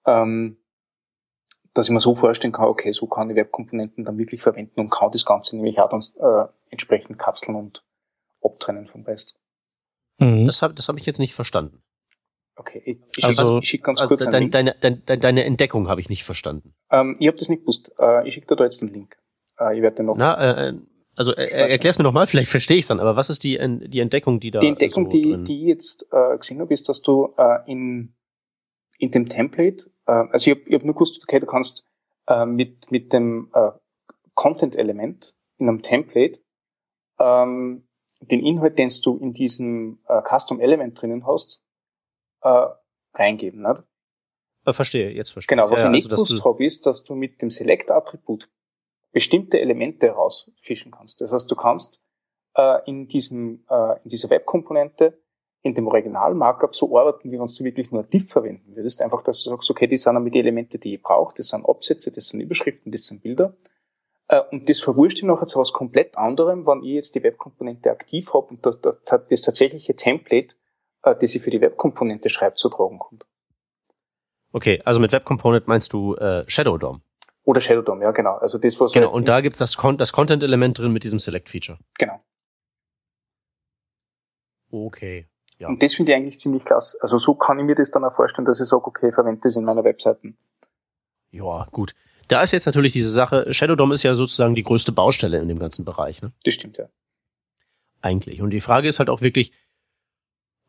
Ähm, 0.05 0.57
dass 1.73 1.87
ich 1.87 1.93
mir 1.93 1.99
so 1.99 2.15
vorstellen 2.15 2.53
kann, 2.53 2.65
okay, 2.65 2.91
so 2.91 3.05
kann 3.05 3.29
ich 3.29 3.35
Webkomponenten 3.35 4.03
dann 4.03 4.17
wirklich 4.17 4.41
verwenden 4.41 4.79
und 4.79 4.89
kann 4.89 5.11
das 5.11 5.25
Ganze 5.25 5.55
nämlich 5.55 5.79
auch 5.79 5.89
dann 5.89 6.01
äh, 6.19 6.51
entsprechend 6.69 7.19
kapseln 7.19 7.55
und 7.55 7.83
abtrennen 8.41 8.87
vom 8.87 9.03
Rest. 9.03 9.39
Mhm. 10.17 10.47
Das 10.47 10.61
habe 10.61 10.73
das 10.73 10.89
hab 10.89 10.97
ich 10.97 11.05
jetzt 11.05 11.19
nicht 11.19 11.35
verstanden. 11.35 11.83
Okay, 12.55 12.81
ich, 12.83 12.97
ich 13.15 13.25
also, 13.25 13.61
schicke 13.61 13.83
ganz 13.83 14.01
also 14.01 14.09
kurz 14.09 14.25
dein, 14.25 14.33
einen 14.33 14.41
Link. 14.43 14.53
Deine, 14.53 14.75
deine, 14.81 15.19
deine 15.19 15.43
Entdeckung 15.43 15.87
habe 15.87 16.01
ich 16.01 16.09
nicht 16.09 16.23
verstanden. 16.23 16.73
Ähm, 16.89 17.15
ich 17.19 17.27
habe 17.27 17.37
das 17.37 17.49
nicht 17.49 17.61
gewusst. 17.61 17.91
Äh, 17.99 18.27
ich 18.27 18.33
schicke 18.33 18.47
dir 18.47 18.55
da 18.55 18.63
jetzt 18.63 18.81
einen 18.81 18.91
Link. 18.93 19.17
Äh, 19.59 19.77
ich 19.77 19.81
werde 19.81 20.03
noch. 20.03 20.15
Na, 20.15 20.69
äh, 20.69 20.73
also 21.15 21.33
äh, 21.33 21.47
erklär's 21.47 21.97
mir 21.97 22.03
nochmal, 22.03 22.27
vielleicht 22.27 22.51
verstehe 22.51 22.77
ich 22.77 22.85
dann, 22.85 22.99
aber 22.99 23.15
was 23.15 23.31
ist 23.31 23.43
die, 23.43 23.57
die 23.87 23.99
Entdeckung, 23.99 24.39
die 24.39 24.51
da 24.51 24.59
Die 24.59 24.67
Entdeckung, 24.67 25.05
so 25.05 25.11
die, 25.11 25.43
die 25.43 25.61
ich 25.61 25.67
jetzt 25.67 26.07
äh, 26.11 26.37
gesehen 26.37 26.59
habe, 26.61 26.71
ist, 26.71 26.87
dass 26.89 27.01
du 27.01 27.33
äh, 27.37 27.59
in, 27.65 28.13
in 28.99 29.09
dem 29.09 29.25
Template, 29.25 29.89
äh, 30.05 30.11
also 30.11 30.51
ich 30.51 30.57
habe 30.57 30.75
hab 30.75 30.83
nur 30.83 30.93
gewusst, 30.93 31.19
okay, 31.23 31.39
du 31.39 31.47
kannst 31.47 31.87
äh, 32.27 32.45
mit, 32.45 32.91
mit 32.91 33.13
dem 33.13 33.49
äh, 33.55 33.71
Content-Element 34.35 35.33
in 35.57 35.67
einem 35.67 35.81
Template 35.81 36.39
ähm, 37.19 37.87
den 38.19 38.45
Inhalt, 38.45 38.77
den 38.77 38.89
du 39.03 39.17
in 39.17 39.33
diesem 39.33 39.99
äh, 40.07 40.21
Custom-Element 40.21 41.01
drinnen 41.01 41.25
hast, 41.25 41.63
äh, 42.41 42.67
reingeben. 43.15 43.61
Nicht? 43.61 43.83
Äh, 44.65 44.73
verstehe, 44.73 45.11
jetzt 45.11 45.31
verstehe 45.31 45.55
Genau, 45.55 45.71
was 45.71 45.81
ja, 45.81 45.87
ich 45.87 45.93
nicht 45.93 46.11
also, 46.11 46.23
gewusst 46.23 46.45
habe, 46.45 46.63
ist, 46.63 46.85
dass 46.85 47.03
du 47.03 47.15
mit 47.15 47.41
dem 47.41 47.49
Select-Attribut 47.49 48.49
bestimmte 49.11 49.59
Elemente 49.59 50.09
rausfischen 50.09 50.91
kannst. 50.91 51.21
Das 51.21 51.31
heißt, 51.31 51.49
du 51.49 51.55
kannst 51.55 52.03
äh, 52.55 52.79
in, 52.85 53.07
diesem, 53.07 53.65
äh, 53.69 53.93
in 54.03 54.09
dieser 54.09 54.29
Webkomponente 54.29 55.19
in 55.63 55.73
dem 55.73 55.87
Original-Markup 55.87 56.73
so 56.75 56.97
arbeiten, 56.97 57.31
wie 57.31 57.39
wenn 57.39 57.45
du 57.45 57.63
wirklich 57.63 57.91
nur 57.91 58.03
diff 58.03 58.29
verwenden 58.29 58.75
würdest. 58.75 59.01
Einfach, 59.01 59.21
dass 59.21 59.43
du 59.43 59.49
sagst, 59.49 59.69
okay, 59.69 59.87
die 59.87 59.97
sind 59.97 60.15
einmal 60.15 60.31
die 60.31 60.39
Elemente, 60.39 60.77
die 60.79 60.95
ich 60.95 61.01
brauche, 61.01 61.33
das 61.35 61.49
sind 61.49 61.67
Absätze, 61.67 62.11
das 62.11 62.27
sind 62.27 62.39
Überschriften, 62.39 62.91
das 62.91 63.05
sind 63.05 63.21
Bilder. 63.21 63.55
Äh, 64.27 64.41
und 64.51 64.69
das 64.69 64.79
verwurscht 64.79 65.17
ich 65.17 65.23
nachher 65.23 65.45
zu 65.45 65.59
was 65.59 65.73
komplett 65.73 66.17
anderem, 66.17 66.65
wenn 66.65 66.83
ich 66.83 66.93
jetzt 66.93 67.15
die 67.15 67.23
Webkomponente 67.23 67.91
aktiv 67.91 68.33
habe 68.33 68.47
und 68.47 68.65
das, 68.65 68.77
tatsächliche 69.03 69.95
Template, 69.95 70.55
äh, 71.03 71.15
das 71.15 71.35
ich 71.35 71.41
für 71.41 71.51
die 71.51 71.61
Webkomponente 71.61 72.29
schreibe, 72.29 72.55
zu 72.55 72.69
tragen 72.69 72.99
kommt. 72.99 73.25
Okay, 74.53 74.81
also 74.85 74.99
mit 74.99 75.11
Web 75.11 75.25
Component 75.25 75.67
meinst 75.67 75.91
du 75.93 76.15
äh, 76.15 76.43
Shadow 76.47 76.77
DOM? 76.77 77.01
Oder 77.47 77.61
Shadow 77.61 77.81
DOM, 77.81 78.01
ja 78.01 78.11
genau. 78.11 78.35
Also 78.35 78.57
das 78.57 78.77
was 78.77 78.91
genau. 78.91 79.05
Halt 79.05 79.15
und 79.15 79.25
da 79.25 79.39
gibt's 79.39 79.57
das, 79.57 79.77
Con 79.77 79.97
das 79.97 80.11
Content-Element 80.11 80.79
drin 80.79 80.91
mit 80.91 81.05
diesem 81.05 81.17
Select-Feature. 81.17 81.79
Genau. 81.97 82.19
Okay. 84.69 85.27
Ja. 85.57 85.69
Und 85.69 85.81
das 85.81 85.95
finde 85.95 86.11
ich 86.11 86.17
eigentlich 86.17 86.39
ziemlich 86.39 86.65
klasse. 86.65 86.97
Also 86.99 87.17
so 87.17 87.35
kann 87.35 87.57
ich 87.57 87.63
mir 87.63 87.75
das 87.75 87.89
dann 87.89 88.03
auch 88.03 88.11
vorstellen, 88.11 88.45
dass 88.45 88.59
ich 88.59 88.67
sage, 88.67 88.85
okay, 88.85 89.13
verwende 89.13 89.39
das 89.41 89.55
in 89.55 89.63
meiner 89.63 89.85
Webseiten. 89.85 90.37
Ja, 91.31 91.65
gut. 91.71 91.95
Da 92.27 92.43
ist 92.43 92.51
jetzt 92.51 92.65
natürlich 92.65 92.91
diese 92.91 93.11
Sache, 93.11 93.53
Shadow 93.53 93.75
DOM 93.75 93.93
ist 93.93 94.03
ja 94.03 94.13
sozusagen 94.15 94.53
die 94.53 94.63
größte 94.63 94.91
Baustelle 94.91 95.39
in 95.39 95.47
dem 95.47 95.59
ganzen 95.59 95.85
Bereich. 95.85 96.21
Ne? 96.21 96.33
Das 96.43 96.53
stimmt, 96.53 96.77
ja. 96.77 96.89
Eigentlich. 98.01 98.41
Und 98.41 98.49
die 98.49 98.59
Frage 98.59 98.89
ist 98.89 98.99
halt 98.99 99.09
auch 99.09 99.21
wirklich, 99.21 99.53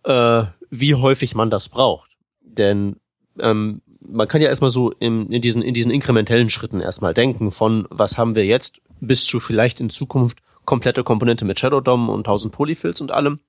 äh, 0.04 0.44
wie 0.70 0.94
häufig 0.94 1.34
man 1.34 1.50
das 1.50 1.68
braucht. 1.68 2.16
Denn 2.40 3.00
ähm, 3.40 3.82
man 4.00 4.28
kann 4.28 4.40
ja 4.40 4.48
erstmal 4.48 4.70
so 4.70 4.92
in, 4.92 5.30
in, 5.30 5.42
diesen, 5.42 5.62
in 5.62 5.74
diesen 5.74 5.90
inkrementellen 5.90 6.50
Schritten 6.50 6.80
erstmal 6.80 7.14
denken 7.14 7.50
von, 7.50 7.87
was 7.90 8.16
haben 8.16 8.34
wir 8.34 8.44
jetzt 8.44 8.80
bis 9.00 9.24
zu 9.24 9.40
vielleicht 9.40 9.80
in 9.80 9.90
Zukunft 9.90 10.38
komplette 10.64 11.02
Komponente 11.04 11.44
mit 11.44 11.58
Shadow 11.58 11.80
DOM 11.80 12.08
und 12.08 12.20
1000 12.20 12.52
Polyfills 12.52 13.00
und 13.00 13.11
allem 13.11 13.40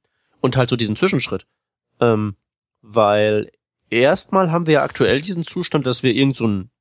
und 0.41 0.57
halt 0.57 0.69
so 0.69 0.75
diesen 0.75 0.95
Zwischenschritt. 0.95 1.45
Ähm, 1.99 2.35
weil 2.81 3.51
erstmal 3.89 4.51
haben 4.51 4.67
wir 4.67 4.75
ja 4.75 4.83
aktuell 4.83 5.21
diesen 5.21 5.43
Zustand, 5.43 5.85
dass 5.85 6.01
wir 6.01 6.13
irgend 6.13 6.37
so 6.37 6.47
ein 6.47 6.71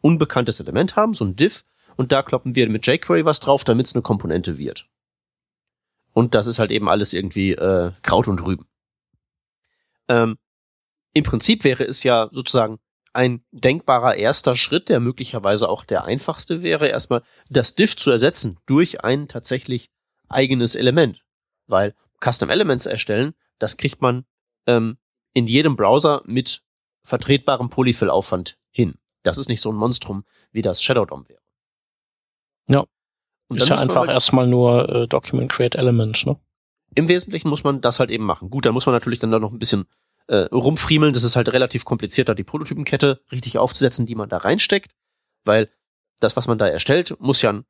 unbekanntes 0.00 0.60
Element 0.60 0.96
haben, 0.96 1.14
so 1.14 1.24
ein 1.24 1.36
Div, 1.36 1.64
und 1.96 2.12
da 2.12 2.22
kloppen 2.22 2.54
wir 2.54 2.68
mit 2.68 2.86
jQuery 2.86 3.24
was 3.24 3.40
drauf, 3.40 3.64
damit 3.64 3.86
es 3.86 3.94
eine 3.94 4.02
Komponente 4.02 4.56
wird. 4.56 4.86
Und 6.12 6.34
das 6.34 6.46
ist 6.46 6.60
halt 6.60 6.70
eben 6.70 6.88
alles 6.88 7.12
irgendwie 7.12 7.52
äh, 7.52 7.90
Kraut 8.02 8.28
und 8.28 8.44
Rüben. 8.44 8.66
Ähm, 10.06 10.38
Im 11.12 11.24
Prinzip 11.24 11.64
wäre 11.64 11.84
es 11.84 12.04
ja 12.04 12.28
sozusagen 12.30 12.78
ein 13.12 13.44
denkbarer 13.52 14.16
erster 14.16 14.54
Schritt, 14.54 14.88
der 14.88 15.00
möglicherweise 15.00 15.68
auch 15.68 15.84
der 15.84 16.04
einfachste 16.04 16.62
wäre, 16.62 16.88
erstmal 16.88 17.22
das 17.48 17.74
Div 17.74 17.96
zu 17.96 18.10
ersetzen 18.10 18.58
durch 18.66 19.04
ein 19.04 19.28
tatsächlich 19.28 19.90
eigenes 20.28 20.74
Element. 20.74 21.22
Weil 21.66 21.94
Custom 22.22 22.50
Elements 22.50 22.86
erstellen, 22.86 23.34
das 23.58 23.76
kriegt 23.76 24.00
man 24.00 24.24
ähm, 24.66 24.98
in 25.32 25.46
jedem 25.46 25.76
Browser 25.76 26.22
mit 26.26 26.62
vertretbarem 27.02 27.70
Polyfill-Aufwand 27.70 28.58
hin. 28.70 28.98
Das 29.22 29.38
ist 29.38 29.48
nicht 29.48 29.60
so 29.60 29.70
ein 29.70 29.76
Monstrum, 29.76 30.24
wie 30.52 30.62
das 30.62 30.82
Shadow 30.82 31.04
DOM 31.04 31.28
wäre. 31.28 31.40
Ja. 32.68 32.84
Und 33.48 33.56
ist 33.56 33.68
ja 33.68 33.76
einfach 33.76 34.06
erstmal 34.06 34.46
nur 34.46 34.88
äh, 34.88 35.08
Document 35.08 35.50
Create 35.50 35.74
Element, 35.74 36.26
ne? 36.26 36.38
Im 36.94 37.08
Wesentlichen 37.08 37.48
muss 37.48 37.64
man 37.64 37.80
das 37.80 38.00
halt 38.00 38.10
eben 38.10 38.24
machen. 38.24 38.50
Gut, 38.50 38.64
da 38.66 38.72
muss 38.72 38.86
man 38.86 38.94
natürlich 38.94 39.18
dann 39.18 39.30
da 39.30 39.38
noch 39.38 39.52
ein 39.52 39.58
bisschen 39.58 39.86
äh, 40.28 40.46
rumfriemeln. 40.52 41.12
Das 41.12 41.24
ist 41.24 41.36
halt 41.36 41.52
relativ 41.52 41.84
kompliziert, 41.84 42.28
da 42.28 42.34
die 42.34 42.44
Prototypenkette 42.44 43.20
richtig 43.32 43.58
aufzusetzen, 43.58 44.06
die 44.06 44.14
man 44.14 44.28
da 44.28 44.38
reinsteckt, 44.38 44.94
weil 45.44 45.68
das, 46.20 46.36
was 46.36 46.46
man 46.46 46.58
da 46.58 46.66
erstellt, 46.66 47.16
muss 47.18 47.42
ja 47.42 47.50
ein, 47.50 47.64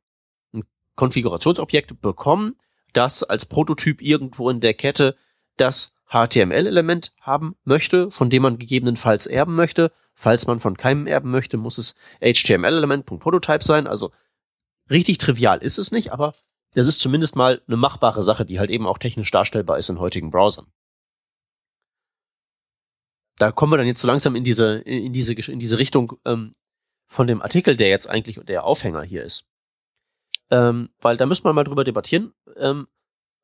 ein 0.53 0.64
Konfigurationsobjekt 0.97 2.01
bekommen, 2.01 2.57
das 2.92 3.23
als 3.23 3.47
Prototyp 3.47 4.03
irgendwo 4.03 4.51
in 4.51 4.61
der 4.61 4.75
Kette 4.75 5.16
das 5.57 5.94
HTML-Element 6.11 7.12
haben 7.21 7.57
möchte, 7.64 8.11
von 8.11 8.31
dem 8.31 8.42
man 8.42 8.59
gegebenenfalls 8.59 9.27
erben 9.27 9.55
möchte. 9.55 9.92
Falls 10.14 10.47
man 10.47 10.59
von 10.59 10.77
keinem 10.77 11.07
erben 11.07 11.31
möchte, 11.31 11.59
muss 11.59 11.79
es 11.79 11.94
HTML-Element.prototype 12.21 13.62
sein. 13.62 13.87
Also 13.87 14.11
richtig 14.90 15.18
trivial 15.18 15.59
ist 15.59 15.79
es 15.79 15.92
nicht, 15.92 16.12
aber 16.12 16.35
das 16.75 16.87
ist 16.87 17.01
zumindest 17.01 17.37
mal 17.37 17.62
eine 17.66 17.77
machbare 17.77 18.23
Sache, 18.23 18.44
die 18.44 18.59
halt 18.59 18.71
eben 18.71 18.87
auch 18.87 18.99
technisch 18.99 19.31
darstellbar 19.31 19.79
ist 19.79 19.90
in 19.90 20.01
heutigen 20.01 20.31
Browsern 20.31 20.66
da 23.38 23.53
kommen 23.53 23.72
wir 23.72 23.77
dann 23.77 23.87
jetzt 23.87 24.01
so 24.01 24.09
langsam 24.09 24.35
in 24.37 24.44
diese, 24.44 24.79
in 24.79 25.12
diese, 25.12 25.35
in 25.35 25.59
diese 25.59 25.79
Richtung 25.79 26.18
ähm, 26.24 26.55
von 27.09 27.27
dem 27.27 27.42
Artikel, 27.42 27.77
der 27.77 27.88
jetzt 27.88 28.09
eigentlich 28.09 28.40
der 28.44 28.64
Aufhänger 28.64 29.03
hier 29.03 29.22
ist. 29.24 29.46
Ähm, 30.51 30.90
weil 31.01 31.16
da 31.16 31.27
müssen 31.27 31.44
wir 31.44 31.53
mal 31.53 31.64
drüber 31.64 31.85
debattieren, 31.85 32.33
ähm, 32.57 32.88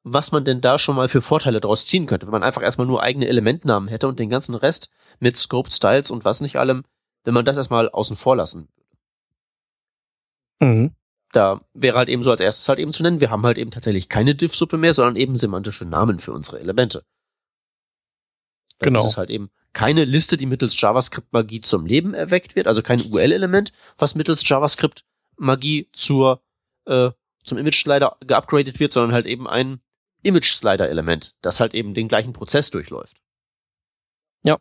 was 0.03 0.33
man 0.33 0.45
denn 0.45 0.61
da 0.61 0.79
schon 0.79 0.97
mal 0.97 1.09
für 1.09 1.23
Vorteile 1.23 1.61
daraus 1.61 1.87
ziehen 1.87 2.07
könnte, 2.07 2.27
wenn 2.27 2.33
man 2.33 2.43
einfach 2.43 2.63
erstmal 2.63 2.87
nur 2.87 3.03
eigene 3.03 3.27
Elementnamen 3.27 3.89
hätte 3.89 4.09
und 4.09 4.19
den 4.19 4.29
ganzen 4.29 4.55
Rest 4.55 4.91
mit 5.19 5.37
Scoped 5.37 5.73
Styles 5.73 6.11
und 6.11 6.25
was 6.25 6.41
nicht 6.41 6.57
allem, 6.57 6.85
wenn 7.25 7.35
man 7.35 7.45
das 7.45 7.57
erstmal 7.57 7.89
außen 7.89 8.17
vor 8.17 8.37
lassen 8.37 8.69
würde. 10.61 10.75
Mhm. 10.75 10.95
Da 11.33 11.61
wäre 11.73 11.97
halt 11.99 12.09
eben 12.09 12.23
so 12.23 12.31
als 12.31 12.41
erstes 12.41 12.69
halt 12.69 12.79
eben 12.79 12.93
zu 12.93 13.03
nennen, 13.03 13.21
wir 13.21 13.31
haben 13.31 13.45
halt 13.45 13.59
eben 13.59 13.71
tatsächlich 13.71 14.09
keine 14.09 14.35
Div-Suppe 14.35 14.77
mehr, 14.77 14.95
sondern 14.95 15.17
eben 15.17 15.37
semantische 15.37 15.85
Namen 15.85 16.21
für 16.21 16.33
unsere 16.33 16.61
Elemente. 16.61 17.05
Dann 18.79 18.89
genau. 18.89 19.01
ist 19.01 19.13
es 19.13 19.17
halt 19.17 19.31
eben 19.31 19.51
keine 19.73 20.05
Liste, 20.05 20.37
die 20.37 20.47
mittels 20.47 20.81
JavaScript-Magie 20.81 21.61
zum 21.61 21.85
Leben 21.85 22.15
erweckt 22.15 22.57
wird, 22.57 22.67
also 22.67 22.83
kein 22.83 23.13
UL-Element, 23.13 23.73
was 23.99 24.15
mittels 24.15 24.49
JavaScript-Magie 24.49 25.89
zur 25.93 26.43
äh, 26.87 27.11
zum 27.43 27.59
Image-Slider 27.59 28.17
geupgradet 28.21 28.81
wird, 28.81 28.93
sondern 28.93 29.13
halt 29.13 29.27
eben 29.27 29.47
ein 29.47 29.81
Image-Slider-Element, 30.23 31.35
das 31.43 31.61
halt 31.61 31.75
eben 31.75 31.93
den 31.93 32.09
gleichen 32.09 32.33
Prozess 32.33 32.71
durchläuft. 32.71 33.17
Ja, 34.43 34.59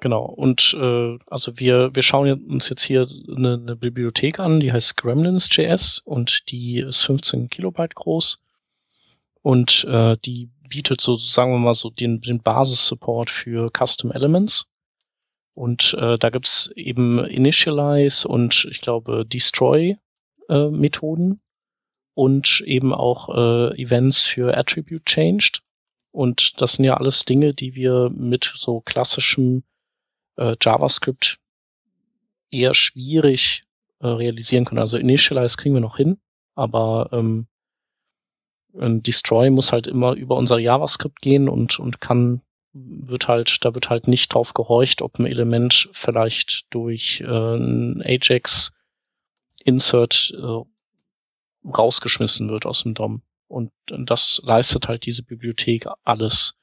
genau. 0.00 0.24
Und 0.24 0.76
äh, 0.78 1.18
also 1.26 1.58
wir 1.58 1.94
wir 1.94 2.02
schauen 2.02 2.44
uns 2.48 2.68
jetzt 2.68 2.82
hier 2.82 3.08
eine, 3.28 3.54
eine 3.54 3.76
Bibliothek 3.76 4.38
an, 4.38 4.60
die 4.60 4.72
heißt 4.72 4.96
Gremlins.js 4.96 6.00
und 6.04 6.50
die 6.50 6.80
ist 6.80 7.02
15 7.02 7.48
Kilobyte 7.48 7.94
groß 7.94 8.42
und 9.42 9.84
äh, 9.84 10.16
die 10.24 10.50
bietet 10.66 11.00
so, 11.00 11.16
sagen 11.16 11.52
wir 11.52 11.58
mal 11.58 11.74
so, 11.74 11.90
den, 11.90 12.20
den 12.20 12.42
Basis-Support 12.42 13.30
für 13.30 13.70
Custom 13.70 14.12
Elements. 14.12 14.68
Und 15.54 15.96
äh, 15.98 16.18
da 16.18 16.30
gibt's 16.30 16.70
eben 16.76 17.24
Initialize 17.24 18.28
und 18.28 18.66
ich 18.70 18.80
glaube 18.80 19.24
Destroy 19.24 19.96
äh, 20.48 20.68
und 22.14 22.60
eben 22.66 22.94
auch 22.94 23.28
äh, 23.28 23.82
Events 23.82 24.24
für 24.24 24.56
Attribute 24.56 25.04
Changed. 25.06 25.62
Und 26.12 26.60
das 26.60 26.74
sind 26.74 26.84
ja 26.84 26.96
alles 26.96 27.24
Dinge, 27.24 27.54
die 27.54 27.74
wir 27.74 28.10
mit 28.10 28.52
so 28.56 28.80
klassischem 28.80 29.64
äh, 30.36 30.56
JavaScript 30.60 31.38
eher 32.50 32.74
schwierig 32.74 33.64
äh, 34.00 34.06
realisieren 34.06 34.64
können. 34.64 34.78
Also 34.78 34.96
Initialize 34.96 35.56
kriegen 35.56 35.74
wir 35.74 35.80
noch 35.80 35.96
hin, 35.96 36.18
aber 36.54 37.10
ähm, 37.12 37.48
ein 38.78 39.02
Destroy 39.02 39.50
muss 39.50 39.72
halt 39.72 39.86
immer 39.86 40.14
über 40.14 40.36
unser 40.36 40.58
JavaScript 40.58 41.20
gehen 41.20 41.48
und, 41.48 41.78
und 41.78 42.00
kann, 42.00 42.42
wird 42.72 43.28
halt, 43.28 43.64
da 43.64 43.74
wird 43.74 43.90
halt 43.90 44.08
nicht 44.08 44.32
drauf 44.32 44.54
gehorcht, 44.54 45.02
ob 45.02 45.18
ein 45.18 45.26
Element 45.26 45.88
vielleicht 45.92 46.66
durch 46.70 47.20
äh, 47.20 47.56
ein 47.56 48.02
Ajax 48.04 48.72
Insert 49.64 50.32
äh, 50.36 51.68
rausgeschmissen 51.68 52.48
wird 52.50 52.66
aus 52.66 52.84
dem 52.84 52.94
DOM. 52.94 53.22
Und 53.48 53.72
das 53.88 54.40
leistet 54.44 54.88
halt 54.88 55.06
diese 55.06 55.24
Bibliothek 55.24 55.86
alles. 56.04 56.56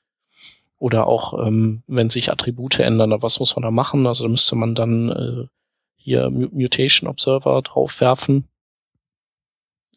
Oder 0.77 1.07
auch, 1.07 1.45
ähm, 1.45 1.83
wenn 1.87 2.09
sich 2.09 2.31
Attribute 2.31 2.79
ändern, 2.79 3.13
was 3.21 3.39
muss 3.39 3.55
man 3.55 3.63
da 3.63 3.71
machen? 3.71 4.07
Also 4.07 4.23
da 4.23 4.29
müsste 4.29 4.55
man 4.55 4.75
dann 4.75 5.09
äh, 5.09 5.47
hier 5.95 6.29
Mutation 6.29 7.09
Observer 7.09 7.61
draufwerfen 7.61 8.49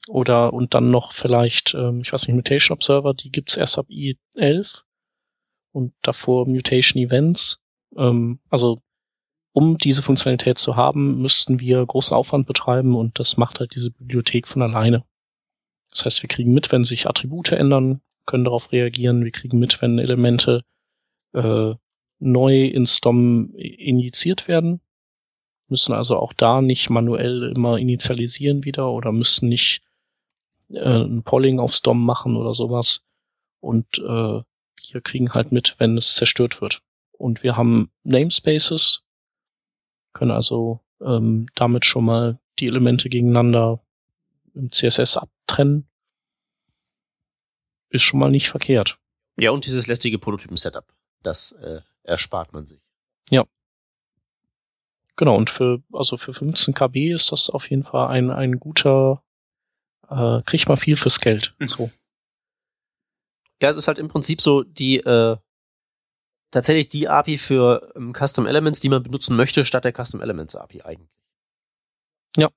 oder 0.09 0.53
und 0.53 0.75
dann 0.75 0.91
noch 0.91 1.13
vielleicht, 1.13 1.75
ähm, 1.75 2.01
ich 2.03 2.13
weiß 2.13 2.27
nicht, 2.27 2.37
Mutation 2.37 2.75
Observer, 2.75 3.15
die 3.15 3.31
gibt's 3.31 3.57
erst 3.57 3.79
ab 3.79 3.87
i11 3.89 4.83
und 5.73 5.95
davor 6.03 6.49
Mutation 6.49 7.03
Events. 7.03 7.61
Ähm, 7.97 8.41
also 8.51 8.79
um 9.53 9.79
diese 9.79 10.03
Funktionalität 10.03 10.59
zu 10.59 10.77
haben, 10.77 11.21
müssten 11.21 11.61
wir 11.61 11.85
großen 11.85 12.15
Aufwand 12.17 12.47
betreiben 12.47 12.95
und 12.95 13.19
das 13.19 13.37
macht 13.37 13.59
halt 13.59 13.75
diese 13.75 13.91
Bibliothek 13.91 14.49
von 14.49 14.63
alleine. 14.63 15.05
Das 15.91 16.05
heißt, 16.05 16.23
wir 16.23 16.29
kriegen 16.29 16.53
mit, 16.53 16.73
wenn 16.73 16.85
sich 16.85 17.09
Attribute 17.09 17.53
ändern, 17.53 18.03
können 18.27 18.45
darauf 18.45 18.71
reagieren, 18.71 19.25
wir 19.25 19.31
kriegen 19.31 19.59
mit, 19.59 19.81
wenn 19.81 19.99
Elemente 19.99 20.63
äh, 21.33 21.75
neu 22.19 22.67
in 22.67 22.87
STOM 22.87 23.55
injiziert 23.55 24.47
werden, 24.47 24.81
müssen 25.69 25.93
also 25.93 26.19
auch 26.19 26.33
da 26.33 26.61
nicht 26.61 26.91
manuell 26.91 27.53
immer 27.55 27.79
initialisieren 27.79 28.65
wieder 28.65 28.91
oder 28.91 29.13
müssen 29.13 29.49
nicht 29.49 29.86
äh, 30.71 31.05
ein 31.05 31.23
Polling 31.23 31.61
aufs 31.61 31.83
DOM 31.83 32.05
machen 32.05 32.37
oder 32.37 32.55
sowas. 32.55 33.05
Und 33.61 33.87
äh, 33.99 34.43
wir 34.93 35.01
kriegen 35.03 35.35
halt 35.35 35.53
mit, 35.53 35.77
wenn 35.79 35.97
es 35.97 36.15
zerstört 36.15 36.61
wird. 36.61 36.83
Und 37.13 37.43
wir 37.43 37.57
haben 37.57 37.91
Namespaces, 38.05 39.03
können 40.13 40.31
also 40.31 40.81
ähm, 41.01 41.49
damit 41.55 41.85
schon 41.85 42.05
mal 42.05 42.39
die 42.59 42.67
Elemente 42.67 43.09
gegeneinander 43.09 43.83
im 44.55 44.71
CSS 44.73 45.17
abtrennen. 45.17 45.89
Ist 47.91 48.03
schon 48.03 48.21
mal 48.21 48.31
nicht 48.31 48.49
verkehrt. 48.49 48.99
Ja, 49.39 49.51
und 49.51 49.67
dieses 49.67 49.87
lästige 49.87 50.19
Prototypen-Setup, 50.19 50.87
das 51.23 51.53
äh, 51.53 51.81
erspart 52.03 52.53
man 52.53 52.67
sich. 52.67 52.87
Ja. 53.31 53.45
Genau, 55.17 55.37
und 55.37 55.51
für, 55.51 55.83
also 55.93 56.17
für 56.17 56.35
15 56.35 56.75
KB 56.75 57.13
ist 57.13 57.33
das 57.33 57.51
auf 57.51 57.69
jeden 57.71 57.85
Fall 57.85 58.09
ein, 58.09 58.31
ein 58.31 58.59
guter 58.59 59.23
äh, 60.11 60.43
kriegt 60.43 60.69
man 60.69 60.77
viel 60.77 60.97
fürs 60.97 61.21
Geld. 61.21 61.55
Mhm. 61.59 61.69
So. 61.69 61.91
Ja, 63.63 63.71
es 63.71 63.77
ist 63.77 63.89
halt 63.89 63.99
im 63.99 64.09
Prinzip 64.09 64.41
so 64.41 64.63
die 64.63 64.99
äh, 64.99 65.37
tatsächlich 66.51 66.89
die 66.89 67.09
API 67.09 67.39
für 67.39 67.93
ähm, 67.97 68.13
Custom 68.13 68.47
Elements, 68.47 68.81
die 68.81 68.89
man 68.89 69.03
benutzen 69.03 69.37
möchte, 69.37 69.65
statt 69.65 69.85
der 69.85 69.93
Custom 69.93 70.21
Elements 70.21 70.55
API 70.55 70.83
eigentlich. 70.83 71.11
Ja. 72.37 72.51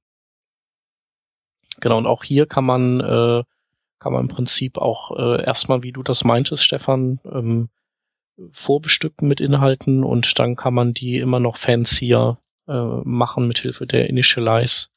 Genau, 1.79 1.97
und 1.97 2.05
auch 2.05 2.23
hier 2.23 2.45
kann 2.45 2.65
man 2.65 2.99
äh, 2.99 3.43
kann 3.99 4.13
man 4.13 4.23
im 4.23 4.27
Prinzip 4.29 4.77
auch 4.77 5.17
äh, 5.17 5.43
erstmal, 5.43 5.83
wie 5.83 5.91
du 5.91 6.03
das 6.03 6.23
meintest, 6.23 6.63
Stefan, 6.63 7.19
ähm, 7.25 7.69
vorbestücken 8.53 9.27
mit 9.27 9.41
Inhalten 9.41 10.03
und 10.03 10.39
dann 10.39 10.55
kann 10.55 10.73
man 10.73 10.93
die 10.93 11.17
immer 11.17 11.41
noch 11.41 11.57
fancier 11.57 12.37
äh, 12.67 13.01
machen 13.03 13.47
mit 13.47 13.59
Hilfe 13.59 13.85
der 13.85 14.09
Initialize 14.09 14.87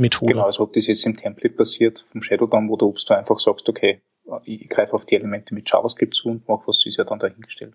Methode. 0.00 0.32
Genau, 0.32 0.46
also 0.46 0.64
ob 0.64 0.72
das 0.72 0.86
jetzt 0.86 1.04
im 1.06 1.16
Template 1.16 1.54
passiert 1.54 2.00
vom 2.00 2.22
Shadow 2.22 2.46
DOM 2.46 2.70
oder 2.70 2.86
ob 2.86 2.96
du 2.98 3.14
einfach 3.14 3.38
sagst, 3.38 3.68
okay, 3.68 4.02
ich 4.44 4.68
greife 4.68 4.94
auf 4.94 5.04
die 5.04 5.16
Elemente 5.16 5.54
mit 5.54 5.70
JavaScript 5.70 6.14
zu 6.14 6.28
und 6.28 6.48
mache 6.48 6.66
was, 6.66 6.84
ist 6.84 6.96
ja 6.96 7.04
dann 7.04 7.18
dahingestellt. 7.18 7.74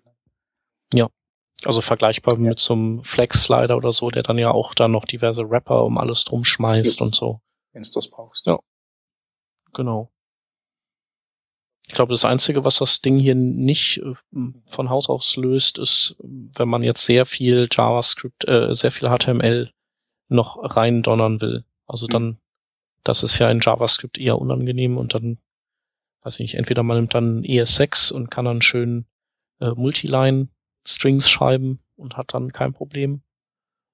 Ja. 0.92 1.08
Also 1.64 1.80
vergleichbar 1.80 2.34
ja. 2.34 2.40
mit 2.40 2.60
so 2.60 2.74
einem 2.74 3.02
Flex-Slider 3.02 3.76
oder 3.76 3.92
so, 3.92 4.10
der 4.10 4.22
dann 4.22 4.38
ja 4.38 4.50
auch 4.50 4.74
dann 4.74 4.92
noch 4.92 5.04
diverse 5.04 5.48
Wrapper 5.48 5.84
um 5.84 5.98
alles 5.98 6.24
drum 6.24 6.44
schmeißt 6.44 7.00
ja. 7.00 7.06
und 7.06 7.14
so. 7.14 7.40
Wenn 7.72 7.82
du 7.82 7.90
das 7.94 8.08
brauchst. 8.08 8.46
Ja. 8.46 8.58
Genau. 9.72 10.10
Ich 11.88 11.94
glaube, 11.94 12.12
das 12.12 12.24
Einzige, 12.24 12.64
was 12.64 12.78
das 12.78 13.00
Ding 13.00 13.18
hier 13.18 13.36
nicht 13.36 13.98
äh, 13.98 14.14
von 14.66 14.90
Haus 14.90 15.08
aus 15.08 15.36
löst, 15.36 15.78
ist, 15.78 16.16
wenn 16.20 16.68
man 16.68 16.82
jetzt 16.82 17.04
sehr 17.04 17.26
viel 17.26 17.68
JavaScript, 17.70 18.46
äh, 18.48 18.74
sehr 18.74 18.90
viel 18.90 19.08
HTML 19.08 19.70
noch 20.28 20.58
rein 20.76 21.02
donnern 21.02 21.40
will. 21.40 21.64
Also 21.86 22.06
dann, 22.06 22.38
das 23.04 23.22
ist 23.22 23.38
ja 23.38 23.50
in 23.50 23.60
JavaScript 23.60 24.18
eher 24.18 24.38
unangenehm 24.38 24.98
und 24.98 25.14
dann, 25.14 25.38
weiß 26.22 26.34
ich 26.34 26.40
nicht, 26.40 26.54
entweder 26.54 26.82
man 26.82 26.98
nimmt 26.98 27.14
dann 27.14 27.42
ES6 27.42 28.12
und 28.12 28.30
kann 28.30 28.44
dann 28.44 28.62
schön 28.62 29.06
äh, 29.60 29.70
Multiline-Strings 29.70 31.28
schreiben 31.28 31.80
und 31.96 32.16
hat 32.16 32.34
dann 32.34 32.52
kein 32.52 32.72
Problem. 32.72 33.22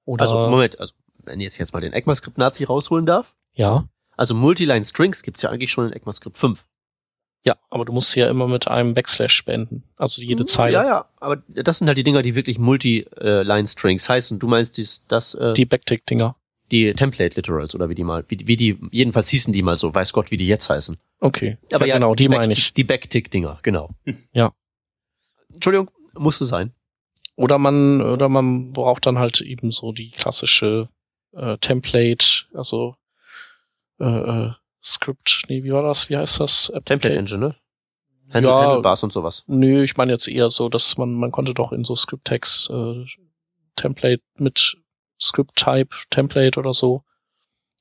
Oder 0.04 0.22
also 0.22 0.36
Moment, 0.36 0.80
also 0.80 0.94
wenn 1.24 1.40
ich 1.40 1.56
jetzt, 1.56 1.72
mal 1.72 1.80
den 1.80 1.92
ECMAScript-Nazi 1.92 2.64
rausholen 2.64 3.06
darf. 3.06 3.34
Ja. 3.54 3.88
Also 4.16 4.34
Multiline-Strings 4.34 5.22
gibt's 5.22 5.42
ja 5.42 5.50
eigentlich 5.50 5.70
schon 5.70 5.86
in 5.86 5.92
ECMAScript 5.92 6.36
5. 6.36 6.64
Ja, 7.44 7.56
aber 7.70 7.84
du 7.84 7.92
musst 7.92 8.10
sie 8.12 8.20
ja 8.20 8.28
immer 8.28 8.46
mit 8.46 8.68
einem 8.68 8.94
Backslash 8.94 9.34
spenden. 9.34 9.82
Also 9.96 10.22
jede 10.22 10.40
hm, 10.40 10.46
Zeile. 10.46 10.74
Ja, 10.74 10.84
ja, 10.84 11.08
aber 11.16 11.42
das 11.48 11.78
sind 11.78 11.88
halt 11.88 11.98
die 11.98 12.04
Dinger, 12.04 12.22
die 12.22 12.34
wirklich 12.34 12.58
Multi-Line-Strings 12.58 14.08
heißen. 14.08 14.38
Du 14.38 14.46
meinst 14.46 14.76
dies, 14.76 15.06
das... 15.08 15.34
Äh, 15.34 15.54
die 15.54 15.64
Backtick-Dinger. 15.64 16.36
Die 16.72 16.92
Template-Literals 16.92 17.74
oder 17.74 17.88
wie 17.88 17.94
die 17.94 18.02
mal, 18.02 18.24
wie, 18.28 18.46
wie 18.46 18.56
die, 18.56 18.78
jedenfalls 18.90 19.28
hießen 19.28 19.52
die 19.52 19.62
mal 19.62 19.78
so, 19.78 19.94
weiß 19.94 20.12
Gott, 20.12 20.30
wie 20.30 20.36
die 20.36 20.48
jetzt 20.48 20.68
heißen. 20.68 20.96
Okay, 21.20 21.58
aber 21.72 21.86
ja, 21.86 21.94
genau, 21.94 22.14
die 22.14 22.28
meine 22.28 22.52
ich. 22.52 22.72
Die 22.72 22.82
Backtick-Dinger, 22.82 23.60
genau. 23.62 23.90
Ja. 24.32 24.52
Entschuldigung, 25.52 25.90
musste 26.14 26.46
sein. 26.46 26.72
Oder 27.36 27.58
man, 27.58 28.00
oder 28.00 28.28
man 28.28 28.72
braucht 28.72 29.06
dann 29.06 29.18
halt 29.18 29.40
eben 29.40 29.70
so 29.70 29.92
die 29.92 30.10
klassische 30.10 30.88
äh, 31.32 31.58
Template, 31.58 32.46
also 32.54 32.96
äh, 34.00 34.04
äh, 34.04 34.50
Script, 34.82 35.42
nee, 35.48 35.62
wie 35.62 35.72
war 35.72 35.82
das? 35.82 36.10
Wie 36.10 36.16
heißt 36.16 36.40
das? 36.40 36.70
Äh, 36.70 36.82
Template 36.82 37.14
Engine, 37.14 37.38
ne? 37.38 37.56
Handle, 38.32 38.50
ja, 38.50 38.62
Handlebars 38.62 39.02
und 39.02 39.12
sowas. 39.12 39.44
Nö, 39.46 39.82
ich 39.82 39.96
meine 39.96 40.12
jetzt 40.12 40.26
eher 40.26 40.50
so, 40.50 40.68
dass 40.68 40.96
man, 40.96 41.12
man 41.12 41.30
konnte 41.30 41.54
doch 41.54 41.72
in 41.72 41.84
so 41.84 41.94
Script-Tags 41.94 42.70
äh, 42.70 43.04
Template 43.76 44.22
mit 44.36 44.76
Script-Type, 45.22 45.94
Template 46.10 46.58
oder 46.58 46.72
so, 46.72 47.02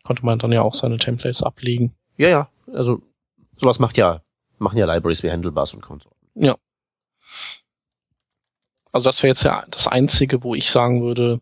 konnte 0.03 0.25
man 0.25 0.39
dann 0.39 0.51
ja 0.51 0.61
auch 0.61 0.73
seine 0.73 0.97
Templates 0.97 1.43
ablegen. 1.43 1.95
Ja, 2.17 2.29
ja, 2.29 2.49
also 2.73 3.01
sowas 3.57 3.79
macht 3.79 3.97
ja, 3.97 4.21
machen 4.57 4.77
ja 4.77 4.91
Libraries 4.91 5.23
wie 5.23 5.31
Handlebars 5.31 5.73
und 5.73 5.81
Konsorten. 5.81 6.17
Ja. 6.35 6.57
Also 8.91 9.05
das 9.05 9.23
wäre 9.23 9.31
jetzt 9.31 9.43
ja 9.43 9.65
das 9.69 9.87
Einzige, 9.87 10.43
wo 10.43 10.53
ich 10.53 10.69
sagen 10.69 11.01
würde, 11.01 11.39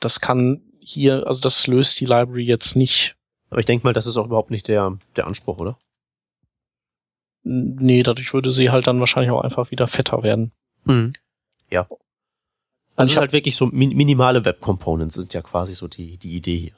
das 0.00 0.20
kann 0.20 0.62
hier, 0.80 1.26
also 1.26 1.40
das 1.40 1.66
löst 1.66 2.00
die 2.00 2.06
Library 2.06 2.44
jetzt 2.44 2.76
nicht 2.76 3.16
aber 3.54 3.60
ich 3.60 3.66
denke 3.66 3.86
mal, 3.86 3.92
das 3.92 4.08
ist 4.08 4.16
auch 4.16 4.26
überhaupt 4.26 4.50
nicht 4.50 4.66
der, 4.66 4.98
der 5.14 5.28
Anspruch, 5.28 5.58
oder? 5.58 5.78
Nee, 7.44 8.02
dadurch 8.02 8.34
würde 8.34 8.50
sie 8.50 8.70
halt 8.70 8.88
dann 8.88 8.98
wahrscheinlich 8.98 9.30
auch 9.30 9.42
einfach 9.42 9.70
wieder 9.70 9.86
fetter 9.86 10.24
werden. 10.24 10.50
Mhm. 10.82 11.12
Ja. 11.70 11.86
Also, 12.96 13.10
also 13.10 13.10
es 13.10 13.12
ist 13.12 13.20
halt 13.20 13.32
wirklich 13.32 13.56
so 13.56 13.66
minimale 13.66 14.44
Web 14.44 14.60
Components 14.60 15.14
sind 15.14 15.34
ja 15.34 15.42
quasi 15.42 15.74
so 15.74 15.88
die, 15.88 16.16
die 16.18 16.36
Idee 16.36 16.58
hier. 16.58 16.76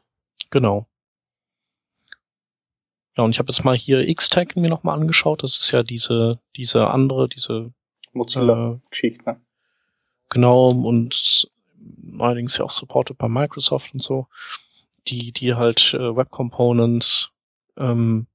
Genau. 0.51 0.87
Ja, 3.17 3.25
und 3.25 3.31
ich 3.31 3.39
habe 3.39 3.51
jetzt 3.51 3.65
mal 3.65 3.77
hier 3.77 4.07
X-Tag 4.07 4.57
mir 4.57 4.69
nochmal 4.69 4.99
angeschaut. 4.99 5.43
Das 5.43 5.59
ist 5.59 5.71
ja 5.71 5.83
diese, 5.83 6.39
diese 6.57 6.89
andere, 6.89 7.29
diese 7.29 7.73
Mozilla-Geschichte. 8.13 9.23
Äh, 9.25 9.33
ne? 9.33 9.41
genau, 10.29 10.69
und 10.71 11.49
allerdings 12.19 12.57
ja 12.59 12.65
auch 12.65 12.71
supported 12.71 13.17
bei 13.17 13.29
Microsoft 13.29 13.93
und 13.93 14.03
so 14.03 14.27
die, 15.09 15.33
die 15.33 15.55
halt 15.55 15.95
äh, 15.95 16.17
Web 16.17 16.31
Components, 16.31 17.31
ähm, 17.77 18.27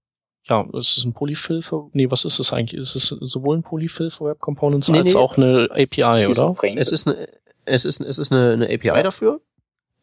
ja, 0.48 0.65
ist 0.74 0.98
es 0.98 1.04
ein 1.04 1.13
Polyfill 1.13 1.62
für, 1.62 1.89
nee, 1.94 2.10
was 2.10 2.26
ist 2.26 2.39
es 2.39 2.52
eigentlich? 2.52 2.80
Ist 2.80 2.96
es 2.96 3.08
sowohl 3.08 3.58
ein 3.58 3.63
Polyfill 3.63 4.12
für 4.12 4.26
Web 4.26 4.39
Components 4.39 4.89
nee, 4.89 5.00
als 5.00 5.13
nee. 5.13 5.20
auch 5.20 5.38
eine 5.38 5.70
API, 5.72 6.28
oder? 6.28 6.56
Es 6.76 6.91
ist 6.91 7.08
eine, 7.08 7.28
es 7.65 7.86
ist, 7.86 8.02
es 8.02 8.17
ist 8.17 8.32
eine, 8.32 8.54
eine 8.54 8.65
API 8.65 8.88
ja. 8.88 9.04
dafür, 9.04 9.41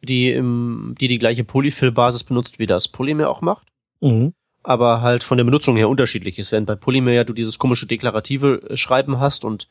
die 0.01 0.31
im, 0.31 0.95
die 0.99 1.07
die 1.07 1.19
gleiche 1.19 1.43
Polyfill-Basis 1.43 2.23
benutzt, 2.23 2.59
wie 2.59 2.67
das 2.67 2.87
Polymer 2.87 3.29
auch 3.29 3.41
macht. 3.41 3.67
Mhm. 4.01 4.33
Aber 4.63 5.01
halt 5.01 5.23
von 5.23 5.37
der 5.37 5.45
Benutzung 5.45 5.77
her 5.77 5.89
unterschiedlich 5.89 6.37
ist. 6.37 6.51
Während 6.51 6.67
bei 6.67 6.75
Polymer 6.75 7.11
ja 7.11 7.23
du 7.23 7.33
dieses 7.33 7.59
komische 7.59 7.87
deklarative 7.87 8.61
äh, 8.69 8.77
Schreiben 8.77 9.19
hast 9.19 9.45
und 9.45 9.67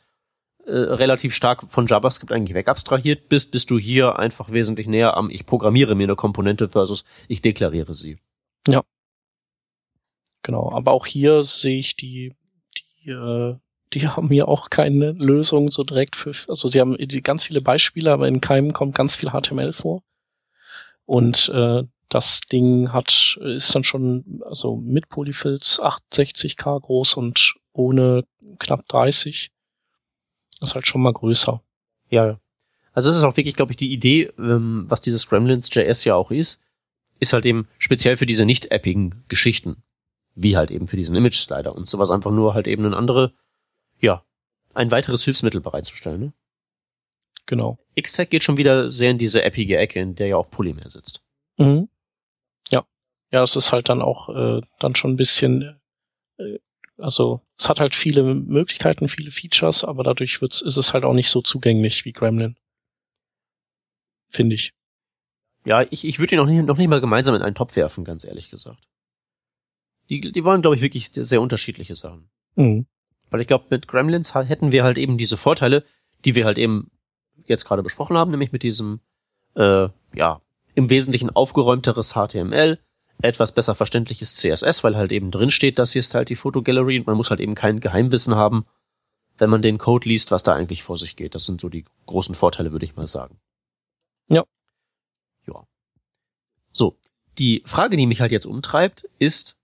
äh, 0.66 0.72
relativ 0.72 1.34
stark 1.34 1.70
von 1.70 1.86
JavaScript 1.86 2.32
eigentlich 2.32 2.54
wegabstrahiert 2.54 3.28
bist, 3.28 3.52
bist 3.52 3.70
du 3.70 3.78
hier 3.78 4.18
einfach 4.18 4.50
wesentlich 4.50 4.86
näher 4.86 5.16
am 5.16 5.30
ich 5.30 5.46
programmiere 5.46 5.94
mir 5.94 6.04
eine 6.04 6.16
Komponente 6.16 6.68
versus 6.68 7.04
ich 7.26 7.42
deklariere 7.42 7.94
sie. 7.94 8.18
Ja. 8.66 8.82
Genau, 10.42 10.70
aber 10.72 10.92
auch 10.92 11.06
hier 11.06 11.44
sehe 11.44 11.78
ich 11.78 11.96
die, 11.96 12.34
die, 12.76 13.10
äh, 13.10 13.56
die 13.92 14.08
haben 14.08 14.28
hier 14.28 14.48
auch 14.48 14.70
keine 14.70 15.12
Lösung 15.12 15.70
so 15.70 15.84
direkt 15.84 16.16
für, 16.16 16.32
also 16.48 16.68
sie 16.68 16.80
haben 16.80 16.96
ganz 17.22 17.44
viele 17.44 17.60
Beispiele, 17.60 18.12
aber 18.12 18.28
in 18.28 18.40
keinem 18.40 18.72
kommt 18.72 18.94
ganz 18.94 19.16
viel 19.16 19.30
HTML 19.30 19.72
vor. 19.72 20.02
Und 21.06 21.48
äh, 21.54 21.84
das 22.08 22.40
Ding 22.40 22.92
hat, 22.92 23.38
ist 23.40 23.74
dann 23.74 23.84
schon, 23.84 24.42
also 24.44 24.76
mit 24.76 25.08
Polyfills 25.08 25.80
68k 25.80 26.80
groß 26.80 27.14
und 27.14 27.54
ohne 27.72 28.24
knapp 28.58 28.86
30 28.88 29.50
ist 30.60 30.74
halt 30.74 30.86
schon 30.86 31.02
mal 31.02 31.12
größer. 31.12 31.62
Ja, 32.10 32.38
also 32.92 33.10
es 33.10 33.16
ist 33.16 33.22
auch 33.22 33.36
wirklich, 33.36 33.54
glaube 33.54 33.72
ich, 33.72 33.76
die 33.76 33.92
Idee, 33.92 34.32
ähm, 34.38 34.86
was 34.88 35.00
dieses 35.00 35.28
Gremlins.js 35.28 36.04
ja 36.04 36.14
auch 36.14 36.30
ist, 36.30 36.62
ist 37.20 37.32
halt 37.32 37.44
eben 37.44 37.68
speziell 37.78 38.16
für 38.16 38.26
diese 38.26 38.44
nicht 38.44 38.72
appigen 38.72 39.24
Geschichten, 39.28 39.82
wie 40.34 40.56
halt 40.56 40.70
eben 40.70 40.88
für 40.88 40.96
diesen 40.96 41.14
Image-Slider 41.14 41.74
und 41.74 41.88
sowas 41.88 42.10
einfach 42.10 42.30
nur 42.30 42.54
halt 42.54 42.66
eben 42.66 42.84
ein 42.84 42.94
andere, 42.94 43.32
ja, 44.00 44.24
ein 44.74 44.90
weiteres 44.90 45.24
Hilfsmittel 45.24 45.60
bereitzustellen. 45.60 46.20
Ne? 46.20 46.32
Genau. 47.46 47.78
Xtag 48.00 48.30
geht 48.30 48.44
schon 48.44 48.56
wieder 48.56 48.90
sehr 48.90 49.10
in 49.10 49.18
diese 49.18 49.44
appige 49.44 49.78
Ecke, 49.78 50.00
in 50.00 50.14
der 50.14 50.28
ja 50.28 50.36
auch 50.36 50.50
Polymer 50.50 50.88
sitzt. 50.88 51.22
Mhm. 51.56 51.88
Ja. 52.70 52.86
Ja, 53.30 53.42
es 53.42 53.56
ist 53.56 53.72
halt 53.72 53.88
dann 53.88 54.02
auch 54.02 54.28
äh, 54.28 54.60
dann 54.78 54.94
schon 54.94 55.12
ein 55.12 55.16
bisschen 55.16 55.80
äh, 56.38 56.58
also 56.98 57.40
es 57.56 57.68
hat 57.68 57.80
halt 57.80 57.94
viele 57.94 58.22
Möglichkeiten, 58.22 59.08
viele 59.08 59.30
Features, 59.30 59.84
aber 59.84 60.02
dadurch 60.02 60.40
wird's, 60.40 60.60
ist 60.60 60.76
es 60.76 60.92
halt 60.92 61.04
auch 61.04 61.14
nicht 61.14 61.30
so 61.30 61.40
zugänglich 61.40 62.04
wie 62.04 62.12
Gremlin. 62.12 62.56
Finde 64.30 64.56
ich. 64.56 64.72
Ja, 65.64 65.82
ich, 65.90 66.04
ich 66.04 66.18
würde 66.18 66.34
ihn 66.34 66.38
noch 66.38 66.46
nicht, 66.46 66.66
noch 66.66 66.76
nicht 66.76 66.88
mal 66.88 67.00
gemeinsam 67.00 67.34
in 67.34 67.42
einen 67.42 67.54
Topf 67.54 67.76
werfen, 67.76 68.04
ganz 68.04 68.24
ehrlich 68.24 68.50
gesagt. 68.50 68.82
Die, 70.08 70.20
die 70.20 70.44
wollen, 70.44 70.62
glaube 70.62 70.76
ich, 70.76 70.82
wirklich 70.82 71.10
sehr 71.12 71.40
unterschiedliche 71.40 71.94
Sachen. 71.94 72.30
Mhm. 72.56 72.86
Weil 73.30 73.40
ich 73.40 73.46
glaube, 73.46 73.66
mit 73.70 73.88
Gremlins 73.88 74.34
hätten 74.34 74.72
wir 74.72 74.84
halt 74.84 74.98
eben 74.98 75.18
diese 75.18 75.36
Vorteile, 75.36 75.84
die 76.24 76.34
wir 76.34 76.44
halt 76.44 76.58
eben 76.58 76.90
jetzt 77.44 77.64
gerade 77.64 77.82
besprochen 77.82 78.16
haben, 78.16 78.30
nämlich 78.30 78.52
mit 78.52 78.62
diesem, 78.62 79.00
äh, 79.54 79.88
ja, 80.14 80.40
im 80.74 80.90
Wesentlichen 80.90 81.30
aufgeräumteres 81.30 82.14
HTML, 82.14 82.78
etwas 83.20 83.52
besser 83.52 83.74
verständliches 83.74 84.36
CSS, 84.36 84.84
weil 84.84 84.96
halt 84.96 85.12
eben 85.12 85.30
drin 85.30 85.50
steht, 85.50 85.78
das 85.78 85.92
hier 85.92 86.00
ist 86.00 86.14
halt 86.14 86.28
die 86.28 86.36
Fotogallery 86.36 87.00
und 87.00 87.06
man 87.06 87.16
muss 87.16 87.30
halt 87.30 87.40
eben 87.40 87.54
kein 87.54 87.80
Geheimwissen 87.80 88.36
haben, 88.36 88.66
wenn 89.38 89.50
man 89.50 89.62
den 89.62 89.78
Code 89.78 90.08
liest, 90.08 90.30
was 90.30 90.42
da 90.42 90.54
eigentlich 90.54 90.82
vor 90.82 90.96
sich 90.96 91.16
geht. 91.16 91.34
Das 91.34 91.44
sind 91.44 91.60
so 91.60 91.68
die 91.68 91.84
großen 92.06 92.34
Vorteile, 92.34 92.72
würde 92.72 92.84
ich 92.84 92.96
mal 92.96 93.06
sagen. 93.06 93.40
Ja. 94.28 94.44
Ja. 95.46 95.64
So. 96.72 96.96
Die 97.38 97.62
Frage, 97.66 97.96
die 97.96 98.06
mich 98.06 98.20
halt 98.20 98.32
jetzt 98.32 98.46
umtreibt, 98.46 99.08
ist, 99.18 99.56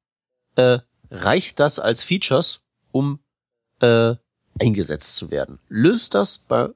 äh, 0.55 0.79
reicht 1.11 1.59
das 1.59 1.79
als 1.79 2.05
Features, 2.05 2.63
um 2.93 3.19
äh, 3.81 4.15
eingesetzt 4.59 5.17
zu 5.17 5.31
werden? 5.31 5.59
Löst 5.69 6.15
das 6.15 6.39
bei 6.39 6.69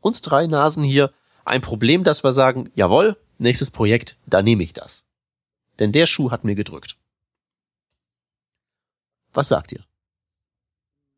uns 0.00 0.22
drei 0.22 0.46
Nasen 0.46 0.84
hier 0.84 1.12
ein 1.44 1.62
Problem, 1.62 2.04
dass 2.04 2.24
wir 2.24 2.32
sagen, 2.32 2.70
jawohl, 2.74 3.16
nächstes 3.38 3.70
Projekt, 3.70 4.16
da 4.26 4.42
nehme 4.42 4.62
ich 4.62 4.72
das. 4.72 5.04
Denn 5.78 5.92
der 5.92 6.06
Schuh 6.06 6.30
hat 6.30 6.44
mir 6.44 6.54
gedrückt. 6.54 6.96
Was 9.32 9.48
sagt 9.48 9.72
ihr? 9.72 9.84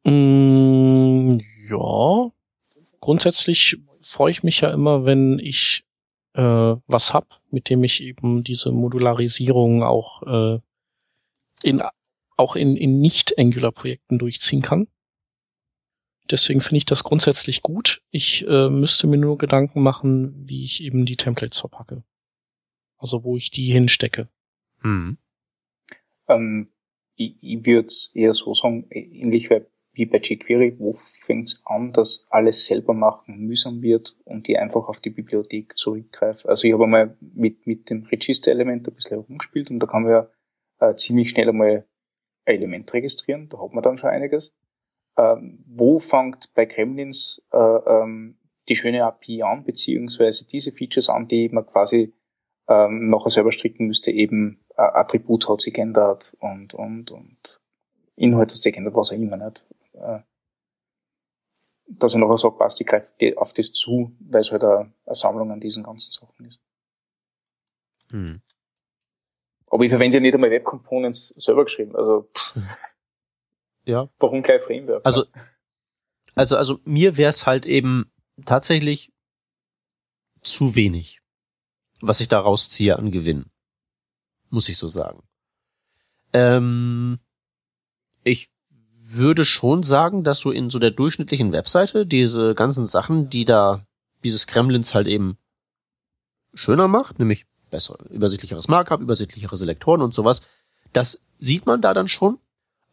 Mm, 0.05 1.41
ja, 1.69 2.31
grundsätzlich 3.01 3.79
freue 4.03 4.33
ich 4.33 4.43
mich 4.43 4.61
ja 4.61 4.71
immer, 4.71 5.05
wenn 5.05 5.39
ich 5.39 5.85
äh, 6.35 6.43
was 6.87 7.15
hab, 7.15 7.41
mit 7.51 7.69
dem 7.69 7.85
ich 7.85 8.03
eben 8.03 8.43
diese 8.43 8.73
Modularisierung 8.73 9.83
auch 9.83 10.23
äh, 10.23 10.61
in 11.63 11.83
auch 12.37 12.55
in, 12.55 12.77
in 12.77 13.01
Nicht-Angular-Projekten 13.01 14.19
durchziehen 14.19 14.63
kann. 14.63 14.87
Deswegen 16.31 16.61
finde 16.61 16.79
ich 16.79 16.87
das 16.87 17.05
grundsätzlich 17.05 17.63
gut. 17.63 18.03
Ich 18.11 18.47
äh, 18.47 18.69
müsste 18.69 19.07
mir 19.07 19.17
nur 19.17 19.39
Gedanken 19.39 19.83
machen, 19.83 20.35
wie 20.47 20.65
ich 20.65 20.83
eben 20.83 21.07
die 21.07 21.17
Templates 21.17 21.61
verpacke. 21.61 22.05
Also 22.99 23.25
wo 23.25 23.37
ich 23.37 23.51
die 23.51 23.73
hinstecke. 23.73 24.29
Mhm. 24.83 25.19
Ähm, 26.29 26.69
ich 27.15 27.37
ich 27.41 27.65
würde 27.67 27.89
eher 28.15 28.35
so 28.35 28.55
sagen, 28.55 28.87
ähnlich 28.91 29.51
wie 29.99 30.07
bei 30.07 30.19
jQuery, 30.19 30.79
wo 30.79 30.93
fängt 30.93 31.49
es 31.49 31.63
an, 31.65 31.93
dass 31.93 32.27
alles 32.31 32.67
selber 32.67 32.95
machen 32.95 33.39
mühsam 33.39 33.83
wird 33.83 34.17
und 34.25 34.49
ich 34.49 34.59
einfach 34.59 34.89
auf 34.89 35.01
die 35.01 35.11
Bibliothek 35.11 35.77
zurückgreife. 35.77 36.49
Also 36.49 36.69
ich 36.69 36.73
habe 36.73 36.85
einmal 36.85 37.17
mit, 37.21 37.67
mit 37.67 37.91
dem 37.91 38.05
Register-Element 38.05 38.87
ein 38.87 38.95
bisschen 38.95 39.19
herumgespielt 39.19 39.71
und 39.71 39.81
da 39.81 39.87
kann 39.87 40.05
man 40.05 40.13
ja 40.13 40.31
äh, 40.79 40.95
ziemlich 40.95 41.31
schnell 41.31 41.49
einmal 41.49 41.85
Element 42.45 42.93
registrieren, 42.95 43.49
da 43.49 43.61
hat 43.61 43.73
man 43.73 43.83
dann 43.83 43.99
schon 43.99 44.11
einiges. 44.11 44.57
Ähm, 45.19 45.65
wo 45.67 45.99
fängt 45.99 46.55
bei 46.55 46.65
Gremlins 46.65 47.45
äh, 47.53 47.59
ähm, 47.59 48.39
die 48.69 48.77
schöne 48.77 49.05
API 49.05 49.43
an, 49.43 49.65
beziehungsweise 49.65 50.47
diese 50.47 50.71
Features 50.71 51.09
an, 51.09 51.27
die 51.27 51.49
man 51.49 51.67
quasi 51.67 52.15
ähm, 52.69 53.09
nachher 53.09 53.31
selber 53.31 53.51
stricken 53.51 53.89
müsste, 53.89 54.13
eben 54.13 54.65
äh, 54.77 54.83
Attribut 54.83 55.49
hat 55.49 55.61
sich 55.61 55.75
geändert 55.75 56.37
und, 56.39 56.73
und, 56.75 57.11
und 57.11 57.61
Inhalt 58.15 58.53
hat 58.53 58.59
sich 58.59 58.73
geändert, 58.73 58.95
was 58.95 59.11
auch 59.11 59.17
immer 59.17 59.37
nicht. 59.37 59.67
Äh, 59.95 60.21
dass 61.89 62.15
er 62.15 62.21
nachher 62.21 62.39
sagt, 62.39 62.59
passt, 62.59 62.81
ich 62.81 62.87
greife 62.87 63.13
auf 63.37 63.53
das 63.55 63.73
zu, 63.73 64.13
weil 64.21 64.43
es 64.43 64.53
halt 64.53 64.63
eine, 64.63 64.93
eine 65.07 65.15
Sammlung 65.15 65.51
an 65.51 65.61
diesen 65.61 65.83
ganzen 65.83 66.13
Sachen 66.13 66.47
ist. 66.47 66.61
Hm. 68.11 68.41
Aber 69.67 69.85
ich 69.85 69.91
verwende 69.91 70.19
ja 70.19 70.21
nicht 70.21 70.35
einmal 70.35 70.51
Web 70.51 70.65
Components 70.65 71.29
selber 71.29 71.65
geschrieben, 71.65 71.97
also 71.97 72.29
ja. 73.89 74.09
warum 74.19 74.43
gleich 74.43 74.63
Framework? 74.63 75.05
Also, 75.05 75.25
also, 76.35 76.57
also 76.57 76.81
mir 76.85 77.17
wäre 77.17 77.31
es 77.31 77.47
halt 77.47 77.67
eben 77.67 78.11
tatsächlich 78.45 79.13
zu 80.43 80.75
wenig, 80.75 81.21
was 82.01 82.21
ich 82.21 82.29
da 82.29 82.39
rausziehe 82.39 82.97
an 82.97 83.11
Gewinn. 83.11 83.47
Muss 84.51 84.69
ich 84.69 84.79
so 84.79 84.87
sagen. 84.89 85.23
Ähm, 86.33 87.19
ich 88.23 88.51
würde 89.11 89.45
schon 89.45 89.83
sagen, 89.83 90.23
dass 90.23 90.41
so 90.41 90.51
in 90.51 90.71
so 90.71 90.79
der 90.79 90.91
durchschnittlichen 90.91 91.53
Webseite 91.53 92.07
diese 92.07 92.55
ganzen 92.55 92.87
Sachen, 92.87 93.29
die 93.31 93.45
da 93.45 93.87
dieses 94.23 94.47
Kremlins 94.47 94.95
halt 94.95 95.07
eben 95.07 95.39
schöner 96.55 96.89
macht, 96.89 97.19
nämlich 97.19 97.47
besser, 97.71 97.99
übersichtlicheres 98.11 98.69
Markup, 98.69 99.01
übersichtlichere 99.01 99.57
Selektoren 99.57 100.03
und 100.03 100.15
sowas, 100.15 100.47
das 100.93 101.21
sieht 101.39 101.67
man 101.67 101.81
da 101.81 101.95
dann 101.95 102.09
schon. 102.09 102.39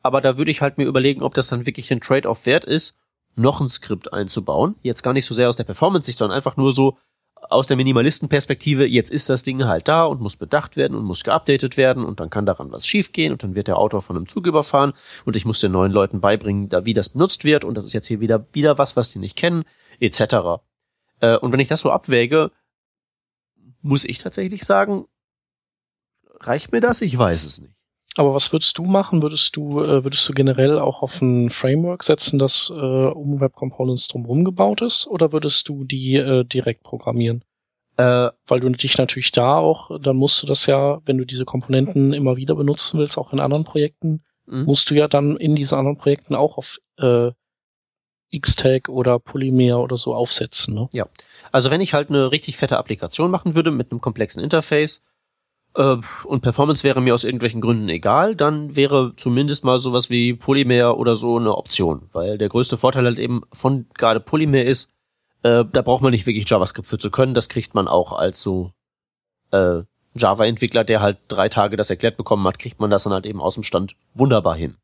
Aber 0.05 0.21
da 0.21 0.37
würde 0.37 0.51
ich 0.51 0.61
halt 0.61 0.77
mir 0.77 0.85
überlegen, 0.85 1.23
ob 1.23 1.33
das 1.33 1.47
dann 1.47 1.65
wirklich 1.65 1.91
ein 1.91 1.99
Trade-off 1.99 2.45
wert 2.45 2.63
ist, 2.63 2.95
noch 3.35 3.59
ein 3.59 3.67
Skript 3.67 4.13
einzubauen. 4.13 4.75
Jetzt 4.83 5.01
gar 5.01 5.13
nicht 5.13 5.25
so 5.25 5.33
sehr 5.33 5.49
aus 5.49 5.55
der 5.55 5.63
Performance-Sicht, 5.63 6.19
sondern 6.19 6.37
einfach 6.37 6.57
nur 6.57 6.73
so 6.73 6.99
aus 7.49 7.65
der 7.65 7.75
Minimalisten-Perspektive, 7.75 8.85
jetzt 8.85 9.09
ist 9.09 9.29
das 9.29 9.41
Ding 9.41 9.65
halt 9.65 9.87
da 9.87 10.03
und 10.05 10.21
muss 10.21 10.35
bedacht 10.35 10.77
werden 10.77 10.95
und 10.95 11.05
muss 11.05 11.23
geupdatet 11.23 11.75
werden 11.75 12.05
und 12.05 12.19
dann 12.19 12.29
kann 12.29 12.45
daran 12.45 12.71
was 12.71 12.85
schiefgehen 12.85 13.31
und 13.31 13.41
dann 13.41 13.55
wird 13.55 13.67
der 13.67 13.79
Autor 13.79 14.03
von 14.03 14.15
einem 14.15 14.27
Zug 14.27 14.45
überfahren 14.45 14.93
und 15.25 15.35
ich 15.35 15.45
muss 15.45 15.59
den 15.59 15.71
neuen 15.71 15.91
Leuten 15.91 16.21
beibringen, 16.21 16.69
da 16.69 16.85
wie 16.85 16.93
das 16.93 17.09
benutzt 17.09 17.43
wird 17.43 17.63
und 17.63 17.73
das 17.73 17.83
ist 17.83 17.93
jetzt 17.93 18.05
hier 18.05 18.19
wieder, 18.19 18.45
wieder 18.53 18.77
was, 18.77 18.95
was 18.95 19.11
die 19.11 19.17
nicht 19.17 19.35
kennen, 19.35 19.63
etc. 19.99 20.61
Äh, 21.19 21.37
und 21.37 21.51
wenn 21.51 21.59
ich 21.59 21.67
das 21.67 21.79
so 21.79 21.89
abwäge, 21.89 22.51
muss 23.81 24.03
ich 24.03 24.19
tatsächlich 24.19 24.65
sagen, 24.65 25.05
reicht 26.41 26.71
mir 26.71 26.81
das? 26.81 27.01
Ich 27.01 27.17
weiß 27.17 27.43
es 27.45 27.59
nicht. 27.59 27.74
Aber 28.17 28.34
was 28.34 28.51
würdest 28.54 28.78
du 28.78 28.84
machen? 28.84 29.21
Würdest 29.21 29.56
du, 29.56 29.82
äh, 29.82 30.04
würdest 30.04 30.28
du 30.28 30.34
generell 30.34 30.80
auch 30.80 31.01
auf 31.01 31.21
ein 31.21 31.49
Framework 31.49 32.04
setzen, 32.04 32.39
das 32.39 32.71
äh, 32.73 32.73
um 32.73 33.41
Web 33.41 33.54
Components 33.54 34.08
drumherum 34.08 34.45
gebaut 34.45 34.82
ist, 34.82 35.06
oder 35.08 35.34
würdest 35.34 35.67
du 35.67 35.84
die 35.84 36.15
äh, 36.15 36.45
direkt 36.45 36.84
programmieren? 36.84 37.43
Äh, 37.97 38.30
Weil 38.47 38.60
du 38.62 38.69
dich 38.69 38.97
natürlich 38.97 39.32
da 39.32 39.58
auch, 39.58 39.99
dann 40.01 40.15
musst 40.15 40.41
du 40.41 40.47
das 40.47 40.65
ja, 40.65 41.01
wenn 41.06 41.17
du 41.17 41.25
diese 41.25 41.45
Komponenten 41.45 42.13
immer 42.13 42.38
wieder 42.38 42.56
benutzen 42.56 42.99
willst, 42.99 43.17
auch 43.17 43.34
in 43.34 43.39
anderen 43.39 43.65
Projekten, 43.65 44.23
mhm. 44.45 44.63
musst 44.63 44.89
du 44.89 44.95
ja 44.95 45.08
dann 45.08 45.36
in 45.38 45.56
diesen 45.56 45.78
anderen 45.78 45.97
Projekten 45.97 46.36
auch 46.36 46.58
auf 46.58 46.78
äh, 46.97 47.32
Xtag 48.38 48.89
oder 48.89 49.19
Polymer 49.19 49.80
oder 49.80 49.97
so 49.97 50.13
aufsetzen. 50.13 50.73
Ne? 50.73 50.89
Ja, 50.91 51.08
also 51.51 51.69
wenn 51.69 51.82
ich 51.82 51.93
halt 51.93 52.10
eine 52.10 52.32
richtig 52.32 52.58
fette 52.58 52.78
Applikation 52.78 53.32
machen 53.32 53.56
würde 53.56 53.71
mit 53.71 53.91
einem 53.91 54.01
komplexen 54.01 54.43
Interface, 54.43 55.06
äh, 55.75 55.97
und 56.23 56.41
Performance 56.41 56.83
wäre 56.83 57.01
mir 57.01 57.13
aus 57.13 57.23
irgendwelchen 57.23 57.61
Gründen 57.61 57.89
egal, 57.89 58.35
dann 58.35 58.75
wäre 58.75 59.13
zumindest 59.15 59.63
mal 59.63 59.79
sowas 59.79 60.09
wie 60.09 60.33
Polymer 60.33 60.97
oder 60.97 61.15
so 61.15 61.38
eine 61.38 61.55
Option, 61.55 62.09
weil 62.13 62.38
der 62.38 62.49
größte 62.49 62.77
Vorteil 62.77 63.05
halt 63.05 63.19
eben 63.19 63.43
von 63.53 63.85
gerade 63.93 64.19
Polymer 64.19 64.63
ist, 64.63 64.91
äh, 65.43 65.63
da 65.71 65.81
braucht 65.81 66.01
man 66.01 66.11
nicht 66.11 66.25
wirklich 66.25 66.49
JavaScript 66.49 66.88
für 66.88 66.97
zu 66.97 67.11
können, 67.11 67.33
das 67.33 67.49
kriegt 67.49 67.75
man 67.75 67.88
auch 67.88 68.11
als 68.11 68.41
so 68.41 68.71
äh, 69.51 69.83
Java-Entwickler, 70.15 70.83
der 70.83 71.01
halt 71.01 71.17
drei 71.27 71.49
Tage 71.49 71.75
das 71.75 71.89
erklärt 71.89 72.17
bekommen 72.17 72.47
hat, 72.47 72.57
kriegt 72.59 72.79
man 72.79 72.89
das 72.89 73.03
dann 73.03 73.13
halt 73.13 73.25
eben 73.25 73.41
aus 73.41 73.55
dem 73.55 73.63
Stand 73.63 73.95
wunderbar 74.13 74.55
hin. 74.55 74.75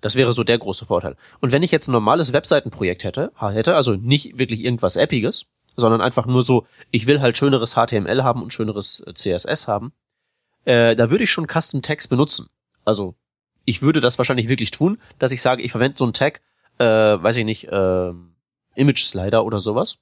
Das 0.00 0.14
wäre 0.14 0.32
so 0.32 0.44
der 0.44 0.58
große 0.58 0.86
Vorteil. 0.86 1.16
Und 1.40 1.50
wenn 1.50 1.62
ich 1.62 1.72
jetzt 1.72 1.88
ein 1.88 1.92
normales 1.92 2.32
Webseitenprojekt 2.32 3.04
hätte, 3.04 3.32
hätte, 3.40 3.74
also 3.74 3.94
nicht 3.96 4.38
wirklich 4.38 4.60
irgendwas 4.60 4.96
Appiges, 4.96 5.46
sondern 5.78 6.00
einfach 6.00 6.26
nur 6.26 6.42
so, 6.42 6.66
ich 6.90 7.06
will 7.06 7.20
halt 7.20 7.38
schöneres 7.38 7.74
HTML 7.74 8.24
haben 8.24 8.42
und 8.42 8.52
schöneres 8.52 9.00
äh, 9.06 9.14
CSS 9.14 9.68
haben, 9.68 9.92
äh, 10.64 10.96
da 10.96 11.10
würde 11.10 11.24
ich 11.24 11.30
schon 11.30 11.46
Custom 11.46 11.82
Tags 11.82 12.08
benutzen. 12.08 12.48
Also 12.84 13.14
ich 13.64 13.80
würde 13.80 14.00
das 14.00 14.18
wahrscheinlich 14.18 14.48
wirklich 14.48 14.72
tun, 14.72 15.00
dass 15.18 15.30
ich 15.30 15.40
sage, 15.40 15.62
ich 15.62 15.70
verwende 15.70 15.96
so 15.96 16.04
einen 16.04 16.14
Tag, 16.14 16.40
äh, 16.78 16.84
weiß 16.84 17.36
ich 17.36 17.44
nicht, 17.44 17.68
äh, 17.68 18.12
Image 18.74 19.04
Slider 19.04 19.44
oder 19.44 19.60
sowas. 19.60 19.98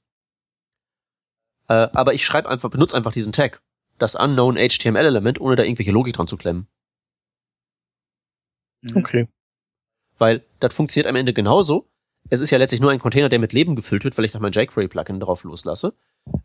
Äh, 1.69 1.89
aber 1.93 2.15
ich 2.15 2.25
schreibe 2.25 2.49
einfach, 2.49 2.71
benutze 2.71 2.97
einfach 2.97 3.13
diesen 3.13 3.33
Tag, 3.33 3.61
das 3.99 4.15
Unknown 4.15 4.57
HTML 4.57 5.05
Element, 5.05 5.41
ohne 5.41 5.57
da 5.57 5.63
irgendwelche 5.63 5.93
Logik 5.93 6.15
dran 6.15 6.29
zu 6.29 6.37
klemmen. 6.37 6.69
Mhm. 8.83 8.97
Okay. 8.97 9.29
Weil 10.19 10.43
das 10.61 10.73
funktioniert 10.73 11.09
am 11.09 11.17
Ende 11.17 11.35
genauso, 11.35 11.87
es 12.31 12.41
ist 12.41 12.51
ja 12.51 12.59
letztlich 12.59 12.81
nur 12.81 12.91
ein 12.91 12.99
Container, 12.99 13.29
der 13.29 13.39
mit 13.39 13.53
Leben 13.53 13.77
gefüllt 13.77 14.05
wird, 14.05 14.17
weil 14.17 14.25
ich 14.25 14.33
da 14.33 14.39
mein 14.39 14.53
jQuery-Plugin 14.53 15.21
drauf 15.21 15.45
loslasse. 15.45 15.95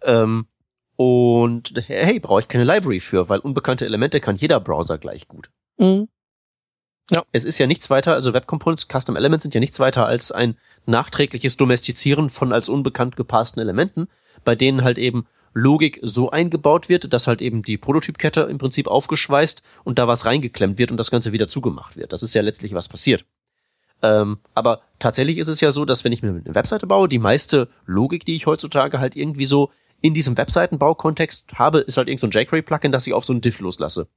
Ähm, 0.04 0.48
und 0.96 1.74
hey, 1.88 2.20
brauche 2.20 2.42
ich 2.42 2.48
keine 2.48 2.64
Library 2.64 3.00
für, 3.00 3.30
weil 3.30 3.40
unbekannte 3.40 3.86
Elemente 3.86 4.20
kann 4.20 4.36
jeder 4.36 4.60
Browser 4.60 4.98
gleich 4.98 5.28
gut. 5.28 5.50
Mhm. 5.78 6.08
Ja. 7.10 7.24
Es 7.32 7.44
ist 7.44 7.58
ja 7.58 7.68
nichts 7.68 7.90
weiter, 7.90 8.14
also 8.14 8.34
Web 8.34 8.48
Components, 8.48 8.88
Custom 8.88 9.16
Elements 9.16 9.44
sind 9.44 9.54
ja 9.54 9.60
nichts 9.60 9.80
weiter 9.80 10.06
als 10.06 10.32
ein 10.32 10.58
nachträgliches 10.86 11.58
Domestizieren 11.58 12.30
von 12.30 12.54
als 12.54 12.70
unbekannt 12.70 13.16
gepassten 13.18 13.60
Elementen, 13.60 14.08
bei 14.46 14.56
denen 14.56 14.84
halt 14.84 14.98
eben 14.98 15.28
Logik 15.54 16.00
so 16.02 16.30
eingebaut 16.30 16.88
wird, 16.88 17.12
dass 17.12 17.28
halt 17.28 17.42
eben 17.42 17.64
die 17.64 17.78
Prototypkette 17.78 18.42
im 18.42 18.58
Prinzip 18.58 18.88
aufgeschweißt 18.88 19.62
und 19.84 20.00
da 20.00 20.08
was 20.08 20.26
reingeklemmt 20.26 20.78
wird 20.78 20.92
und 20.92 20.98
das 20.98 21.12
Ganze 21.12 21.34
wieder 21.34 21.50
zugemacht 21.50 21.98
wird. 21.98 22.14
Das 22.14 22.24
ist 22.24 22.34
ja 22.34 22.42
letztlich 22.42 22.74
was 22.74 22.88
passiert. 22.88 23.26
Ähm, 24.04 24.40
aber 24.56 24.82
tatsächlich 25.00 25.38
ist 25.38 25.48
es 25.48 25.62
ja 25.62 25.72
so, 25.72 25.86
dass 25.86 26.04
wenn 26.04 26.12
ich 26.12 26.24
mir 26.24 26.30
eine 26.30 26.56
Webseite 26.56 26.88
baue, 26.88 27.08
die 27.08 27.20
meiste 27.20 27.70
Logik, 27.86 28.26
die 28.26 28.36
ich 28.36 28.46
heutzutage 28.46 29.00
halt 29.00 29.16
irgendwie 29.16 29.46
so 29.46 29.72
in 30.02 30.14
diesem 30.14 30.36
Webseitenbaukontext 30.38 31.54
habe, 31.54 31.80
ist 31.80 31.98
halt 31.98 32.08
irgendein 32.08 32.32
so 32.32 32.40
jQuery-Plugin, 32.40 32.92
das 32.92 33.06
ich 33.06 33.14
auf 33.14 33.26
so 33.26 33.34
einen 33.34 33.42
Diff 33.42 33.60
loslasse. 33.60 34.08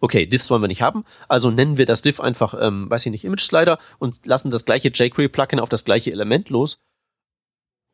Okay, 0.00 0.26
Diffs 0.26 0.50
wollen 0.50 0.62
wir 0.62 0.68
nicht 0.68 0.82
haben, 0.82 1.04
also 1.28 1.50
nennen 1.50 1.76
wir 1.76 1.86
das 1.86 2.02
Diff 2.02 2.20
einfach, 2.20 2.54
ähm, 2.60 2.90
weiß 2.90 3.06
ich 3.06 3.12
nicht, 3.12 3.24
Image 3.24 3.40
Slider 3.40 3.78
und 3.98 4.24
lassen 4.26 4.50
das 4.50 4.64
gleiche 4.64 4.88
jQuery-Plugin 4.88 5.60
auf 5.60 5.68
das 5.68 5.84
gleiche 5.84 6.12
Element 6.12 6.50
los. 6.50 6.78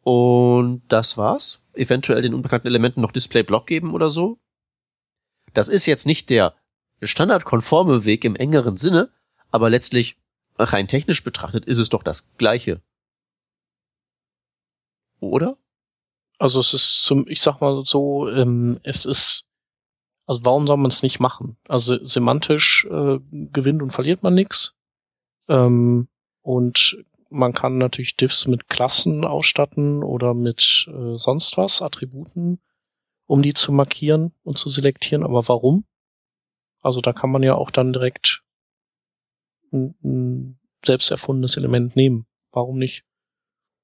Und 0.02 0.82
das 0.88 1.16
war's. 1.16 1.66
Eventuell 1.74 2.22
den 2.22 2.34
unbekannten 2.34 2.66
Elementen 2.66 3.00
noch 3.00 3.12
Display 3.12 3.42
Block 3.42 3.66
geben 3.66 3.94
oder 3.94 4.10
so. 4.10 4.38
Das 5.52 5.68
ist 5.68 5.86
jetzt 5.86 6.06
nicht 6.06 6.30
der 6.30 6.54
standardkonforme 7.02 8.04
Weg 8.04 8.24
im 8.24 8.36
engeren 8.36 8.76
Sinne, 8.76 9.10
aber 9.50 9.70
letztlich 9.70 10.16
rein 10.64 10.88
technisch 10.88 11.24
betrachtet 11.24 11.64
ist 11.64 11.78
es 11.78 11.88
doch 11.88 12.02
das 12.02 12.32
Gleiche. 12.36 12.80
Oder? 15.20 15.56
Also 16.38 16.60
es 16.60 16.72
ist 16.72 17.02
zum, 17.04 17.26
ich 17.28 17.42
sag 17.42 17.60
mal 17.60 17.84
so, 17.84 18.28
ähm, 18.30 18.80
es 18.82 19.04
ist, 19.04 19.48
also 20.26 20.44
warum 20.44 20.66
soll 20.66 20.78
man 20.78 20.90
es 20.90 21.02
nicht 21.02 21.20
machen? 21.20 21.58
Also 21.68 22.02
semantisch 22.04 22.86
äh, 22.90 23.18
gewinnt 23.30 23.82
und 23.82 23.92
verliert 23.92 24.22
man 24.22 24.34
nichts. 24.34 24.74
Ähm, 25.48 26.08
und 26.40 27.04
man 27.28 27.52
kann 27.52 27.78
natürlich 27.78 28.16
Diffs 28.16 28.46
mit 28.46 28.68
Klassen 28.68 29.24
ausstatten 29.24 30.02
oder 30.02 30.32
mit 30.34 30.88
äh, 30.88 31.18
sonst 31.18 31.56
was, 31.56 31.82
Attributen, 31.82 32.60
um 33.26 33.42
die 33.42 33.54
zu 33.54 33.72
markieren 33.72 34.32
und 34.42 34.58
zu 34.58 34.70
selektieren. 34.70 35.24
Aber 35.24 35.46
warum? 35.48 35.84
Also 36.80 37.00
da 37.00 37.12
kann 37.12 37.30
man 37.30 37.42
ja 37.42 37.54
auch 37.54 37.70
dann 37.70 37.92
direkt 37.92 38.42
ein, 39.72 39.94
ein 40.02 40.58
selbst 40.84 41.10
erfundenes 41.10 41.56
Element 41.56 41.96
nehmen. 41.96 42.26
Warum 42.52 42.78
nicht? 42.78 43.04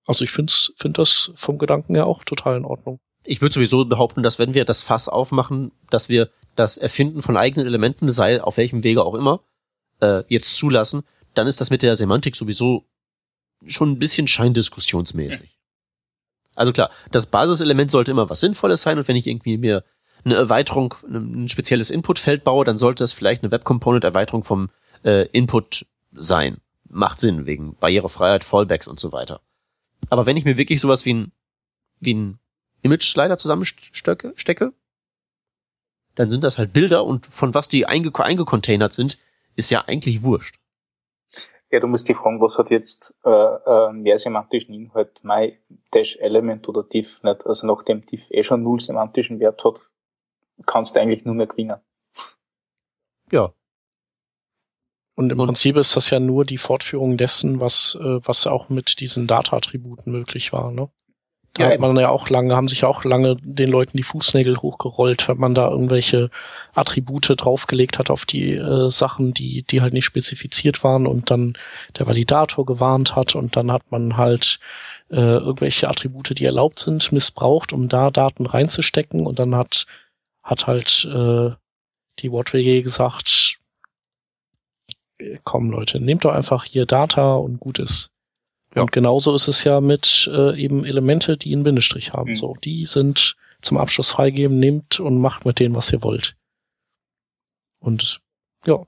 Also 0.07 0.25
ich 0.25 0.31
finde 0.31 0.53
find 0.77 0.99
das 0.99 1.33
vom 1.35 1.59
Gedanken 1.59 1.95
her 1.95 2.07
auch 2.07 2.25
total 2.25 2.57
in 2.57 2.65
Ordnung. 2.65 3.01
Ich 3.25 3.41
würde 3.41 3.55
sowieso 3.55 3.85
behaupten, 3.85 4.23
dass 4.23 4.39
wenn 4.39 4.55
wir 4.55 4.65
das 4.65 4.83
Fass 4.83 5.09
aufmachen, 5.09 5.73
dass 5.91 6.09
wir 6.09 6.31
das 6.55 6.77
Erfinden 6.77 7.23
von 7.23 7.37
eigenen 7.37 7.67
Elementen, 7.67 8.11
sei 8.11 8.43
auf 8.43 8.57
welchem 8.57 8.85
Wege 8.85 9.05
auch 9.05 9.15
immer, 9.15 9.41
äh, 10.01 10.23
jetzt 10.29 10.57
zulassen, 10.57 11.03
dann 11.35 11.47
ist 11.47 11.61
das 11.61 11.71
mit 11.71 11.83
der 11.83 11.97
Semantik 11.97 12.37
sowieso 12.37 12.85
schon 13.67 13.93
ein 13.93 13.99
bisschen 13.99 14.29
scheindiskussionsmäßig. 14.29 15.59
Also 16.55 16.73
klar, 16.73 16.91
das 17.11 17.27
Basiselement 17.27 17.91
sollte 17.91 18.11
immer 18.11 18.31
was 18.31 18.41
Sinnvolles 18.41 18.83
sein 18.83 18.99
und 18.99 19.09
wenn 19.09 19.17
ich 19.17 19.27
irgendwie 19.27 19.59
mir 19.59 19.85
eine 20.25 20.35
Erweiterung, 20.35 20.95
ein 21.07 21.49
spezielles 21.49 21.91
Inputfeld 21.91 22.45
baue, 22.45 22.65
dann 22.65 22.79
sollte 22.79 23.05
das 23.05 23.13
vielleicht 23.13 23.43
eine 23.43 23.53
Web 23.53 23.65
Component 23.65 24.05
Erweiterung 24.05 24.43
vom 24.43 24.71
äh, 25.07 25.27
Input 25.33 25.87
sein. 26.13 26.59
Macht 26.89 27.21
Sinn, 27.21 27.47
wegen 27.47 27.77
Barrierefreiheit, 27.77 28.45
Fallbacks 28.45 28.89
und 28.89 29.01
so 29.01 29.13
weiter. 29.13 29.41
Aber 30.11 30.27
wenn 30.27 30.37
ich 30.37 30.45
mir 30.45 30.57
wirklich 30.57 30.81
sowas 30.81 31.05
wie 31.05 31.15
ein, 31.15 31.33
wie 32.01 32.15
ein 32.15 32.39
Image-Slider 32.83 33.39
zusammenstecke, 33.39 34.33
stecke, 34.37 34.73
dann 36.15 36.31
sind 36.31 36.45
das 36.45 36.59
halt 36.59 36.73
Bilder 36.73 37.05
und 37.05 37.27
von 37.27 37.55
was 37.55 37.69
die 37.69 37.87
einge 37.87 38.13
eingecontainert 38.15 38.93
sind, 38.93 39.19
ist 39.55 39.71
ja 39.71 39.85
eigentlich 39.87 40.23
wurscht. 40.23 40.59
Ja, 41.71 41.81
du 41.81 41.89
musst 41.89 42.09
dich 42.09 42.17
fragen, 42.17 42.41
was 42.41 42.59
hat 42.59 42.71
jetzt 42.71 43.15
äh, 43.25 43.31
äh, 43.31 43.93
mehr 43.93 44.19
semantischen 44.19 44.73
Inhalt, 44.73 45.23
my 45.25 45.59
dash 45.91 46.17
element 46.17 46.69
oder 46.69 46.85
diff 46.85 47.23
nicht? 47.23 47.45
Also 47.45 47.67
nachdem 47.67 48.07
diff 48.07 48.31
eh 48.31 48.45
schon 48.45 48.63
null 48.63 48.81
semantischen 48.81 49.41
Wert 49.41 49.65
hat, 49.65 49.81
kannst 50.65 50.95
du 50.95 51.01
eigentlich 51.01 51.25
nur 51.25 51.35
mehr 51.35 51.49
gewinnen. 51.49 51.81
Ja. 53.33 53.53
Und 55.17 55.31
im 55.31 55.39
Prinzip 55.39 55.77
ist 55.77 55.97
das 55.97 56.11
ja 56.11 56.21
nur 56.21 56.45
die 56.45 56.59
Fortführung 56.59 57.17
dessen, 57.17 57.59
was, 57.59 57.99
äh, 58.01 58.21
was 58.25 58.47
auch 58.47 58.69
mit 58.69 59.01
diesen 59.01 59.27
Data-Attributen 59.27 60.13
möglich 60.13 60.53
war, 60.53 60.71
ne? 60.71 60.89
Da 61.55 61.65
ja, 61.65 61.71
hat 61.73 61.81
man 61.81 61.97
ja 61.97 62.11
auch 62.11 62.29
lange, 62.29 62.55
haben 62.55 62.69
sich 62.69 62.85
auch 62.85 63.03
lange 63.05 63.37
den 63.41 63.71
Leuten 63.71 63.97
die 63.97 64.03
Fußnägel 64.03 64.59
hochgerollt, 64.59 65.27
wenn 65.27 65.39
man 65.39 65.55
da 65.55 65.71
irgendwelche 65.71 66.29
Attribute 66.75 67.33
draufgelegt 67.35 67.99
hat 67.99 68.11
auf 68.11 68.27
die 68.27 68.53
äh, 68.53 68.91
Sachen, 68.91 69.33
die, 69.33 69.63
die 69.63 69.81
halt 69.81 69.95
nicht 69.95 70.05
spezifiziert 70.05 70.85
waren 70.85 71.07
und 71.07 71.31
dann 71.31 71.55
der 71.97 72.07
Validator 72.07 72.67
gewarnt 72.67 73.17
hat 73.17 73.35
und 73.35 73.57
dann 73.57 73.73
hat 73.73 73.91
man 73.91 74.19
halt 74.19 74.59
äh, 75.11 75.17
irgendwelche 75.17 75.89
Attribute, 75.89 76.39
die 76.39 76.45
erlaubt 76.45 76.79
sind, 76.79 77.11
missbraucht, 77.11 77.73
um 77.73 77.89
da 77.89 78.11
Daten 78.11 78.45
reinzustecken 78.45 79.27
und 79.27 79.39
dann 79.39 79.55
hat, 79.55 79.87
hat 80.43 80.67
halt 80.67 81.07
äh, 81.11 81.53
die 82.19 82.33
WatWG 82.33 82.83
gesagt, 82.83 83.59
komm 85.45 85.71
Leute, 85.71 86.01
nehmt 86.01 86.25
doch 86.25 86.33
einfach 86.33 86.65
hier 86.65 86.87
Data 86.87 87.35
und 87.35 87.61
gut 87.61 87.79
ist. 87.79 88.11
Ja. 88.75 88.83
Und 88.83 88.93
genauso 88.93 89.35
ist 89.35 89.49
es 89.49 89.65
ja 89.65 89.81
mit 89.81 90.29
äh, 90.33 90.61
eben 90.61 90.85
Elemente, 90.85 91.37
die 91.37 91.53
einen 91.53 91.65
Bindestrich 91.65 92.13
haben. 92.13 92.33
Mhm. 92.33 92.37
So, 92.37 92.57
die 92.63 92.85
sind 92.85 93.37
zum 93.63 93.79
Abschluss 93.79 94.11
freigeben, 94.11 94.59
nehmt 94.59 95.01
und 95.01 95.19
macht 95.19 95.47
mit 95.47 95.59
denen, 95.59 95.75
was 95.75 95.93
ihr 95.93 96.03
wollt. 96.03 96.37
Und 97.81 98.21
ja, 98.67 98.85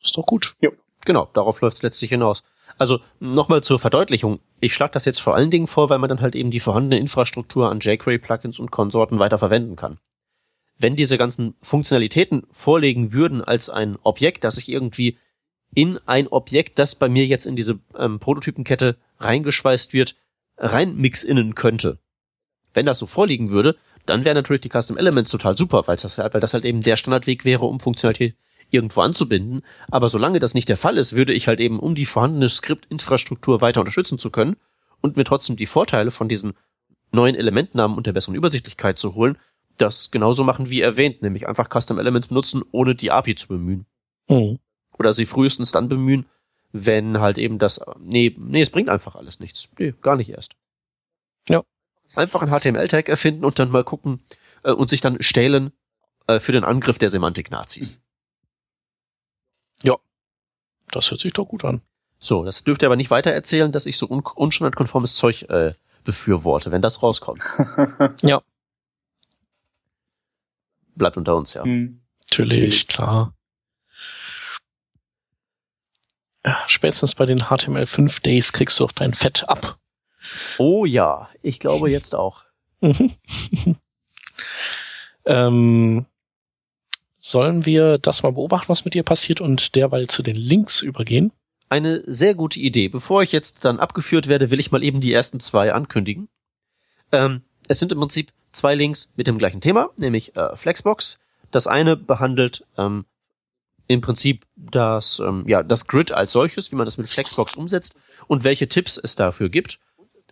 ist 0.00 0.16
doch 0.16 0.26
gut. 0.26 0.54
Ja. 0.60 0.70
Genau, 1.04 1.28
darauf 1.32 1.60
läuft 1.60 1.78
es 1.78 1.82
letztlich 1.82 2.10
hinaus. 2.10 2.44
Also 2.78 3.00
nochmal 3.18 3.62
zur 3.62 3.78
Verdeutlichung. 3.78 4.38
Ich 4.60 4.72
schlage 4.72 4.92
das 4.92 5.04
jetzt 5.04 5.20
vor 5.20 5.34
allen 5.34 5.50
Dingen 5.50 5.66
vor, 5.66 5.90
weil 5.90 5.98
man 5.98 6.08
dann 6.08 6.20
halt 6.20 6.36
eben 6.36 6.50
die 6.50 6.60
vorhandene 6.60 7.00
Infrastruktur 7.00 7.70
an 7.70 7.80
jQuery-Plugins 7.80 8.60
und 8.60 8.70
Konsorten 8.70 9.18
weiter 9.18 9.38
verwenden 9.38 9.76
kann. 9.76 9.98
Wenn 10.78 10.96
diese 10.96 11.18
ganzen 11.18 11.54
Funktionalitäten 11.60 12.44
vorlegen 12.50 13.12
würden 13.12 13.42
als 13.42 13.68
ein 13.68 13.98
Objekt, 14.02 14.44
das 14.44 14.58
ich 14.58 14.68
irgendwie 14.68 15.18
in 15.74 15.98
ein 16.06 16.28
Objekt, 16.28 16.78
das 16.78 16.94
bei 16.94 17.08
mir 17.08 17.26
jetzt 17.26 17.46
in 17.46 17.56
diese 17.56 17.78
ähm, 17.98 18.18
Prototypenkette 18.18 18.96
reingeschweißt 19.18 19.92
wird, 19.92 20.16
reinmix-innen 20.58 21.54
könnte. 21.54 21.98
Wenn 22.74 22.86
das 22.86 22.98
so 22.98 23.06
vorliegen 23.06 23.50
würde, 23.50 23.76
dann 24.06 24.24
wäre 24.24 24.34
natürlich 24.34 24.62
die 24.62 24.70
Custom 24.70 24.98
Elements 24.98 25.30
total 25.30 25.56
super, 25.56 25.84
weil 25.86 25.96
das, 25.96 26.18
weil 26.18 26.40
das 26.40 26.54
halt 26.54 26.64
eben 26.64 26.82
der 26.82 26.96
Standardweg 26.96 27.44
wäre, 27.44 27.64
um 27.64 27.80
Funktionalität 27.80 28.34
irgendwo 28.70 29.02
anzubinden. 29.02 29.62
Aber 29.90 30.08
solange 30.08 30.38
das 30.38 30.54
nicht 30.54 30.68
der 30.68 30.76
Fall 30.76 30.98
ist, 30.98 31.12
würde 31.12 31.32
ich 31.32 31.46
halt 31.46 31.60
eben, 31.60 31.78
um 31.78 31.94
die 31.94 32.06
vorhandene 32.06 32.48
Skriptinfrastruktur 32.48 33.60
weiter 33.60 33.80
unterstützen 33.80 34.18
zu 34.18 34.30
können 34.30 34.56
und 35.00 35.16
mir 35.16 35.24
trotzdem 35.24 35.56
die 35.56 35.66
Vorteile 35.66 36.10
von 36.10 36.28
diesen 36.28 36.54
neuen 37.12 37.34
Elementnamen 37.34 37.96
und 37.96 38.06
der 38.06 38.12
besseren 38.12 38.34
Übersichtlichkeit 38.34 38.98
zu 38.98 39.14
holen, 39.14 39.36
das 39.76 40.10
genauso 40.10 40.44
machen 40.44 40.70
wie 40.70 40.80
erwähnt, 40.80 41.22
nämlich 41.22 41.46
einfach 41.46 41.68
Custom 41.68 41.98
Elements 41.98 42.28
benutzen, 42.28 42.62
ohne 42.72 42.94
die 42.94 43.10
API 43.10 43.34
zu 43.34 43.48
bemühen. 43.48 43.86
Mhm. 44.28 44.58
Oder 44.98 45.12
sie 45.12 45.26
frühestens 45.26 45.72
dann 45.72 45.88
bemühen, 45.88 46.26
wenn 46.72 47.20
halt 47.20 47.38
eben 47.38 47.58
das, 47.58 47.80
nee, 47.98 48.34
nee, 48.38 48.62
es 48.62 48.70
bringt 48.70 48.88
einfach 48.88 49.14
alles 49.14 49.40
nichts. 49.40 49.68
Nee, 49.78 49.94
gar 50.00 50.16
nicht 50.16 50.30
erst. 50.30 50.54
Ja. 51.48 51.62
Einfach 52.16 52.42
ein 52.42 52.48
HTML-Tag 52.48 53.08
erfinden 53.08 53.44
und 53.44 53.58
dann 53.58 53.70
mal 53.70 53.84
gucken 53.84 54.20
äh, 54.64 54.72
und 54.72 54.88
sich 54.88 55.00
dann 55.00 55.22
stellen 55.22 55.72
äh, 56.26 56.40
für 56.40 56.52
den 56.52 56.64
Angriff 56.64 56.98
der 56.98 57.10
Semantik-Nazis. 57.10 58.02
Ja. 59.82 59.96
Das 60.90 61.10
hört 61.10 61.20
sich 61.20 61.32
doch 61.32 61.46
gut 61.46 61.64
an. 61.64 61.82
So, 62.18 62.44
das 62.44 62.64
dürft 62.64 62.82
ihr 62.82 62.86
aber 62.86 62.96
nicht 62.96 63.10
weiter 63.10 63.30
erzählen, 63.30 63.72
dass 63.72 63.86
ich 63.86 63.96
so 63.96 64.08
un 64.08 64.20
unstandardkonformes 64.20 65.16
Zeug 65.16 65.42
äh, 65.48 65.74
befürworte, 66.04 66.70
wenn 66.70 66.82
das 66.82 67.02
rauskommt. 67.02 67.42
ja. 68.22 68.42
Bleibt 70.94 71.16
unter 71.16 71.36
uns, 71.36 71.54
ja. 71.54 71.64
Hm. 71.64 72.00
Natürlich, 72.30 72.86
klar. 72.86 73.34
Ja, 76.44 76.61
spätestens 76.72 77.14
bei 77.14 77.26
den 77.26 77.44
HTML5 77.44 78.22
Days 78.22 78.52
kriegst 78.52 78.78
du 78.80 78.84
auch 78.84 78.92
dein 78.92 79.14
Fett 79.14 79.48
ab. 79.48 79.78
Oh 80.58 80.84
ja, 80.84 81.28
ich 81.42 81.60
glaube 81.60 81.90
jetzt 81.90 82.14
auch. 82.14 82.42
ähm, 85.24 86.06
sollen 87.18 87.66
wir 87.66 87.98
das 87.98 88.22
mal 88.22 88.32
beobachten, 88.32 88.68
was 88.68 88.84
mit 88.84 88.94
dir 88.94 89.04
passiert 89.04 89.40
und 89.40 89.76
derweil 89.76 90.08
zu 90.08 90.22
den 90.22 90.36
Links 90.36 90.82
übergehen? 90.82 91.32
Eine 91.68 92.02
sehr 92.06 92.34
gute 92.34 92.60
Idee. 92.60 92.88
Bevor 92.88 93.22
ich 93.22 93.32
jetzt 93.32 93.64
dann 93.64 93.78
abgeführt 93.78 94.26
werde, 94.26 94.50
will 94.50 94.60
ich 94.60 94.72
mal 94.72 94.82
eben 94.82 95.00
die 95.00 95.12
ersten 95.12 95.40
zwei 95.40 95.72
ankündigen. 95.72 96.28
Ähm, 97.12 97.42
es 97.68 97.78
sind 97.78 97.92
im 97.92 97.98
Prinzip 97.98 98.32
zwei 98.50 98.74
Links 98.74 99.08
mit 99.16 99.26
dem 99.26 99.38
gleichen 99.38 99.60
Thema, 99.60 99.90
nämlich 99.96 100.36
äh, 100.36 100.56
Flexbox. 100.56 101.20
Das 101.50 101.66
eine 101.66 101.96
behandelt 101.96 102.66
ähm, 102.76 103.04
im 103.86 104.00
Prinzip 104.00 104.46
das, 104.56 105.18
ähm, 105.18 105.44
ja, 105.46 105.62
das 105.62 105.86
Grid 105.86 106.12
als 106.12 106.32
solches, 106.32 106.72
wie 106.72 106.76
man 106.76 106.86
das 106.86 106.98
mit 106.98 107.08
Flexbox 107.08 107.56
umsetzt 107.56 107.94
und 108.26 108.44
welche 108.44 108.68
Tipps 108.68 108.96
es 108.96 109.16
dafür 109.16 109.48
gibt. 109.48 109.78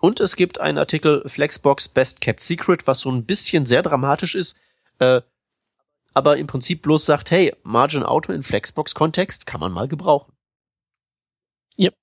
Und 0.00 0.20
es 0.20 0.36
gibt 0.36 0.60
einen 0.60 0.78
Artikel 0.78 1.22
Flexbox 1.28 1.88
Best 1.88 2.20
Kept 2.20 2.40
Secret, 2.40 2.86
was 2.86 3.00
so 3.00 3.10
ein 3.10 3.24
bisschen 3.24 3.66
sehr 3.66 3.82
dramatisch 3.82 4.34
ist, 4.34 4.56
äh, 4.98 5.20
aber 6.14 6.38
im 6.38 6.46
Prinzip 6.46 6.82
bloß 6.82 7.04
sagt, 7.04 7.30
hey, 7.30 7.54
Margin 7.62 8.02
Auto 8.02 8.32
in 8.32 8.42
Flexbox-Kontext 8.42 9.46
kann 9.46 9.60
man 9.60 9.72
mal 9.72 9.88
gebrauchen. 9.88 10.32
Yep. 11.78 11.94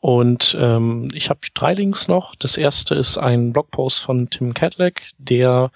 Und 0.00 0.56
ähm, 0.58 1.10
ich 1.12 1.30
habe 1.30 1.40
drei 1.54 1.74
Links 1.74 2.08
noch. 2.08 2.34
Das 2.36 2.56
erste 2.56 2.94
ist 2.94 3.18
ein 3.18 3.52
Blogpost 3.52 4.02
von 4.02 4.30
Tim 4.30 4.54
Cadlack, 4.54 5.10
der 5.18 5.72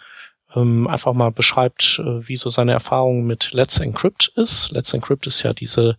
ähm, 0.55 0.87
einfach 0.87 1.13
mal 1.13 1.31
beschreibt, 1.31 2.01
äh, 2.05 2.27
wie 2.29 2.37
so 2.37 2.51
seine 2.51 2.73
Erfahrung 2.73 3.25
mit 3.25 3.53
Let's 3.53 3.79
Encrypt 3.79 4.33
ist. 4.37 4.71
Let's 4.71 4.93
Encrypt 4.95 5.27
ist 5.27 5.43
ja 5.43 5.53
diese 5.53 5.97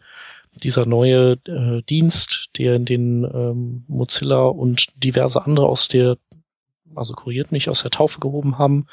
dieser 0.63 0.85
neue 0.85 1.33
äh, 1.47 1.81
Dienst, 1.83 2.49
der 2.57 2.75
in 2.75 2.85
den 2.85 3.23
ähm, 3.23 3.83
Mozilla 3.87 4.45
und 4.45 4.87
diverse 5.03 5.43
andere 5.43 5.67
aus 5.67 5.87
der, 5.87 6.17
also 6.95 7.13
kuriert 7.13 7.51
mich, 7.51 7.69
aus 7.69 7.81
der 7.81 7.91
Taufe 7.91 8.19
gehoben 8.19 8.57
haben, 8.57 8.87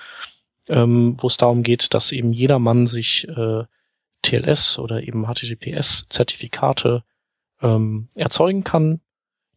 ähm, 0.68 1.16
wo 1.18 1.26
es 1.26 1.36
darum 1.36 1.62
geht, 1.62 1.94
dass 1.94 2.12
eben 2.12 2.32
jedermann 2.32 2.86
sich 2.86 3.28
äh, 3.28 3.64
TLS 4.22 4.78
oder 4.78 5.02
eben 5.02 5.26
HTTPS-Zertifikate 5.26 7.04
ähm, 7.60 8.08
erzeugen 8.14 8.64
kann, 8.64 9.00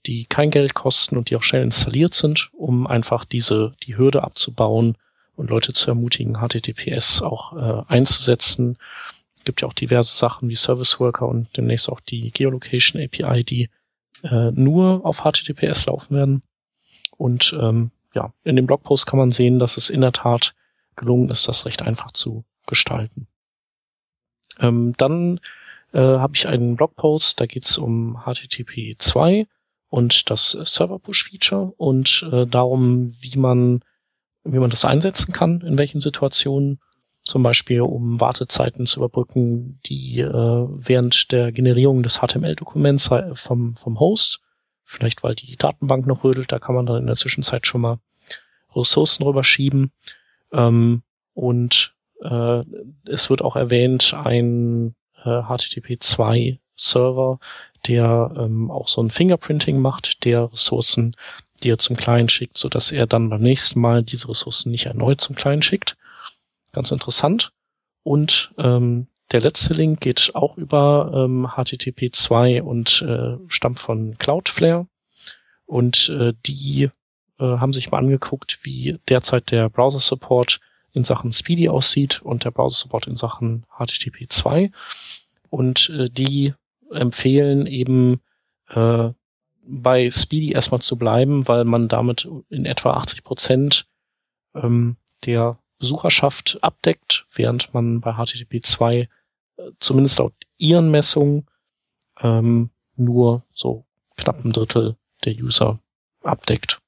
die 0.06 0.26
kein 0.26 0.52
Geld 0.52 0.74
kosten 0.74 1.18
und 1.18 1.30
die 1.30 1.36
auch 1.36 1.44
schnell 1.44 1.64
installiert 1.64 2.14
sind, 2.14 2.50
um 2.54 2.88
einfach 2.88 3.26
diese 3.26 3.76
die 3.84 3.98
Hürde 3.98 4.24
abzubauen, 4.24 4.98
und 5.36 5.50
Leute 5.50 5.74
zu 5.74 5.90
ermutigen, 5.90 6.38
HTTPS 6.38 7.22
auch 7.22 7.54
äh, 7.56 7.84
einzusetzen. 7.88 8.78
Gibt 9.44 9.62
ja 9.62 9.68
auch 9.68 9.74
diverse 9.74 10.16
Sachen 10.16 10.50
wie 10.50 10.56
Service 10.56 11.00
Worker 11.00 11.28
und 11.28 11.56
demnächst 11.56 11.90
auch 11.90 12.00
die 12.00 12.32
Geolocation 12.32 13.02
API, 13.02 13.44
die 13.44 13.70
äh, 14.24 14.52
nur 14.52 15.06
auf 15.06 15.20
HTTPS 15.20 15.86
laufen 15.86 16.16
werden. 16.16 16.44
Und 17.18 17.56
ähm, 17.60 17.92
ja, 18.14 18.34
in 18.44 18.56
dem 18.56 18.66
Blogpost 18.66 19.06
kann 19.06 19.20
man 19.20 19.32
sehen, 19.32 19.60
dass 19.60 19.78
es 19.78 19.90
in 19.90 20.02
der 20.02 20.14
Tat 20.14 20.56
gelungen 20.96 21.30
ist, 21.30 21.48
das 21.48 21.66
recht 21.66 21.82
einfach 21.82 22.12
zu 22.12 22.46
gestalten. 22.66 23.28
Ähm, 24.60 24.94
dann 24.98 25.40
äh, 25.94 26.00
habe 26.00 26.34
ich 26.36 26.48
einen 26.48 26.76
Blogpost, 26.76 27.40
da 27.40 27.46
geht 27.46 27.66
es 27.66 27.78
um 27.78 28.18
HTTP 28.26 28.96
2 28.98 29.48
und 29.90 30.30
das 30.30 30.52
Server 30.52 31.00
Push 31.00 31.30
Feature 31.30 31.74
und 31.78 32.28
äh, 32.32 32.48
darum, 32.48 33.16
wie 33.22 33.38
man 33.38 33.82
wie 34.46 34.60
man 34.60 34.70
das 34.70 34.86
einsetzen 34.86 35.34
kann, 35.34 35.62
in 35.62 35.78
welchen 35.78 36.02
Situationen. 36.02 36.80
Zum 37.24 37.42
Beispiel, 37.42 37.82
um 37.82 38.20
Wartezeiten 38.22 38.86
zu 38.86 39.00
überbrücken, 39.00 39.80
die 39.88 40.20
äh, 40.20 40.30
während 40.30 41.32
der 41.32 41.52
Generierung 41.52 42.04
des 42.04 42.20
HTML-Dokuments 42.20 43.10
äh, 43.10 43.34
vom, 43.34 43.78
vom 43.78 44.00
Host, 44.00 44.42
vielleicht 44.84 45.24
weil 45.24 45.34
die 45.34 45.56
Datenbank 45.56 46.06
noch 46.06 46.24
rödelt, 46.24 46.52
da 46.52 46.60
kann 46.60 46.76
man 46.76 46.86
dann 46.86 46.98
in 46.98 47.08
der 47.08 47.16
Zwischenzeit 47.16 47.66
schon 47.66 47.82
mal 47.82 47.98
Ressourcen 48.76 49.24
rüberschieben. 49.24 49.92
Ähm, 50.54 51.02
und 51.34 51.96
äh, 52.22 52.64
es 53.06 53.32
wird 53.32 53.42
auch 53.42 53.56
erwähnt, 53.56 54.14
ein 54.14 54.94
äh, 55.24 55.30
HTTP2 55.30 56.60
Server, 56.76 57.40
der 57.88 58.34
ähm, 58.38 58.70
auch 58.70 58.88
so 58.88 59.02
ein 59.02 59.10
Fingerprinting 59.10 59.80
macht, 59.80 60.24
der 60.26 60.52
Ressourcen 60.52 61.16
die 61.66 61.72
er 61.72 61.80
zum 61.80 61.98
Client 61.98 62.32
schickt, 62.32 62.58
so 62.58 62.70
dass 62.70 62.92
er 62.92 63.08
dann 63.08 63.30
beim 63.30 63.42
nächsten 63.42 63.82
Mal 63.82 64.04
diese 64.04 64.30
Ressourcen 64.30 64.72
nicht 64.72 64.86
erneut 64.86 65.20
zum 65.20 65.36
Client 65.36 65.66
schickt. 65.66 65.98
Ganz 66.72 66.92
interessant. 66.92 67.52
Und 68.04 68.52
ähm, 68.58 69.08
der 69.32 69.42
letzte 69.42 69.74
Link 69.74 70.00
geht 70.00 70.32
auch 70.36 70.58
über 70.58 71.12
ähm, 71.26 71.50
HTTP 71.56 72.14
2 72.14 72.62
und 72.62 73.02
äh, 73.02 73.38
stammt 73.48 73.80
von 73.80 74.18
Cloudflare. 74.20 74.88
Und 75.66 76.10
äh, 76.10 76.34
die 76.46 76.92
äh, 77.40 77.44
haben 77.44 77.74
sich 77.74 77.90
mal 77.90 77.98
angeguckt, 77.98 78.60
wie 78.62 79.00
derzeit 79.10 79.50
der 79.50 79.70
Browser 79.70 80.00
Support 80.00 80.60
in 80.94 81.04
Sachen 81.04 81.34
Speedy 81.34 81.68
aussieht 81.68 82.22
und 82.22 82.44
der 82.44 82.52
Browser 82.52 82.84
Support 82.84 83.08
in 83.08 83.16
Sachen 83.16 83.66
HTTP 83.76 84.30
2 84.30 84.72
und 85.50 85.90
äh, 85.90 86.10
die 86.10 86.54
empfehlen 86.92 87.66
eben 87.66 88.22
äh, 88.70 89.10
bei 89.68 90.10
Speedy 90.12 90.52
erstmal 90.52 90.82
zu 90.82 90.98
bleiben, 90.98 91.48
weil 91.48 91.66
man 91.66 91.88
damit 91.88 92.28
in 92.50 92.66
etwa 92.66 92.94
80 92.94 93.24
Prozent 93.24 93.88
ähm, 94.54 94.98
der 95.26 95.58
Besucherschaft 95.80 96.60
abdeckt, 96.62 97.26
während 97.34 97.74
man 97.74 98.02
bei 98.02 98.14
HTTP 98.14 98.64
2 98.64 98.96
äh, 98.98 99.08
zumindest 99.80 100.20
laut 100.20 100.34
ihren 100.58 100.90
Messungen 100.92 101.48
ähm, 102.22 102.70
nur 102.96 103.44
so 103.54 103.86
knapp 104.18 104.44
ein 104.46 104.54
Drittel 104.54 104.96
der 105.26 105.34
User 105.36 105.80
abdeckt 106.24 106.80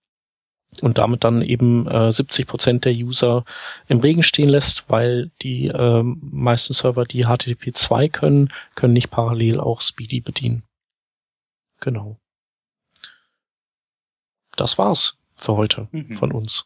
und 0.82 0.97
damit 0.97 1.23
dann 1.23 1.41
eben 1.41 1.88
äh, 1.88 2.11
70 2.11 2.47
Prozent 2.47 2.86
der 2.86 2.93
User 2.93 3.45
im 3.88 3.99
Regen 3.99 4.23
stehen 4.23 4.49
lässt, 4.49 4.89
weil 4.89 5.32
die 5.41 5.67
äh, 5.67 6.03
meisten 6.03 6.73
Server, 6.73 7.05
die 7.05 7.23
HTTP 7.23 7.73
2 7.73 8.09
können, 8.09 8.53
können 8.75 8.93
nicht 8.93 9.09
parallel 9.09 9.59
auch 9.59 9.82
Speedy 9.82 10.19
bedienen. 10.19 10.63
Genau. 11.80 12.17
Das 14.58 14.78
war's 14.78 15.18
für 15.38 15.55
heute 15.55 15.88
mhm. 15.91 16.18
von 16.18 16.34
uns. 16.34 16.66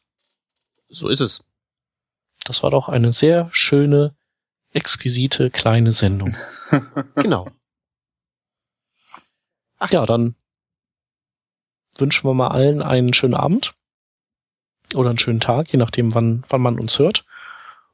So 0.89 1.07
ist 1.07 1.19
es. 1.19 1.43
Das 2.45 2.63
war 2.63 2.71
doch 2.71 2.89
eine 2.89 3.11
sehr 3.11 3.49
schöne, 3.51 4.15
exquisite 4.71 5.51
kleine 5.51 5.91
Sendung. 5.91 6.33
genau. 7.15 7.47
Ach 9.77 9.91
ja, 9.91 10.05
dann 10.05 10.35
wünschen 11.97 12.27
wir 12.27 12.33
mal 12.33 12.47
allen 12.47 12.81
einen 12.81 13.13
schönen 13.13 13.35
Abend 13.35 13.75
oder 14.95 15.09
einen 15.09 15.19
schönen 15.19 15.39
Tag, 15.39 15.71
je 15.71 15.77
nachdem, 15.77 16.15
wann, 16.15 16.43
wann 16.49 16.61
man 16.61 16.79
uns 16.79 16.97
hört. 16.97 17.25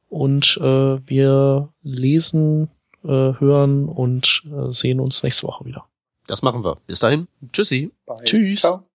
Und 0.08 0.56
äh, 0.62 1.06
wir 1.06 1.72
lesen, 1.82 2.70
äh, 3.04 3.08
hören 3.08 3.88
und 3.88 4.42
äh, 4.46 4.72
sehen 4.72 5.00
uns 5.00 5.22
nächste 5.22 5.46
Woche 5.46 5.64
wieder. 5.64 5.86
Das 6.26 6.42
machen 6.42 6.64
wir. 6.64 6.78
Bis 6.86 7.00
dahin. 7.00 7.28
Tschüssi. 7.52 7.90
Bye. 8.06 8.24
Tschüss. 8.24 8.60
Ciao. 8.60 8.84